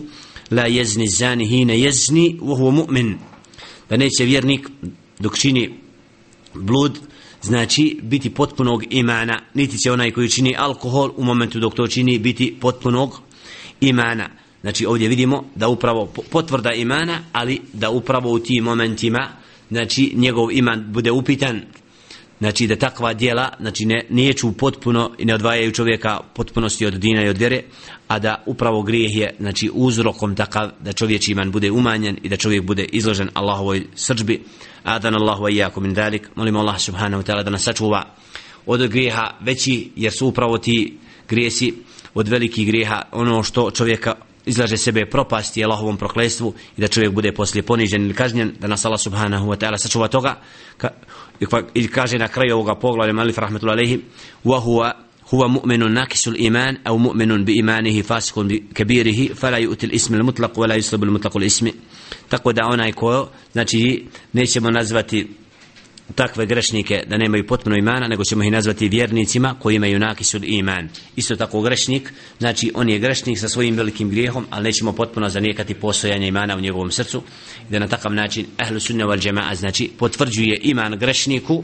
la 0.51 0.65
jezni 0.67 1.07
zani 1.07 1.47
hine 1.47 1.79
jezni, 1.79 2.37
uhu 2.41 2.63
mu'min. 2.71 3.13
Da 3.89 3.97
neće 3.97 4.23
vjernik 4.25 4.69
dok 5.19 5.37
čini 5.37 5.73
blud, 6.53 6.99
znači 7.43 7.99
biti 8.01 8.29
potpunog 8.33 8.83
imana 8.93 9.39
niti 9.53 9.77
će 9.77 9.91
onaj 9.91 10.11
koji 10.11 10.29
čini 10.29 10.55
alkohol 10.57 11.11
u 11.17 11.23
momentu 11.23 11.59
dok 11.59 11.73
to 11.73 11.87
čini 11.87 12.19
biti 12.19 12.55
potpunog 12.61 13.21
imana 13.81 14.29
znači 14.61 14.85
ovdje 14.85 15.07
vidimo 15.07 15.43
da 15.55 15.67
upravo 15.67 16.13
potvrda 16.31 16.71
imana 16.71 17.19
ali 17.33 17.59
da 17.73 17.89
upravo 17.89 18.31
u 18.31 18.39
tim 18.39 18.63
momentima 18.63 19.27
znači 19.69 20.11
njegov 20.15 20.51
iman 20.51 20.85
bude 20.87 21.11
upitan 21.11 21.61
znači 22.43 22.67
da 22.67 22.75
takva 22.75 23.13
dijela 23.13 23.49
znači 23.59 23.85
ne 23.85 24.05
neću 24.09 24.51
potpuno 24.57 25.11
i 25.17 25.25
ne 25.25 25.33
odvajaju 25.35 25.71
čovjeka 25.71 26.19
potpunosti 26.35 26.85
od 26.85 26.93
dina 26.93 27.23
i 27.25 27.29
od 27.29 27.37
vjere 27.37 27.61
a 28.07 28.19
da 28.19 28.43
upravo 28.45 28.81
grijeh 28.83 29.15
je 29.15 29.35
znači 29.39 29.69
uzrokom 29.73 30.35
takav 30.35 30.69
da 30.79 30.93
čovjek 30.93 31.29
iman 31.29 31.51
bude 31.51 31.71
umanjen 31.71 32.17
i 32.23 32.29
da 32.29 32.37
čovjek 32.37 32.63
bude 32.63 32.83
izložen 32.83 33.29
Allahovoj 33.33 33.83
srđbi 33.95 34.41
adan 34.83 35.15
Allahu 35.15 35.43
iyyakum 35.43 35.79
min 35.79 35.93
dalik 35.93 36.29
molimo 36.35 36.59
Allah 36.59 36.79
subhanahu 36.79 37.23
wa 37.23 37.31
ta'ala 37.33 37.43
da 37.43 37.49
nas 37.49 37.63
sačuva 37.63 38.03
od 38.65 38.87
grijeha 38.87 39.31
veći 39.41 39.91
jer 39.95 40.11
su 40.13 40.27
upravo 40.27 40.57
ti 40.57 40.97
grijesi 41.29 41.73
od 42.13 42.27
velikih 42.27 42.67
grijeha 42.67 43.01
ono 43.11 43.43
što 43.43 43.71
čovjeka 43.71 44.15
izlaže 44.45 44.77
sebe 44.77 45.05
propasti 45.05 45.63
Allahovom 45.63 45.97
proklestvu 45.97 46.53
i 46.77 46.81
da 46.81 46.87
čovjek 46.87 47.11
bude 47.11 47.31
poslije 47.31 47.63
ponižen 47.63 48.01
ili 48.03 48.13
kažnjen 48.13 48.51
da 48.59 48.67
nas 48.67 48.85
Allah 48.85 48.99
subhanahu 49.01 49.47
wa 49.47 49.57
ta'ala 49.57 49.77
sačuva 49.77 50.07
toga 50.07 50.37
ka, 50.77 50.89
i 51.75 51.87
kaže 51.87 52.17
na 52.19 52.27
kraju 52.27 52.53
ovoga 52.55 52.75
poglavlja 52.75 53.13
Malif 53.13 53.37
rahmetullahi 53.37 53.79
alejhi 53.79 53.99
wa 54.45 54.59
huwa 54.59 54.93
huwa 55.31 55.47
mu'minun 55.47 55.93
nakisu 55.93 56.29
al-iman 56.31 56.77
aw 56.85 56.97
mu'minun 56.97 57.45
bi 57.45 57.57
imanihi 57.57 58.03
fasikun 58.03 58.47
bi 58.47 58.57
kabirihi 58.73 59.31
fala 59.35 59.57
yu'ti 59.59 59.85
al-ism 59.89 60.13
al-mutlaq 60.15 60.53
wa 60.57 60.67
la 60.67 60.75
yusrib 60.77 61.03
al-mutlaq 61.03 61.35
al-ism 61.35 61.67
tako 62.29 62.53
da 62.53 62.65
onaj 62.69 62.91
ko 62.93 63.29
znači 63.53 64.05
nećemo 64.33 64.69
nazvati 64.69 65.27
takve 66.15 66.45
grešnike 66.45 67.03
da 67.07 67.17
nemaju 67.17 67.45
potpuno 67.47 67.75
imana, 67.77 68.07
nego 68.07 68.23
ćemo 68.23 68.43
ih 68.43 68.51
nazvati 68.51 68.89
vjernicima 68.89 69.55
koji 69.59 69.75
imaju 69.75 69.99
nakis 69.99 70.33
od 70.35 70.43
iman. 70.45 70.89
Isto 71.15 71.35
tako 71.35 71.61
grešnik, 71.61 72.13
znači 72.39 72.71
on 72.75 72.89
je 72.89 72.99
grešnik 72.99 73.39
sa 73.39 73.49
svojim 73.49 73.75
velikim 73.75 74.09
grijehom, 74.09 74.45
ali 74.49 74.63
nećemo 74.63 74.93
potpuno 74.93 75.29
zanijekati 75.29 75.73
postojanje 75.73 76.27
imana 76.27 76.55
u 76.55 76.61
njegovom 76.61 76.91
srcu, 76.91 77.21
da 77.69 77.79
na 77.79 77.87
takav 77.87 78.13
način 78.13 78.45
ehlu 78.61 78.79
sunne 78.79 79.05
val 79.05 79.17
džema, 79.17 79.51
znači 79.55 79.89
potvrđuje 79.97 80.59
iman 80.63 80.99
grešniku 80.99 81.63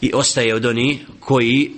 i 0.00 0.10
ostaje 0.14 0.54
od 0.54 0.64
oni 0.66 0.98
koji 1.20 1.70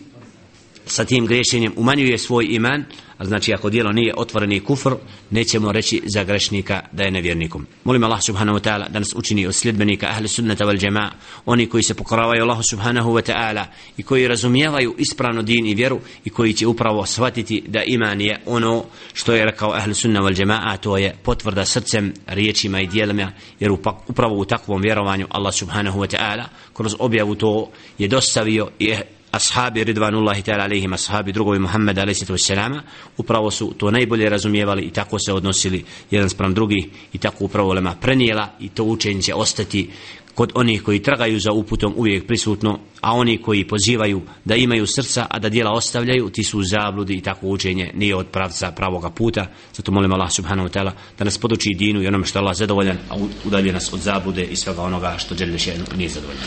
sa 0.86 1.04
tim 1.04 1.26
grešenjem 1.26 1.72
umanjuje 1.76 2.18
svoj 2.18 2.46
iman, 2.50 2.84
a 3.18 3.24
znači 3.24 3.52
ako 3.54 3.70
dijelo 3.70 3.92
nije 3.92 4.14
otvoreni 4.16 4.60
kufr, 4.60 4.90
nećemo 5.30 5.72
reći 5.72 6.02
za 6.14 6.24
grešnika 6.24 6.80
da 6.92 7.02
je 7.02 7.10
nevjernikom. 7.10 7.66
Molim 7.84 8.04
Allah 8.04 8.22
subhanahu 8.22 8.58
wa 8.58 8.68
ta'ala 8.70 8.88
da 8.88 8.98
nas 8.98 9.12
učini 9.16 9.46
od 9.46 9.54
sljedbenika 9.54 10.06
ahli 10.06 10.28
sunnata 10.28 10.64
wal 10.64 10.78
džema, 10.78 11.10
oni 11.46 11.66
koji 11.66 11.82
se 11.82 11.94
pokoravaju 11.94 12.42
Allahu 12.42 12.62
subhanahu 12.70 13.12
wa 13.12 13.32
ta'ala 13.32 13.64
i 13.96 14.02
koji 14.02 14.28
razumijevaju 14.28 14.94
ispravno 14.98 15.42
din 15.42 15.66
i 15.66 15.74
vjeru 15.74 16.00
i 16.24 16.30
koji 16.30 16.52
će 16.52 16.66
upravo 16.66 17.06
shvatiti 17.06 17.64
da 17.68 17.82
iman 17.82 18.20
je 18.20 18.40
ono 18.46 18.84
što 19.12 19.34
je 19.34 19.44
rekao 19.44 19.72
ahli 19.72 19.94
sunna 19.94 20.20
wal 20.20 20.34
džema, 20.34 20.60
a 20.64 20.76
to 20.76 20.96
je 20.96 21.14
potvrda 21.22 21.64
srcem, 21.64 22.12
riječima 22.26 22.80
i 22.80 22.86
dijelima, 22.86 23.32
jer 23.60 23.70
pa, 23.82 24.00
upravo 24.08 24.36
u 24.36 24.44
takvom 24.44 24.80
vjerovanju 24.82 25.26
Allah 25.30 25.54
subhanahu 25.54 26.00
wa 26.00 26.16
ta'ala 26.16 26.44
kroz 26.72 26.94
objavu 26.98 27.34
to 27.34 27.70
je 27.98 28.08
dostavio 28.08 28.68
i 28.78 28.84
je 28.84 29.02
ashabi 29.34 29.82
Ridvanullahi 29.84 30.42
ta'ala 30.42 30.64
alaihim 30.64 30.94
ashabi 30.94 31.32
drugovi 31.32 31.58
Muhammed 31.58 31.98
a.s. 31.98 32.82
upravo 33.16 33.50
su 33.50 33.74
to 33.78 33.90
najbolje 33.90 34.28
razumijevali 34.30 34.82
i 34.82 34.90
tako 34.90 35.18
se 35.18 35.32
odnosili 35.32 35.84
jedan 36.10 36.28
spram 36.30 36.54
drugi 36.54 36.90
i 37.12 37.18
tako 37.18 37.44
upravo 37.44 37.72
lema 37.72 37.94
prenijela 38.00 38.48
i 38.60 38.68
to 38.68 38.84
učenje 38.84 39.22
će 39.22 39.34
ostati 39.34 39.90
kod 40.34 40.52
onih 40.54 40.82
koji 40.82 41.02
tragaju 41.02 41.40
za 41.40 41.52
uputom 41.52 41.94
uvijek 41.96 42.26
prisutno, 42.26 42.78
a 43.00 43.12
oni 43.12 43.38
koji 43.38 43.68
pozivaju 43.68 44.22
da 44.44 44.54
imaju 44.54 44.86
srca, 44.86 45.26
a 45.30 45.38
da 45.38 45.48
djela 45.48 45.70
ostavljaju, 45.72 46.30
ti 46.30 46.44
su 46.44 46.58
u 46.58 46.62
zabludi 46.62 47.14
i 47.14 47.20
tako 47.20 47.46
učenje 47.46 47.90
nije 47.94 48.16
od 48.16 48.26
pravca 48.26 48.72
pravoga 48.72 49.10
puta. 49.10 49.46
Zato 49.74 49.92
molim 49.92 50.12
Allah 50.12 50.30
subhanahu 50.32 50.68
wa 50.68 50.78
ta'ala 50.82 50.90
da 51.18 51.24
nas 51.24 51.38
poduči 51.38 51.68
dinu 51.78 52.02
i 52.02 52.06
onome 52.06 52.26
što 52.26 52.38
Allah 52.38 52.56
zadovoljan, 52.56 52.96
a 53.10 53.14
udalje 53.46 53.72
nas 53.72 53.92
od 53.92 54.00
zabude 54.00 54.44
i 54.44 54.56
svega 54.56 54.82
onoga 54.82 55.14
što 55.18 55.34
želješ 55.34 55.66
nije 55.96 56.08
zadovoljan. 56.08 56.44